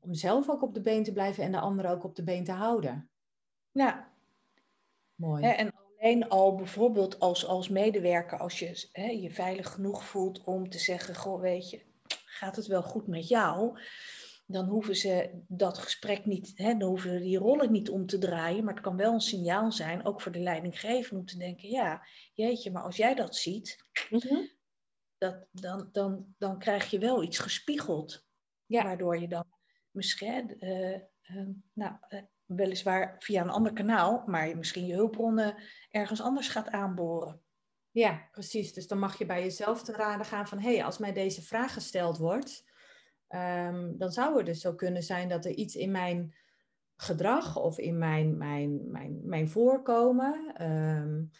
om 0.00 0.14
zelf 0.14 0.50
ook 0.50 0.62
op 0.62 0.74
de 0.74 0.80
been 0.80 1.04
te 1.04 1.12
blijven 1.12 1.44
en 1.44 1.52
de 1.52 1.60
anderen 1.60 1.90
ook 1.90 2.04
op 2.04 2.16
de 2.16 2.22
been 2.22 2.44
te 2.44 2.52
houden. 2.52 3.10
Ja. 3.76 4.12
Mooi. 5.14 5.44
en 5.44 5.72
alleen 5.98 6.28
al 6.28 6.54
bijvoorbeeld 6.54 7.20
als, 7.20 7.46
als 7.46 7.68
medewerker, 7.68 8.38
als 8.38 8.58
je 8.58 8.88
hè, 8.92 9.06
je 9.06 9.30
veilig 9.30 9.72
genoeg 9.72 10.04
voelt 10.04 10.44
om 10.44 10.70
te 10.70 10.78
zeggen, 10.78 11.14
goh, 11.14 11.40
weet 11.40 11.70
je, 11.70 11.82
gaat 12.24 12.56
het 12.56 12.66
wel 12.66 12.82
goed 12.82 13.06
met 13.06 13.28
jou? 13.28 13.80
Dan 14.46 14.66
hoeven 14.68 14.96
ze 14.96 15.42
dat 15.48 15.78
gesprek 15.78 16.24
niet, 16.24 16.52
hè, 16.54 16.76
dan 16.76 16.88
hoeven 16.88 17.20
die 17.20 17.38
rollen 17.38 17.72
niet 17.72 17.90
om 17.90 18.06
te 18.06 18.18
draaien, 18.18 18.64
maar 18.64 18.74
het 18.74 18.82
kan 18.82 18.96
wel 18.96 19.12
een 19.12 19.20
signaal 19.20 19.72
zijn, 19.72 20.04
ook 20.04 20.20
voor 20.20 20.32
de 20.32 20.40
leidinggevende, 20.40 21.20
om 21.20 21.26
te 21.26 21.38
denken, 21.38 21.68
ja, 21.68 22.06
jeetje, 22.34 22.70
maar 22.70 22.82
als 22.82 22.96
jij 22.96 23.14
dat 23.14 23.36
ziet, 23.36 23.78
mhm. 24.10 24.44
dat, 25.18 25.46
dan, 25.50 25.88
dan, 25.92 26.34
dan 26.38 26.58
krijg 26.58 26.90
je 26.90 26.98
wel 26.98 27.22
iets 27.22 27.38
gespiegeld, 27.38 28.26
ja. 28.66 28.82
waardoor 28.82 29.18
je 29.18 29.28
dan 29.28 29.44
misschien, 29.90 30.64
uh, 30.64 31.00
uh, 31.30 31.48
nou, 31.72 31.96
uh, 32.08 32.22
weliswaar 32.46 33.16
via 33.18 33.42
een 33.42 33.50
ander 33.50 33.72
kanaal, 33.72 34.22
maar 34.26 34.56
misschien 34.56 34.86
je 34.86 34.94
hulpbronnen 34.94 35.54
ergens 35.90 36.20
anders 36.20 36.48
gaat 36.48 36.68
aanboren. 36.70 37.40
Ja, 37.90 38.28
precies. 38.30 38.72
Dus 38.72 38.86
dan 38.86 38.98
mag 38.98 39.18
je 39.18 39.26
bij 39.26 39.42
jezelf 39.42 39.82
te 39.82 39.92
raden 39.92 40.26
gaan 40.26 40.48
van, 40.48 40.58
hé, 40.58 40.74
hey, 40.74 40.84
als 40.84 40.98
mij 40.98 41.12
deze 41.12 41.42
vraag 41.42 41.72
gesteld 41.72 42.18
wordt, 42.18 42.64
um, 43.28 43.98
dan 43.98 44.12
zou 44.12 44.36
het 44.36 44.46
dus 44.46 44.60
zo 44.60 44.74
kunnen 44.74 45.02
zijn 45.02 45.28
dat 45.28 45.44
er 45.44 45.50
iets 45.52 45.74
in 45.74 45.90
mijn 45.90 46.34
gedrag 46.96 47.56
of 47.58 47.78
in 47.78 47.98
mijn, 47.98 48.36
mijn, 48.36 48.90
mijn, 48.90 49.20
mijn 49.24 49.48
voorkomen, 49.48 50.62
um, 50.62 51.30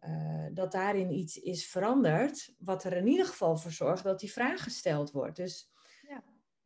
uh, 0.00 0.46
dat 0.52 0.72
daarin 0.72 1.12
iets 1.12 1.36
is 1.36 1.66
veranderd, 1.66 2.54
wat 2.58 2.84
er 2.84 2.92
in 2.92 3.06
ieder 3.06 3.26
geval 3.26 3.56
voor 3.56 3.70
zorgt 3.70 4.04
dat 4.04 4.20
die 4.20 4.32
vraag 4.32 4.62
gesteld 4.62 5.10
wordt. 5.10 5.36
Dus 5.36 5.70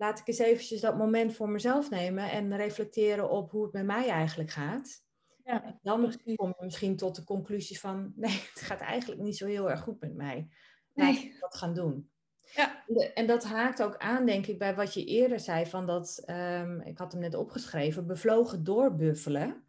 laat 0.01 0.19
ik 0.19 0.29
eens 0.29 0.39
eventjes 0.39 0.81
dat 0.81 0.97
moment 0.97 1.35
voor 1.35 1.49
mezelf 1.49 1.91
nemen 1.91 2.31
en 2.31 2.57
reflecteren 2.57 3.31
op 3.31 3.51
hoe 3.51 3.63
het 3.63 3.73
met 3.73 3.85
mij 3.85 4.09
eigenlijk 4.09 4.51
gaat. 4.51 5.05
Ja, 5.45 5.79
dan 5.83 6.15
kom 6.35 6.49
je 6.49 6.65
misschien 6.65 6.97
tot 6.97 7.17
de 7.17 7.25
conclusie 7.25 7.79
van, 7.79 8.13
nee, 8.17 8.31
het 8.31 8.61
gaat 8.61 8.81
eigenlijk 8.81 9.21
niet 9.21 9.37
zo 9.37 9.47
heel 9.47 9.71
erg 9.71 9.81
goed 9.81 10.01
met 10.01 10.15
mij. 10.15 10.49
Laat 10.95 11.13
nee. 11.13 11.25
ik 11.25 11.41
dat 11.41 11.57
gaan 11.57 11.75
doen. 11.75 12.11
Ja. 12.55 12.85
En 13.15 13.27
dat 13.27 13.45
haakt 13.45 13.83
ook 13.83 13.97
aan, 13.97 14.27
denk 14.27 14.47
ik, 14.47 14.59
bij 14.59 14.75
wat 14.75 14.95
je 14.95 15.05
eerder 15.05 15.41
zei, 15.41 15.67
van 15.67 15.87
dat, 15.87 16.23
um, 16.27 16.81
ik 16.81 16.99
had 16.99 17.13
hem 17.13 17.21
net 17.21 17.35
opgeschreven, 17.35 18.07
bevlogen 18.07 18.65
doorbuffelen. 18.65 19.65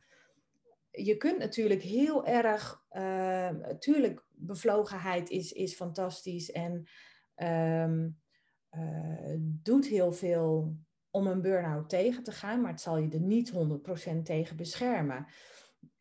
Je 0.91 1.17
kunt 1.17 1.37
natuurlijk 1.37 1.81
heel 1.81 2.25
erg, 2.25 2.83
natuurlijk, 3.51 4.19
uh, 4.19 4.25
bevlogenheid 4.45 5.29
is, 5.29 5.51
is 5.51 5.75
fantastisch 5.75 6.51
en 6.51 6.89
um, 7.35 8.21
uh, 8.77 9.35
doet 9.39 9.85
heel 9.85 10.11
veel 10.11 10.75
om 11.09 11.27
een 11.27 11.41
burn-out 11.41 11.89
tegen 11.89 12.23
te 12.23 12.31
gaan, 12.31 12.61
maar 12.61 12.71
het 12.71 12.81
zal 12.81 12.97
je 12.97 13.09
er 13.09 13.21
niet 13.21 13.51
100% 13.51 14.21
tegen 14.23 14.55
beschermen. 14.55 15.27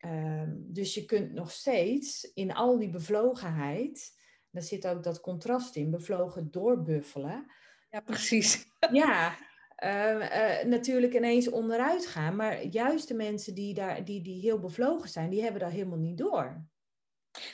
Uh, 0.05 0.43
dus 0.55 0.93
je 0.93 1.05
kunt 1.05 1.33
nog 1.33 1.51
steeds 1.51 2.31
in 2.33 2.53
al 2.53 2.77
die 2.77 2.89
bevlogenheid, 2.89 4.19
daar 4.49 4.63
zit 4.63 4.87
ook 4.87 5.03
dat 5.03 5.21
contrast 5.21 5.75
in, 5.75 5.91
bevlogen 5.91 6.51
doorbuffelen. 6.51 7.51
Ja, 7.89 7.99
precies. 7.99 8.69
Ja, 8.91 9.35
uh, 9.83 10.15
uh, 10.15 10.63
natuurlijk 10.63 11.13
ineens 11.13 11.49
onderuit 11.49 12.05
gaan, 12.07 12.35
maar 12.35 12.65
juist 12.65 13.07
de 13.07 13.13
mensen 13.13 13.55
die, 13.55 13.73
daar, 13.73 14.05
die, 14.05 14.21
die 14.23 14.41
heel 14.41 14.59
bevlogen 14.59 15.09
zijn, 15.09 15.29
die 15.29 15.41
hebben 15.41 15.61
dat 15.61 15.71
helemaal 15.71 15.97
niet 15.97 16.17
door. 16.17 16.65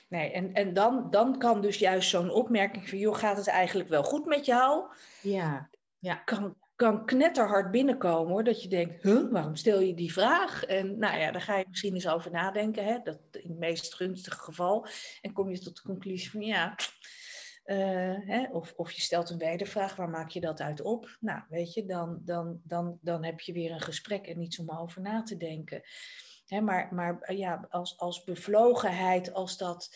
Nee, 0.10 0.32
en, 0.32 0.54
en 0.54 0.74
dan, 0.74 1.08
dan 1.10 1.38
kan 1.38 1.62
dus 1.62 1.80
juist 1.80 2.10
zo'n 2.10 2.32
opmerking 2.32 2.90
van, 2.90 2.98
joh, 2.98 3.16
gaat 3.16 3.38
het 3.38 3.48
eigenlijk 3.48 3.90
wel 3.90 4.04
goed 4.04 4.26
met 4.26 4.46
jou? 4.46 4.84
Ja, 5.22 5.70
ja. 6.00 6.16
Kan, 6.16 6.56
kan 6.76 7.06
knetterhard 7.06 7.72
binnenkomen 7.72 8.32
hoor, 8.32 8.44
dat 8.44 8.62
je 8.62 8.70
denkt, 8.70 9.04
huh, 9.04 9.32
waarom 9.32 9.56
stel 9.56 9.80
je 9.80 9.94
die 9.94 10.14
vraag? 10.14 10.64
En 10.64 10.98
nou 10.98 11.20
ja, 11.20 11.32
daar 11.32 11.42
ga 11.42 11.58
je 11.58 11.66
misschien 11.70 11.94
eens 11.94 12.08
over 12.08 12.32
nadenken, 12.32 12.86
hè, 12.86 13.00
dat 13.04 13.20
in 13.32 13.50
het 13.50 13.60
meest 13.60 13.96
gunstige 13.96 14.40
geval. 14.40 14.88
En 15.22 15.34
kom 15.34 15.50
je 15.50 15.60
tot 15.60 15.76
de 15.76 15.82
conclusie 15.82 16.32
van, 16.32 16.42
ja, 16.42 16.76
uh, 17.66 18.16
hè, 18.26 18.48
of, 18.52 18.74
of 18.76 18.92
je 18.92 19.02
stelt 19.02 19.30
een 19.30 19.38
wedervraag, 19.38 19.96
waar 19.96 20.10
maak 20.10 20.30
je 20.30 20.40
dat 20.40 20.62
uit 20.62 20.82
op? 20.82 21.18
Nou, 21.20 21.42
weet 21.50 21.74
je, 21.74 21.86
dan, 21.86 22.22
dan, 22.26 22.62
dan, 22.64 22.98
dan 23.02 23.24
heb 23.24 23.40
je 23.40 23.54
weer 23.54 23.72
een 23.72 23.82
gesprek 23.82 24.28
en 24.28 24.38
niets 24.38 24.60
om 24.60 24.72
over 24.72 25.02
na 25.02 25.24
te 25.24 25.38
denken. 25.38 25.82
Hè, 26.48 26.62
maar 26.62 26.94
maar 26.94 27.34
ja, 27.34 27.68
als, 27.70 27.98
als 27.98 28.24
bevlogenheid, 28.24 29.34
als 29.34 29.58
dat. 29.58 29.90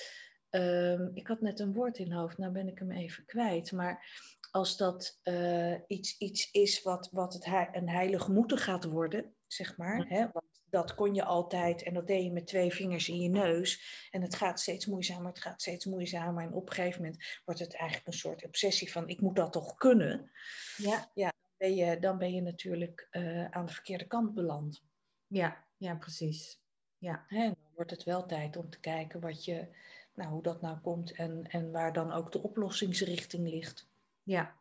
Um, 0.49 1.11
ik 1.13 1.27
had 1.27 1.41
net 1.41 1.59
een 1.59 1.73
woord 1.73 1.97
in 1.97 2.11
hoofd, 2.11 2.37
nou 2.37 2.51
ben 2.51 2.67
ik 2.67 2.79
hem 2.79 2.91
even 2.91 3.25
kwijt. 3.25 3.71
Maar 3.71 4.05
als 4.51 4.77
dat 4.77 5.19
eh, 5.23 5.75
iets, 5.87 6.17
iets 6.17 6.51
is 6.51 6.81
wat, 6.81 7.09
wat 7.11 7.33
het 7.33 7.45
een 7.71 7.89
heilig 7.89 8.27
moeten 8.27 8.57
gaat 8.57 8.83
worden, 8.83 9.35
zeg 9.47 9.77
maar. 9.77 10.05
Hè? 10.07 10.27
Want 10.31 10.45
dat 10.65 10.95
kon 10.95 11.15
je 11.15 11.23
altijd 11.23 11.83
en 11.83 11.93
dat 11.93 12.07
deed 12.07 12.23
je 12.23 12.31
met 12.31 12.47
twee 12.47 12.73
vingers 12.73 13.09
in 13.09 13.19
je 13.19 13.29
neus. 13.29 14.07
En 14.11 14.21
het 14.21 14.35
gaat 14.35 14.59
steeds 14.59 14.85
moeizamer, 14.85 15.27
het 15.27 15.41
gaat 15.41 15.61
steeds 15.61 15.85
moeizamer. 15.85 16.43
En 16.43 16.53
op 16.53 16.67
een 16.67 16.75
gegeven 16.75 17.01
moment 17.01 17.23
wordt 17.45 17.59
het 17.59 17.75
eigenlijk 17.75 18.07
een 18.07 18.19
soort 18.19 18.45
obsessie 18.45 18.91
van 18.91 19.07
ik 19.07 19.21
moet 19.21 19.35
dat 19.35 19.51
toch 19.51 19.75
kunnen. 19.75 20.31
Ja, 20.77 21.11
ja 21.13 21.29
dan, 21.29 21.57
ben 21.57 21.75
je, 21.75 21.99
dan 21.99 22.17
ben 22.17 22.33
je 22.33 22.41
natuurlijk 22.41 23.07
uh, 23.11 23.45
aan 23.45 23.65
de 23.65 23.73
verkeerde 23.73 24.07
kant 24.07 24.33
beland. 24.33 24.83
Ja, 25.27 25.65
ja 25.81 25.95
precies. 25.95 26.59
Ja. 26.97 27.25
Hè, 27.27 27.43
dan 27.43 27.55
wordt 27.75 27.91
het 27.91 28.03
wel 28.03 28.25
tijd 28.25 28.57
om 28.57 28.69
te 28.69 28.79
kijken 28.79 29.19
wat 29.19 29.45
je, 29.45 29.67
nou, 30.13 30.29
hoe 30.29 30.43
dat 30.43 30.61
nou 30.61 30.79
komt 30.79 31.11
en, 31.11 31.47
en 31.49 31.71
waar 31.71 31.93
dan 31.93 32.11
ook 32.11 32.31
de 32.31 32.43
oplossingsrichting 32.43 33.49
ligt. 33.49 33.87
Ja, 34.23 34.59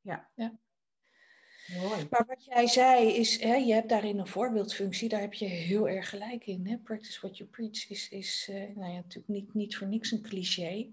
ja. 0.00 0.30
ja. 0.34 0.58
Mooi. 1.66 2.06
Maar 2.10 2.24
wat 2.26 2.44
jij 2.44 2.66
zei 2.66 3.08
is, 3.12 3.40
hè, 3.40 3.54
je 3.54 3.72
hebt 3.72 3.88
daarin 3.88 4.18
een 4.18 4.26
voorbeeldfunctie, 4.26 5.08
daar 5.08 5.20
heb 5.20 5.34
je 5.34 5.46
heel 5.46 5.88
erg 5.88 6.08
gelijk 6.08 6.46
in. 6.46 6.66
Hè? 6.66 6.76
Practice 6.78 7.20
what 7.20 7.36
you 7.36 7.50
preach 7.50 7.90
is, 7.90 8.08
is 8.08 8.48
uh, 8.50 8.56
nou 8.56 8.92
ja, 8.92 8.96
natuurlijk 8.96 9.28
niet, 9.28 9.54
niet 9.54 9.76
voor 9.76 9.86
niks 9.86 10.10
een 10.10 10.22
cliché. 10.22 10.88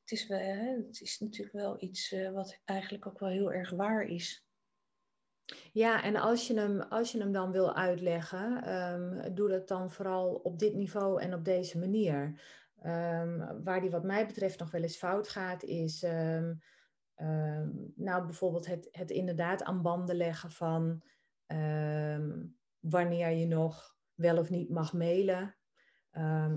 Het 0.00 0.18
is, 0.18 0.26
wel, 0.26 0.38
hè, 0.38 0.76
het 0.86 1.00
is 1.00 1.20
natuurlijk 1.20 1.52
wel 1.52 1.82
iets 1.82 2.12
uh, 2.12 2.30
wat 2.30 2.58
eigenlijk 2.64 3.06
ook 3.06 3.18
wel 3.18 3.28
heel 3.28 3.52
erg 3.52 3.70
waar 3.70 4.02
is. 4.02 4.44
Ja, 5.72 6.02
en 6.02 6.16
als 6.16 6.46
je 6.46 6.58
hem, 6.58 6.80
als 6.80 7.12
je 7.12 7.18
hem 7.18 7.32
dan 7.32 7.52
wil 7.52 7.74
uitleggen, 7.74 8.74
um, 8.74 9.34
doe 9.34 9.48
dat 9.48 9.68
dan 9.68 9.90
vooral 9.90 10.34
op 10.34 10.58
dit 10.58 10.74
niveau 10.74 11.22
en 11.22 11.34
op 11.34 11.44
deze 11.44 11.78
manier. 11.78 12.40
Um, 12.86 13.62
waar 13.64 13.80
die 13.80 13.90
wat 13.90 14.04
mij 14.04 14.26
betreft 14.26 14.58
nog 14.58 14.70
wel 14.70 14.82
eens 14.82 14.96
fout 14.96 15.28
gaat, 15.28 15.62
is 15.62 16.02
um, 16.02 16.62
nou 17.94 18.24
bijvoorbeeld 18.24 18.66
het, 18.66 18.88
het 18.90 19.10
inderdaad 19.10 19.62
aan 19.62 19.82
banden 19.82 20.16
leggen 20.16 20.50
van 20.50 21.02
wanneer 22.80 23.30
je 23.30 23.46
nog 23.46 23.96
wel 24.14 24.38
of 24.38 24.50
niet 24.50 24.70
mag 24.70 24.92
mailen. 24.92 25.56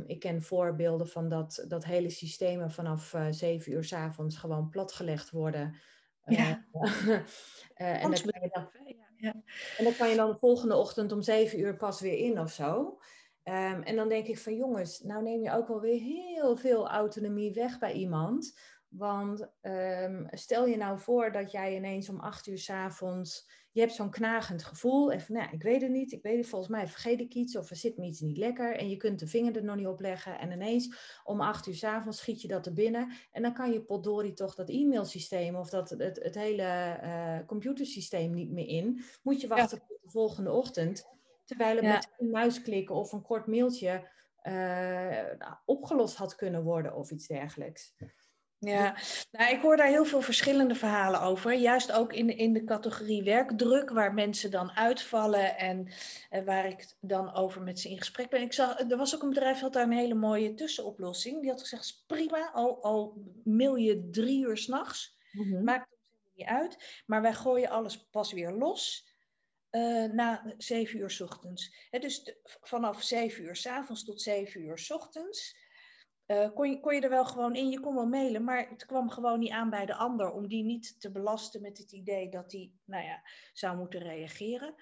ik 0.05 0.19
ken 0.19 0.41
voorbeelden 0.41 1.07
van 1.07 1.29
dat, 1.29 1.65
dat 1.67 1.85
hele 1.85 2.09
systemen 2.09 2.71
vanaf 2.71 3.13
uh, 3.13 3.27
zeven 3.29 3.71
uur 3.71 3.83
s 3.83 3.93
avonds 3.93 4.37
gewoon 4.37 4.69
platgelegd 4.69 5.29
worden. 5.29 5.75
Ja. 6.25 6.65
Uh, 6.73 7.19
en, 8.03 8.11
dat 8.11 8.21
kan 8.21 8.41
je 8.41 8.49
dan, 8.51 8.69
ja. 9.23 9.33
en 9.77 9.83
dan 9.83 9.95
kan 9.95 10.09
je 10.09 10.15
dan 10.15 10.31
de 10.31 10.37
volgende 10.37 10.75
ochtend 10.75 11.11
om 11.11 11.21
zeven 11.21 11.59
uur 11.59 11.75
pas 11.75 12.01
weer 12.01 12.17
in 12.17 12.39
of 12.39 12.51
zo. 12.51 12.99
Um, 13.43 13.83
en 13.83 13.95
dan 13.95 14.09
denk 14.09 14.27
ik 14.27 14.37
van 14.37 14.55
jongens, 14.55 14.99
nou 14.99 15.23
neem 15.23 15.41
je 15.41 15.51
ook 15.51 15.67
wel 15.67 15.79
weer 15.79 16.01
heel 16.01 16.57
veel 16.57 16.89
autonomie 16.89 17.53
weg 17.53 17.79
bij 17.79 17.93
iemand. 17.93 18.59
Want 18.87 19.47
um, 19.61 20.27
stel 20.31 20.65
je 20.65 20.77
nou 20.77 20.99
voor 20.99 21.31
dat 21.31 21.51
jij 21.51 21.75
ineens 21.75 22.09
om 22.09 22.19
acht 22.19 22.47
uur 22.47 22.57
s 22.57 22.69
avonds, 22.69 23.49
je 23.73 23.79
hebt 23.79 23.93
zo'n 23.93 24.09
knagend 24.09 24.63
gevoel. 24.63 25.11
En 25.11 25.21
van, 25.21 25.35
nou, 25.35 25.51
ik 25.51 25.63
weet 25.63 25.81
het 25.81 25.91
niet, 25.91 26.11
ik 26.11 26.21
weet 26.23 26.37
het, 26.37 26.47
volgens 26.47 26.71
mij 26.71 26.87
vergeet 26.87 27.19
ik 27.19 27.33
iets 27.33 27.57
of 27.57 27.69
er 27.69 27.75
zit 27.75 27.97
me 27.97 28.05
iets 28.05 28.19
niet 28.19 28.37
lekker. 28.37 28.75
En 28.75 28.89
je 28.89 28.97
kunt 28.97 29.19
de 29.19 29.27
vinger 29.27 29.55
er 29.55 29.63
nog 29.63 29.75
niet 29.75 29.87
op 29.87 29.99
leggen. 29.99 30.39
En 30.39 30.51
ineens 30.51 30.95
om 31.23 31.41
acht 31.41 31.67
uur 31.67 31.75
s 31.75 31.83
avonds 31.83 32.17
schiet 32.17 32.41
je 32.41 32.47
dat 32.47 32.65
er 32.65 32.73
binnen. 32.73 33.11
En 33.31 33.41
dan 33.41 33.53
kan 33.53 33.71
je 33.71 33.83
potdorie 33.83 34.33
toch 34.33 34.55
dat 34.55 34.69
e-mailsysteem 34.69 35.55
of 35.55 35.69
dat, 35.69 35.89
het, 35.89 36.19
het 36.23 36.35
hele 36.35 36.99
uh, 37.03 37.45
computersysteem 37.45 38.33
niet 38.33 38.51
meer 38.51 38.67
in. 38.67 39.03
Moet 39.23 39.41
je 39.41 39.47
wachten 39.47 39.79
tot 39.87 40.01
de 40.01 40.09
volgende 40.09 40.51
ochtend. 40.51 41.07
Terwijl 41.45 41.75
het 41.75 41.85
met 41.85 42.13
een 42.17 42.29
muisklikken 42.29 42.95
of 42.95 43.11
een 43.11 43.21
kort 43.21 43.47
mailtje 43.47 44.09
uh, 44.43 45.49
opgelost 45.65 46.15
had 46.15 46.35
kunnen 46.35 46.63
worden 46.63 46.95
of 46.95 47.11
iets 47.11 47.27
dergelijks. 47.27 47.95
Ja, 48.65 48.95
nou, 49.31 49.53
ik 49.53 49.61
hoor 49.61 49.77
daar 49.77 49.87
heel 49.87 50.05
veel 50.05 50.21
verschillende 50.21 50.75
verhalen 50.75 51.21
over. 51.21 51.53
Juist 51.53 51.91
ook 51.91 52.13
in 52.13 52.27
de, 52.27 52.35
in 52.35 52.53
de 52.53 52.63
categorie 52.63 53.23
werkdruk, 53.23 53.89
waar 53.89 54.13
mensen 54.13 54.51
dan 54.51 54.71
uitvallen 54.71 55.57
en 55.57 55.87
eh, 56.29 56.43
waar 56.43 56.65
ik 56.65 56.85
dan 57.01 57.33
over 57.33 57.61
met 57.61 57.79
ze 57.79 57.89
in 57.89 57.97
gesprek 57.97 58.29
ben. 58.29 58.41
Ik 58.41 58.53
zag, 58.53 58.79
er 58.79 58.97
was 58.97 59.15
ook 59.15 59.21
een 59.21 59.29
bedrijf 59.29 59.53
dat 59.53 59.61
had 59.61 59.73
daar 59.73 59.83
een 59.83 59.91
hele 59.91 60.13
mooie 60.13 60.53
tussenoplossing. 60.53 61.41
Die 61.41 61.49
had 61.49 61.61
gezegd, 61.61 62.03
prima, 62.07 62.51
al, 62.51 62.83
al 62.83 63.13
mail 63.43 63.75
je 63.75 64.09
drie 64.09 64.45
uur 64.45 64.57
s'nachts, 64.57 65.17
mm 65.31 65.51
-hmm. 65.51 65.63
maakt 65.63 65.89
het 65.89 66.35
niet 66.35 66.47
uit. 66.47 67.03
Maar 67.05 67.21
wij 67.21 67.33
gooien 67.33 67.69
alles 67.69 68.07
pas 68.09 68.33
weer 68.33 68.51
los 68.51 69.11
uh, 69.71 70.11
na 70.11 70.53
zeven 70.57 70.99
uur 70.99 71.09
s 71.09 71.21
ochtends. 71.21 71.87
dus 71.91 72.23
de, 72.23 72.37
vanaf 72.61 73.03
zeven 73.03 73.43
uur 73.43 73.55
s 73.55 73.65
avonds 73.65 74.03
tot 74.03 74.21
zeven 74.21 74.61
uur 74.61 74.77
s 74.77 74.91
ochtends 74.91 75.62
uh, 76.33 76.53
kon, 76.53 76.69
je, 76.69 76.79
kon 76.79 76.95
je 76.95 77.01
er 77.01 77.09
wel 77.09 77.25
gewoon 77.25 77.55
in, 77.55 77.69
je 77.69 77.79
kon 77.79 77.95
wel 77.95 78.07
mailen, 78.07 78.43
maar 78.43 78.69
het 78.69 78.85
kwam 78.85 79.09
gewoon 79.09 79.39
niet 79.39 79.51
aan 79.51 79.69
bij 79.69 79.85
de 79.85 79.95
ander 79.95 80.31
om 80.31 80.47
die 80.47 80.63
niet 80.63 80.99
te 80.99 81.11
belasten 81.11 81.61
met 81.61 81.77
het 81.77 81.91
idee 81.91 82.29
dat 82.29 82.49
die, 82.49 82.79
nou 82.85 83.03
ja, 83.03 83.21
zou 83.53 83.77
moeten 83.77 83.99
reageren. 83.99 84.75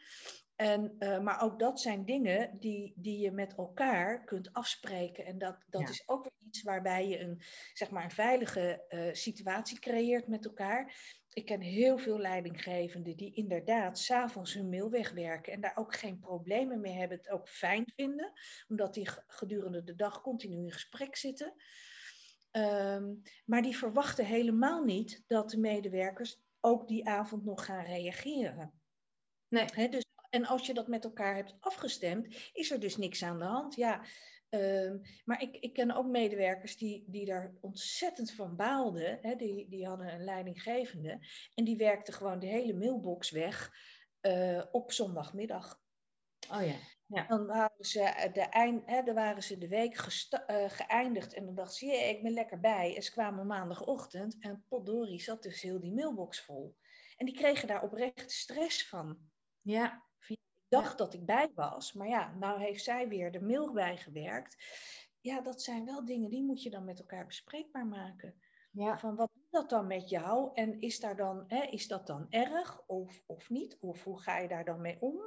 En, 0.55 0.95
uh, 0.99 1.19
maar 1.19 1.41
ook 1.41 1.59
dat 1.59 1.79
zijn 1.81 2.05
dingen 2.05 2.59
die, 2.59 2.93
die 2.95 3.19
je 3.19 3.31
met 3.31 3.55
elkaar 3.55 4.23
kunt 4.23 4.53
afspreken. 4.53 5.25
En 5.25 5.37
dat, 5.37 5.57
dat 5.69 5.81
ja. 5.81 5.89
is 5.89 6.03
ook 6.05 6.23
weer 6.23 6.47
iets 6.47 6.63
waarbij 6.63 7.07
je 7.07 7.19
een, 7.19 7.41
zeg 7.73 7.89
maar 7.89 8.03
een 8.03 8.11
veilige 8.11 8.85
uh, 8.89 9.13
situatie 9.13 9.79
creëert 9.79 10.27
met 10.27 10.45
elkaar 10.45 10.95
ik 11.34 11.45
ken 11.45 11.61
heel 11.61 11.97
veel 11.97 12.19
leidinggevenden 12.19 13.17
die 13.17 13.34
inderdaad 13.34 13.99
s'avonds 13.99 14.53
hun 14.53 14.69
mail 14.69 14.89
wegwerken 14.89 15.53
en 15.53 15.61
daar 15.61 15.77
ook 15.77 15.95
geen 15.95 16.19
problemen 16.19 16.82
mee 16.82 16.93
hebben, 16.93 17.17
het 17.17 17.29
ook 17.29 17.49
fijn 17.49 17.91
vinden, 17.95 18.32
omdat 18.67 18.93
die 18.93 19.09
gedurende 19.27 19.84
de 19.84 19.95
dag 19.95 20.21
continu 20.21 20.55
in 20.55 20.71
gesprek 20.71 21.15
zitten. 21.15 21.53
Um, 22.51 23.21
maar 23.45 23.61
die 23.61 23.77
verwachten 23.77 24.25
helemaal 24.25 24.84
niet 24.84 25.23
dat 25.27 25.49
de 25.49 25.59
medewerkers 25.59 26.39
ook 26.59 26.88
die 26.88 27.07
avond 27.07 27.43
nog 27.45 27.65
gaan 27.65 27.86
reageren. 27.86 28.82
Nee. 29.47 29.65
He, 29.73 29.88
dus, 29.88 30.05
en 30.29 30.45
als 30.45 30.65
je 30.65 30.73
dat 30.73 30.88
met 30.88 31.03
elkaar 31.03 31.36
hebt 31.36 31.55
afgestemd, 31.59 32.36
is 32.53 32.71
er 32.71 32.79
dus 32.79 32.97
niks 32.97 33.23
aan 33.23 33.39
de 33.39 33.45
hand. 33.45 33.75
Ja, 33.75 34.01
Um, 34.53 35.01
maar 35.25 35.41
ik, 35.41 35.55
ik 35.55 35.73
ken 35.73 35.91
ook 35.91 36.07
medewerkers 36.07 36.77
die, 36.77 37.03
die 37.07 37.25
daar 37.25 37.53
ontzettend 37.61 38.31
van 38.31 38.55
baalden. 38.55 39.17
Hè? 39.21 39.35
Die, 39.35 39.69
die 39.69 39.87
hadden 39.87 40.13
een 40.13 40.23
leidinggevende 40.23 41.27
en 41.53 41.63
die 41.63 41.77
werkte 41.77 42.11
gewoon 42.11 42.39
de 42.39 42.47
hele 42.47 42.73
mailbox 42.73 43.29
weg 43.29 43.71
uh, 44.21 44.63
op 44.71 44.91
zondagmiddag. 44.91 45.81
Oh 46.51 46.65
ja. 46.65 46.75
ja. 47.05 47.27
Dan 47.27 47.45
waren 47.45 47.85
ze 47.85 48.29
de, 48.33 48.41
eind, 48.41 48.85
hè, 48.85 49.03
dan 49.03 49.15
waren 49.15 49.43
ze 49.43 49.57
de 49.57 49.67
week 49.67 49.95
uh, 49.95 50.69
geëindigd 50.69 51.33
en 51.33 51.45
dan 51.45 51.55
dachten 51.55 51.87
ze, 51.87 51.95
ik 51.95 52.23
ben 52.23 52.33
lekker 52.33 52.59
bij. 52.59 52.95
En 52.95 53.03
ze 53.03 53.11
kwamen 53.11 53.47
maandagochtend 53.47 54.37
en 54.39 54.65
potdorie 54.67 55.21
zat 55.21 55.43
dus 55.43 55.61
heel 55.61 55.79
die 55.79 55.93
mailbox 55.93 56.41
vol. 56.41 56.75
En 57.17 57.25
die 57.25 57.35
kregen 57.35 57.67
daar 57.67 57.83
oprecht 57.83 58.31
stress 58.31 58.87
van. 58.87 59.17
Ja 59.61 60.09
dacht 60.72 60.97
dat 60.97 61.13
ik 61.13 61.26
bij 61.26 61.51
was. 61.55 61.93
Maar 61.93 62.07
ja, 62.07 62.34
nou 62.39 62.59
heeft 62.59 62.84
zij 62.84 63.07
weer 63.07 63.32
de 63.32 63.41
mail 63.41 63.74
bijgewerkt. 63.74 64.57
Ja, 65.22 65.41
dat 65.41 65.61
zijn 65.61 65.86
wel 65.86 66.05
dingen 66.05 66.30
die 66.30 66.43
moet 66.43 66.63
je 66.63 66.69
dan 66.69 66.86
met 66.86 66.99
elkaar 66.99 67.26
bespreekbaar 67.26 67.88
maken. 67.88 68.36
Ja. 68.72 68.99
Van 68.99 69.15
wat 69.15 69.30
doet 69.34 69.51
dat 69.51 69.69
dan 69.69 69.88
met 69.88 70.09
jou? 70.09 70.49
En 70.53 70.80
is, 70.80 70.99
daar 70.99 71.15
dan, 71.15 71.43
hè, 71.47 71.63
is 71.63 71.88
dat 71.88 72.07
dan 72.07 72.26
erg 72.30 72.86
of, 72.88 73.24
of 73.26 73.49
niet? 73.49 73.78
Of 73.80 74.03
hoe 74.03 74.22
ga 74.22 74.38
je 74.38 74.47
daar 74.47 74.65
dan 74.65 74.82
mee 74.82 74.97
om? 74.99 75.19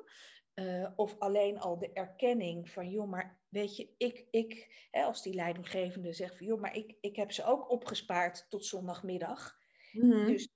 Uh, 0.55 0.91
of 0.97 1.19
alleen 1.19 1.59
al 1.59 1.79
de 1.79 1.93
erkenning 1.93 2.71
van, 2.71 2.91
joh, 2.91 3.09
maar 3.09 3.41
weet 3.49 3.77
je, 3.77 3.95
ik, 3.97 4.27
ik 4.31 4.87
hè, 4.91 5.03
als 5.03 5.23
die 5.23 5.35
leidinggevende 5.35 6.13
zegt 6.13 6.37
van, 6.37 6.47
joh, 6.47 6.61
maar 6.61 6.77
ik, 6.77 6.97
ik 7.01 7.17
heb 7.17 7.33
ze 7.33 7.45
ook 7.45 7.71
opgespaard 7.71 8.47
tot 8.49 8.67
zondagmiddag. 8.67 9.59
Mm 9.93 10.11
-hmm. 10.11 10.27
Dus 10.27 10.49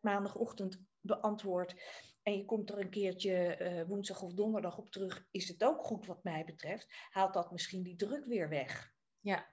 maandagochtend 0.00 0.80
beantwoord 1.00 1.74
en 2.24 2.36
je 2.36 2.44
komt 2.44 2.70
er 2.70 2.78
een 2.78 2.90
keertje 2.90 3.58
uh, 3.60 3.88
woensdag 3.88 4.22
of 4.22 4.32
donderdag 4.32 4.78
op 4.78 4.90
terug, 4.90 5.26
is 5.30 5.48
het 5.48 5.64
ook 5.64 5.84
goed 5.84 6.06
wat 6.06 6.24
mij 6.24 6.44
betreft. 6.44 6.86
Haalt 7.10 7.34
dat 7.34 7.52
misschien 7.52 7.82
die 7.82 7.96
druk 7.96 8.24
weer 8.24 8.48
weg. 8.48 8.94
Ja, 9.20 9.46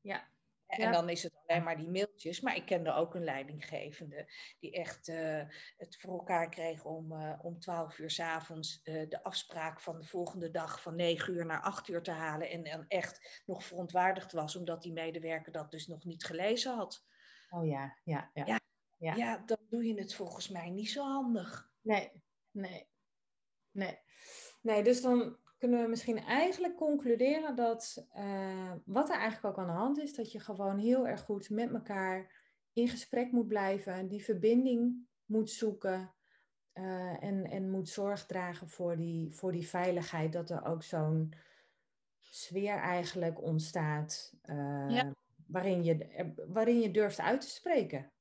ja. 0.00 0.30
En 0.66 0.80
ja. 0.80 0.90
dan 0.90 1.08
is 1.08 1.22
het 1.22 1.32
alleen 1.46 1.62
maar 1.62 1.76
die 1.76 1.88
mailtjes. 1.88 2.40
Maar 2.40 2.56
ik 2.56 2.66
kende 2.66 2.92
ook 2.92 3.14
een 3.14 3.24
leidinggevende 3.24 4.32
die 4.60 4.72
echt 4.72 5.08
uh, 5.08 5.42
het 5.76 5.96
voor 6.00 6.12
elkaar 6.12 6.48
kreeg 6.48 6.84
om 6.84 7.12
uh, 7.12 7.38
om 7.42 7.58
12 7.58 7.98
uur 7.98 8.10
s'avonds 8.10 8.80
uh, 8.84 9.08
de 9.08 9.22
afspraak 9.22 9.80
van 9.80 9.98
de 9.98 10.06
volgende 10.06 10.50
dag 10.50 10.82
van 10.82 10.96
9 10.96 11.34
uur 11.34 11.46
naar 11.46 11.62
8 11.62 11.88
uur 11.88 12.02
te 12.02 12.10
halen. 12.10 12.50
En 12.50 12.64
dan 12.64 12.84
echt 12.88 13.42
nog 13.46 13.64
verontwaardigd 13.64 14.32
was 14.32 14.56
omdat 14.56 14.82
die 14.82 14.92
medewerker 14.92 15.52
dat 15.52 15.70
dus 15.70 15.86
nog 15.86 16.04
niet 16.04 16.24
gelezen 16.24 16.74
had. 16.74 17.04
Oh 17.50 17.66
ja, 17.66 17.96
ja, 18.04 18.30
ja. 18.34 18.44
ja 18.46 18.60
ja. 19.02 19.14
ja, 19.14 19.42
dan 19.46 19.58
doe 19.68 19.86
je 19.86 19.94
het 19.94 20.14
volgens 20.14 20.48
mij 20.48 20.70
niet 20.70 20.90
zo 20.90 21.02
handig. 21.02 21.71
Nee, 21.82 22.12
nee, 22.50 22.88
nee. 23.70 23.98
Nee, 24.60 24.82
dus 24.82 25.02
dan 25.02 25.36
kunnen 25.58 25.82
we 25.82 25.88
misschien 25.88 26.18
eigenlijk 26.18 26.76
concluderen 26.76 27.56
dat 27.56 28.06
uh, 28.16 28.72
wat 28.84 29.08
er 29.08 29.16
eigenlijk 29.16 29.58
ook 29.58 29.64
aan 29.64 29.74
de 29.74 29.80
hand 29.80 29.98
is, 29.98 30.14
dat 30.14 30.32
je 30.32 30.40
gewoon 30.40 30.78
heel 30.78 31.06
erg 31.06 31.20
goed 31.20 31.50
met 31.50 31.72
elkaar 31.72 32.40
in 32.72 32.88
gesprek 32.88 33.32
moet 33.32 33.48
blijven, 33.48 34.08
die 34.08 34.24
verbinding 34.24 35.06
moet 35.24 35.50
zoeken 35.50 36.14
uh, 36.74 37.22
en, 37.22 37.44
en 37.44 37.70
moet 37.70 37.88
zorg 37.88 38.26
dragen 38.26 38.68
voor 38.68 38.96
die, 38.96 39.34
voor 39.34 39.52
die 39.52 39.68
veiligheid, 39.68 40.32
dat 40.32 40.50
er 40.50 40.64
ook 40.64 40.82
zo'n 40.82 41.34
sfeer 42.18 42.76
eigenlijk 42.76 43.42
ontstaat 43.42 44.32
uh, 44.44 44.86
ja. 44.88 45.14
waarin, 45.46 45.84
je, 45.84 46.32
waarin 46.48 46.80
je 46.80 46.90
durft 46.90 47.20
uit 47.20 47.40
te 47.40 47.48
spreken. 47.48 48.12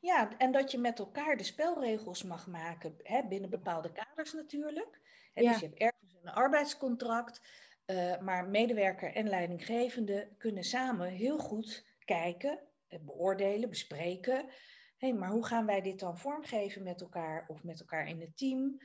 Ja, 0.00 0.38
en 0.38 0.52
dat 0.52 0.70
je 0.70 0.78
met 0.78 0.98
elkaar 0.98 1.36
de 1.36 1.44
spelregels 1.44 2.22
mag 2.22 2.46
maken, 2.46 2.94
hè, 3.02 3.26
binnen 3.28 3.50
bepaalde 3.50 3.92
kaders 3.92 4.32
natuurlijk. 4.32 5.00
Hè, 5.32 5.42
Dus 5.42 5.58
je 5.60 5.66
hebt 5.66 5.78
ergens 5.78 6.14
een 6.22 6.30
arbeidscontract, 6.30 7.40
uh, 7.86 8.18
maar 8.18 8.48
medewerker 8.48 9.14
en 9.14 9.28
leidinggevende 9.28 10.28
kunnen 10.38 10.64
samen 10.64 11.08
heel 11.08 11.38
goed 11.38 11.86
kijken, 12.04 12.60
eh, 12.88 12.98
beoordelen, 13.00 13.68
bespreken. 13.68 14.36
Hé, 14.96 15.08
hey, 15.08 15.14
maar 15.14 15.30
hoe 15.30 15.46
gaan 15.46 15.66
wij 15.66 15.80
dit 15.80 15.98
dan 15.98 16.18
vormgeven 16.18 16.82
met 16.82 17.00
elkaar 17.00 17.44
of 17.48 17.64
met 17.64 17.80
elkaar 17.80 18.08
in 18.08 18.20
het 18.20 18.36
team? 18.36 18.80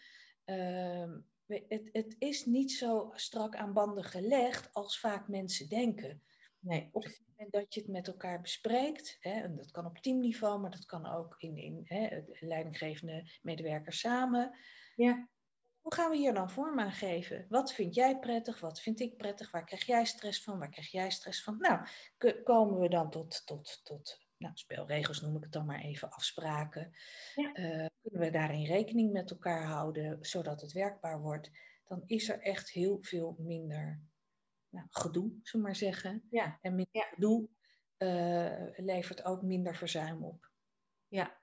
Uh, 0.46 1.12
het, 1.48 1.90
het 1.92 2.16
is 2.20 2.46
niet 2.46 2.72
zo 2.72 3.12
strak 3.14 3.56
aan 3.56 3.74
banden 3.74 4.04
gelegd 4.04 4.74
als 4.74 5.00
vaak 5.00 5.28
mensen 5.28 5.70
denken. 5.70 6.24
Nee. 6.66 6.90
Op 6.92 7.04
het 7.04 7.22
moment 7.28 7.54
dat 7.54 7.74
je 7.74 7.80
het 7.80 7.90
met 7.90 8.08
elkaar 8.08 8.42
bespreekt, 8.42 9.18
hè, 9.20 9.32
en 9.32 9.56
dat 9.56 9.72
kan 9.72 9.86
op 9.86 9.98
teamniveau, 9.98 10.60
maar 10.60 10.72
dat 10.72 10.86
kan 10.86 11.06
ook 11.06 11.36
in, 11.38 11.58
in 11.58 11.82
hè, 11.84 12.22
leidinggevende 12.40 13.32
medewerkers 13.42 14.00
samen. 14.00 14.58
Ja. 14.96 15.28
Hoe 15.82 15.94
gaan 15.94 16.10
we 16.10 16.18
hier 16.18 16.34
dan 16.34 16.50
vorm 16.50 16.80
aan 16.80 16.92
geven? 16.92 17.46
Wat 17.50 17.74
vind 17.74 17.96
jij 17.96 18.20
prettig? 18.20 18.60
Wat 18.60 18.82
vind 18.82 19.00
ik 19.00 19.18
prettig? 19.18 19.52
Waar 19.52 19.66
krijg 19.66 19.86
jij 19.86 20.06
stress 20.06 20.44
van? 20.44 20.60
Waar 20.60 20.70
krijg 20.70 20.92
jij 20.92 21.12
stress 21.12 21.44
van? 21.44 21.58
Nou, 21.58 21.88
komen 22.44 22.80
we 22.80 22.90
dan 22.90 23.10
tot, 23.10 23.46
tot, 23.46 23.82
tot 23.84 24.20
nou, 24.38 24.54
spelregels 24.56 25.22
noem 25.22 25.36
ik 25.36 25.44
het 25.44 25.52
dan 25.52 25.66
maar 25.66 25.82
even, 25.82 26.10
afspraken. 26.10 26.92
Ja. 27.36 27.58
Uh, 27.58 27.86
kunnen 28.02 28.20
we 28.20 28.30
daarin 28.30 28.66
rekening 28.66 29.12
met 29.12 29.32
elkaar 29.32 29.64
houden, 29.64 30.18
zodat 30.22 30.62
het 30.62 30.72
werkbaar 30.72 31.22
wordt? 31.22 31.52
Dan 31.86 32.04
is 32.06 32.30
er 32.30 32.40
echt 32.40 32.72
heel 32.72 32.98
veel 33.02 33.36
minder 33.40 34.02
nou, 34.76 34.88
gedoe, 34.90 35.30
zullen 35.30 35.42
we 35.52 35.58
maar 35.58 35.76
zeggen. 35.76 36.28
Ja. 36.30 36.60
En 36.62 36.76
minder 36.76 36.96
ja. 36.96 37.04
gedoe 37.04 37.50
uh, 37.98 38.86
levert 38.86 39.24
ook 39.24 39.42
minder 39.42 39.76
verzuim 39.76 40.24
op. 40.24 40.52
Ja. 41.08 41.38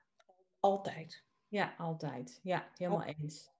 Altijd. 0.59 1.23
Ja, 1.47 1.75
altijd. 1.77 2.39
Ja, 2.43 2.67
helemaal 2.75 3.03
eens. 3.03 3.51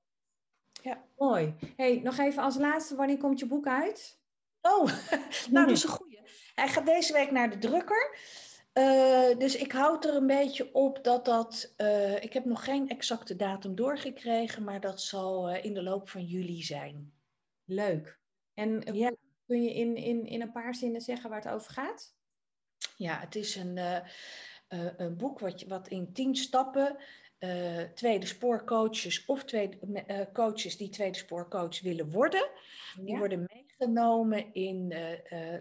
Ja. 0.82 1.06
Mooi. 1.18 1.56
Hey, 1.76 2.00
nog 2.04 2.18
even 2.18 2.44
als 2.44 2.56
laatste, 2.56 2.96
wanneer 2.96 3.18
komt 3.18 3.40
je 3.40 3.46
boek 3.46 3.68
uit? 3.68 4.20
Oh, 4.62 4.86
nou 5.52 5.66
dat 5.66 5.70
is 5.70 5.84
een 5.84 5.90
goeie. 5.90 6.22
Hij 6.56 6.68
gaat 6.68 6.86
deze 6.86 7.14
week 7.14 7.32
naar 7.32 7.50
de 7.50 7.58
drukker. 7.58 8.18
Uh, 8.74 9.38
dus 9.38 9.56
ik 9.56 9.72
houd 9.72 10.06
er 10.06 10.16
een 10.16 10.28
beetje 10.28 10.74
op 10.74 11.04
dat 11.04 11.26
dat. 11.26 11.74
Uh, 11.78 12.24
ik 12.24 12.34
heb 12.34 12.46
nog 12.46 12.64
geen 12.64 12.90
exacte 12.90 13.36
datum 13.36 13.76
doorgekregen, 13.76 14.64
maar 14.64 14.80
dat 14.80 15.02
zal 15.02 15.50
uh, 15.50 15.64
in 15.64 15.74
de 15.74 15.84
loop 15.84 16.10
van 16.10 16.26
juli 16.26 16.62
zijn. 16.62 17.14
Leuk. 17.66 18.20
En 18.54 18.82
ja. 18.94 19.12
Kun 19.54 19.64
je 19.64 19.74
in, 19.74 19.96
in, 19.96 20.26
in 20.26 20.42
een 20.42 20.52
paar 20.52 20.76
zinnen 20.76 21.02
zeggen 21.02 21.30
waar 21.30 21.42
het 21.44 21.54
over 21.54 21.72
gaat? 21.72 22.16
Ja, 22.96 23.20
het 23.20 23.36
is 23.36 23.56
een, 23.56 23.80
een 24.98 25.18
boek 25.18 25.40
wat, 25.40 25.64
wat 25.64 25.88
in 25.88 26.14
tien 26.14 26.36
stappen 26.36 26.98
uh, 27.44 27.82
tweede 27.82 28.26
spoorcoaches 28.26 29.26
of 29.26 29.44
tweede, 29.44 30.30
coaches 30.34 30.78
die 30.78 30.90
tweede 30.90 31.18
spoorcoach 31.18 31.82
willen 31.82 32.12
worden. 32.12 32.50
Die 33.00 33.18
worden 33.18 33.46
meegenomen 33.54 34.54
in 34.54 34.88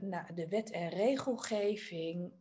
nou, 0.00 0.34
de 0.34 0.48
wet 0.48 0.70
en 0.70 0.88
regelgeving 0.88 2.32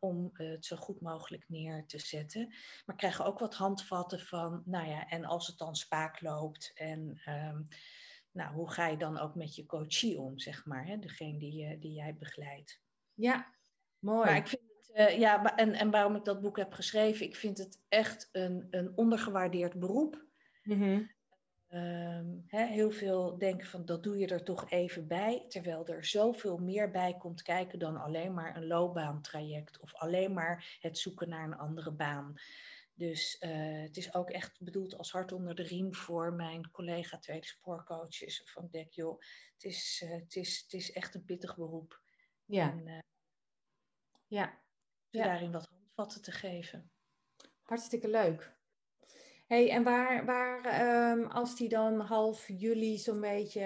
om 0.00 0.30
het 0.32 0.64
zo 0.64 0.76
goed 0.76 1.00
mogelijk 1.00 1.44
neer 1.48 1.84
te 1.86 1.98
zetten. 1.98 2.54
Maar 2.86 2.96
krijgen 2.96 3.24
ook 3.24 3.38
wat 3.38 3.54
handvatten 3.54 4.20
van, 4.20 4.62
nou 4.64 4.88
ja, 4.88 5.08
en 5.08 5.24
als 5.24 5.46
het 5.46 5.58
dan 5.58 5.76
spaak 5.76 6.20
loopt 6.20 6.72
en 6.74 7.20
um, 7.26 7.68
nou, 8.36 8.54
hoe 8.54 8.70
ga 8.70 8.86
je 8.86 8.96
dan 8.96 9.18
ook 9.18 9.34
met 9.34 9.54
je 9.54 9.66
coachie 9.66 10.18
om, 10.18 10.38
zeg 10.38 10.66
maar, 10.66 10.86
hè? 10.86 10.98
degene 10.98 11.38
die, 11.38 11.78
die 11.78 11.92
jij 11.92 12.16
begeleidt. 12.16 12.80
Ja, 13.14 13.54
mooi. 13.98 14.24
Maar 14.24 14.36
ik 14.36 14.46
vind 14.46 14.62
uh, 14.94 15.18
ja, 15.18 15.56
en, 15.56 15.72
en 15.72 15.90
waarom 15.90 16.16
ik 16.16 16.24
dat 16.24 16.40
boek 16.40 16.56
heb 16.56 16.72
geschreven, 16.72 17.26
ik 17.26 17.36
vind 17.36 17.58
het 17.58 17.80
echt 17.88 18.28
een, 18.32 18.66
een 18.70 18.92
ondergewaardeerd 18.94 19.78
beroep. 19.78 20.24
Mm 20.62 21.14
heel 22.48 22.90
veel 22.90 23.38
denken 23.38 23.66
van 23.66 23.84
dat 23.84 24.02
doe 24.02 24.18
je 24.18 24.26
er 24.26 24.44
toch 24.44 24.70
even 24.70 25.06
bij, 25.06 25.44
terwijl 25.48 25.86
er 25.86 26.04
zoveel 26.04 26.58
meer 26.58 26.90
bij 26.90 27.16
komt 27.18 27.42
kijken 27.42 27.78
dan 27.78 27.96
alleen 27.96 28.34
maar 28.34 28.56
een 28.56 28.66
loopbaantraject 28.66 29.80
of 29.80 29.94
alleen 29.94 30.32
maar 30.32 30.78
het 30.80 30.98
zoeken 30.98 31.28
naar 31.28 31.44
een 31.44 31.56
andere 31.56 31.90
baan. 31.90 32.34
Dus 32.98 33.36
uh, 33.40 33.82
het 33.82 33.96
is 33.96 34.14
ook 34.14 34.30
echt 34.30 34.60
bedoeld 34.60 34.98
als 34.98 35.12
hart 35.12 35.32
onder 35.32 35.54
de 35.54 35.62
riem 35.62 35.94
voor 35.94 36.32
mijn 36.32 36.70
collega 36.70 37.18
tweede 37.18 37.46
spoorcoaches. 37.46 38.42
Van 38.44 38.68
denk 38.70 38.92
joh, 38.92 39.20
het 39.52 39.64
is, 39.64 40.02
uh, 40.04 40.10
het, 40.10 40.36
is, 40.36 40.60
het 40.62 40.72
is 40.72 40.92
echt 40.92 41.14
een 41.14 41.24
pittig 41.24 41.56
beroep. 41.56 42.02
Ja. 42.44 42.70
En, 42.70 42.86
uh, 42.86 42.98
ja 44.26 44.64
ja. 45.16 45.24
daarin 45.24 45.52
wat 45.52 45.68
handvatten 45.68 46.22
te 46.22 46.32
geven. 46.32 46.90
Hartstikke 47.62 48.08
leuk. 48.08 48.54
Hey, 49.46 49.70
en 49.70 49.82
waar, 49.82 50.24
waar 50.24 50.80
um, 51.10 51.26
als 51.26 51.56
die 51.56 51.68
dan 51.68 52.00
half 52.00 52.48
juli 52.48 52.98
zo'n 52.98 53.20
beetje 53.20 53.64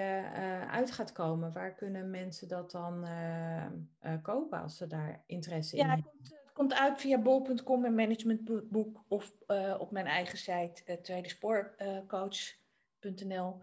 uit 0.69 0.91
gaat 0.91 1.11
komen, 1.11 1.53
waar 1.53 1.75
kunnen 1.75 2.09
mensen 2.09 2.47
dat 2.47 2.71
dan 2.71 3.07
kopen 4.21 4.61
als 4.61 4.77
ze 4.77 4.87
daar 4.87 5.23
interesse 5.25 5.77
in 5.77 5.85
hebben? 5.85 6.11
Komt, 6.61 6.73
uit 6.73 7.01
via 7.01 7.17
bol.com 7.17 7.85
en 7.85 7.95
managementboek 7.95 9.03
of 9.07 9.33
op 9.77 9.91
mijn 9.91 10.05
eigen 10.05 10.37
site 10.37 10.99
tweedespoorcoach.nl. 11.01 13.61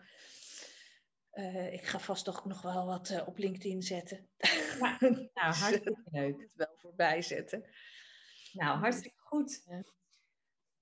ik 1.70 1.86
ga 1.86 1.98
vast 1.98 2.24
toch 2.24 2.44
nog 2.44 2.62
wel 2.62 2.86
wat 2.86 3.24
op 3.26 3.38
LinkedIn 3.38 3.82
zetten. 3.82 4.28
Ja, 4.78 4.96
nou, 5.00 5.28
hartstikke 5.34 5.96
leuk. 6.10 6.40
het 6.40 6.54
wel 6.54 6.74
voorbij 6.76 7.22
zetten. 7.22 7.64
Nou, 8.52 8.78
hartstikke 8.78 9.20
goed. 9.20 9.66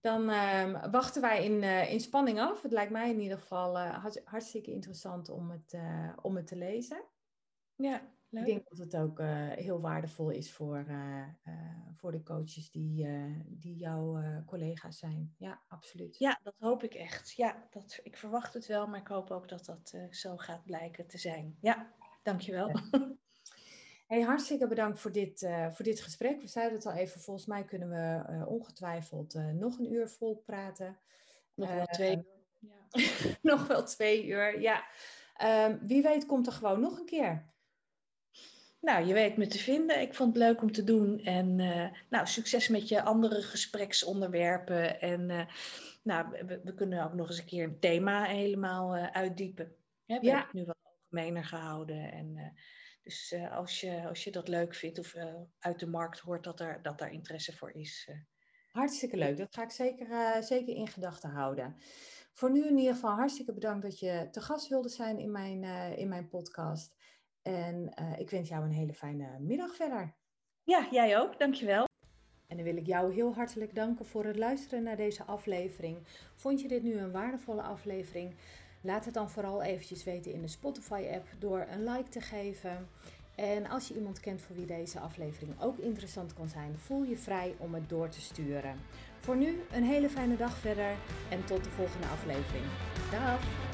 Dan 0.01 0.31
uh, 0.31 0.85
wachten 0.91 1.23
wij 1.23 1.45
in, 1.45 1.63
uh, 1.63 1.93
in 1.93 2.01
spanning 2.01 2.41
af. 2.41 2.63
Het 2.63 2.73
lijkt 2.73 2.93
mij 2.93 3.11
in 3.11 3.21
ieder 3.21 3.39
geval 3.39 3.77
uh, 3.77 4.07
hartstikke 4.25 4.71
interessant 4.71 5.29
om 5.29 5.51
het, 5.51 5.73
uh, 5.73 6.13
om 6.23 6.37
het 6.37 6.47
te 6.47 6.57
lezen. 6.57 7.05
Ja, 7.75 8.16
leuk. 8.39 8.47
Ik 8.47 8.55
denk 8.55 8.69
dat 8.69 8.79
het 8.79 8.97
ook 8.97 9.21
heel 9.59 9.81
waardevol 9.81 10.31
is 10.31 10.53
voor, 10.53 10.87
voor 11.95 12.13
de 12.13 12.23
coaches 12.23 12.71
die, 12.71 13.09
die 13.47 13.77
jouw 13.77 14.23
collega's 14.47 14.99
zijn. 14.99 15.35
Ja, 15.39 15.63
absoluut. 15.69 16.19
Ja, 16.19 16.41
dat 16.43 16.55
hoop 16.59 16.83
ik 16.83 16.95
echt. 16.95 17.33
Ja, 17.33 17.67
dat, 17.71 18.01
ik 18.03 18.17
verwacht 18.17 18.55
het 18.55 18.67
wel, 18.67 18.87
maar 18.87 19.01
ik 19.01 19.09
hoop 19.09 19.31
ook 19.31 19.49
dat 19.49 19.65
dat 19.65 19.95
zo 20.11 20.37
gaat 20.37 20.65
blijken 20.65 21.07
te 21.07 21.19
zijn. 21.19 21.57
Ja, 21.61 21.93
dankjewel. 22.23 22.69
Ja. 22.69 22.83
Hey, 24.07 24.21
hartstikke 24.21 24.67
bedankt 24.67 25.01
voor 25.01 25.13
dit, 25.13 25.43
uh, 25.43 25.71
voor 25.71 25.85
dit 25.85 26.01
gesprek. 26.01 26.41
We 26.41 26.49
zeiden 26.49 26.77
het 26.77 26.87
al 26.87 26.93
even, 26.93 27.21
volgens 27.21 27.47
mij 27.47 27.65
kunnen 27.65 27.89
we 27.89 28.33
uh, 28.33 28.49
ongetwijfeld 28.49 29.35
uh, 29.35 29.51
nog 29.51 29.79
een 29.79 29.93
uur 29.93 30.09
vol 30.09 30.37
praten. 30.37 30.99
Nog 31.55 31.75
wel 31.75 31.87
twee 31.87 32.17
uur. 32.17 32.25
Ja. 32.59 33.11
nog 33.53 33.67
wel 33.67 33.85
twee 33.85 34.27
uur, 34.27 34.61
ja. 34.61 34.85
Um, 35.69 35.79
wie 35.87 36.03
weet 36.03 36.27
komt 36.27 36.47
er 36.47 36.53
gewoon 36.53 36.81
nog 36.81 36.99
een 36.99 37.05
keer. 37.05 37.55
Nou, 38.87 39.07
je 39.07 39.15
weet 39.15 39.37
me 39.37 39.47
te 39.47 39.59
vinden. 39.59 40.01
Ik 40.01 40.15
vond 40.15 40.35
het 40.35 40.43
leuk 40.43 40.63
om 40.63 40.73
te 40.73 40.85
doen. 40.85 41.21
En 41.21 41.57
nou, 42.09 42.27
succes 42.27 42.69
met 42.69 42.89
je 42.89 43.03
andere 43.03 43.43
gespreksonderwerpen. 43.43 45.01
En 45.01 45.49
nou, 46.03 46.29
we, 46.47 46.61
we, 46.65 46.75
kunnen 46.75 47.05
ook 47.05 47.15
nog 47.15 47.29
eens 47.29 47.39
een 47.39 47.45
keer 47.45 47.65
een 47.65 47.81
thema 47.81 48.25
helemaal 48.25 48.95
uitdiepen. 48.95 49.75
Ja, 50.05 50.21
we 50.21 50.27
ja. 50.27 50.31
hebben 50.33 50.47
het 50.47 50.53
nu 50.53 50.65
wat 50.65 50.77
algemener 50.83 51.45
gehouden. 51.45 52.13
En 52.13 52.55
dus 53.03 53.35
als, 53.51 53.81
je, 53.81 54.09
als 54.09 54.25
je 54.25 54.31
dat 54.31 54.49
leuk 54.49 54.75
vindt 54.75 54.99
of 54.99 55.15
uit 55.59 55.79
de 55.79 55.87
markt 55.87 56.19
hoort 56.19 56.45
dat, 56.45 56.61
er, 56.61 56.83
dat 56.83 56.99
daar 56.99 57.13
interesse 57.13 57.57
voor 57.57 57.71
is. 57.71 58.11
Hartstikke 58.71 59.17
leuk, 59.17 59.37
dat 59.37 59.55
ga 59.55 59.63
ik 59.63 59.71
zeker, 59.71 60.43
zeker 60.43 60.75
in 60.75 60.89
gedachten 60.89 61.31
houden. 61.31 61.77
Voor 62.33 62.51
nu 62.51 62.67
in 62.67 62.79
ieder 62.79 62.95
geval 62.95 63.15
hartstikke 63.15 63.53
bedankt 63.53 63.83
dat 63.83 63.99
je 63.99 64.29
te 64.31 64.41
gast 64.41 64.69
wilde 64.69 64.89
zijn 64.89 65.19
in 65.19 65.31
mijn, 65.31 65.63
in 65.99 66.09
mijn 66.09 66.29
podcast. 66.29 66.96
En 67.47 67.91
ik 68.19 68.31
wens 68.31 68.49
jou 68.49 68.65
een 68.65 68.71
hele 68.71 68.95
fijne 68.95 69.39
middag 69.39 69.75
verder. 69.75 70.15
Ja, 70.65 70.89
jij 70.91 71.19
ook, 71.19 71.39
dankjewel. 71.39 71.85
En 72.47 72.57
dan 72.57 72.65
wil 72.65 72.77
ik 72.77 72.87
jou 72.87 73.15
heel 73.15 73.35
hartelijk 73.35 73.75
danken 73.75 74.07
voor 74.07 74.25
het 74.25 74.37
luisteren 74.37 74.83
naar 74.83 74.97
deze 74.97 75.25
aflevering. 75.25 75.99
Vond 76.35 76.61
je 76.61 76.69
dit 76.69 76.83
nu 76.83 76.99
een 76.99 77.13
waardevolle 77.13 77.63
aflevering? 77.63 78.35
Laat 78.81 79.05
het 79.05 79.15
dan 79.15 79.31
vooral 79.31 79.63
eventjes 79.63 80.05
weten 80.05 80.33
in 80.33 80.41
de 80.41 80.49
Spotify-app 80.49 81.27
door 81.39 81.67
een 81.71 81.85
like 81.85 82.09
te 82.09 82.21
geven. 82.21 82.89
En 83.35 83.67
als 83.69 83.89
je 83.89 83.95
iemand 83.95 84.21
kent 84.21 84.41
voor 84.41 84.57
wie 84.57 84.67
deze 84.67 85.01
aflevering 85.01 85.61
ook 85.61 85.79
interessant 85.79 86.35
kan 86.35 86.49
zijn, 86.49 86.79
voel 86.79 87.03
je 87.03 87.17
vrij 87.17 87.55
om 87.59 87.75
het 87.75 87.89
door 87.89 88.09
te 88.09 88.21
sturen. 88.21 88.81
Voor 89.19 89.37
nu 89.37 89.61
een 89.73 89.85
hele 89.85 90.09
fijne 90.09 90.37
dag 90.37 90.57
verder 90.59 90.97
en 91.31 91.45
tot 91.45 91.65
de 91.65 91.71
volgende 91.71 92.07
aflevering. 92.07 92.65
Dag! 93.11 93.66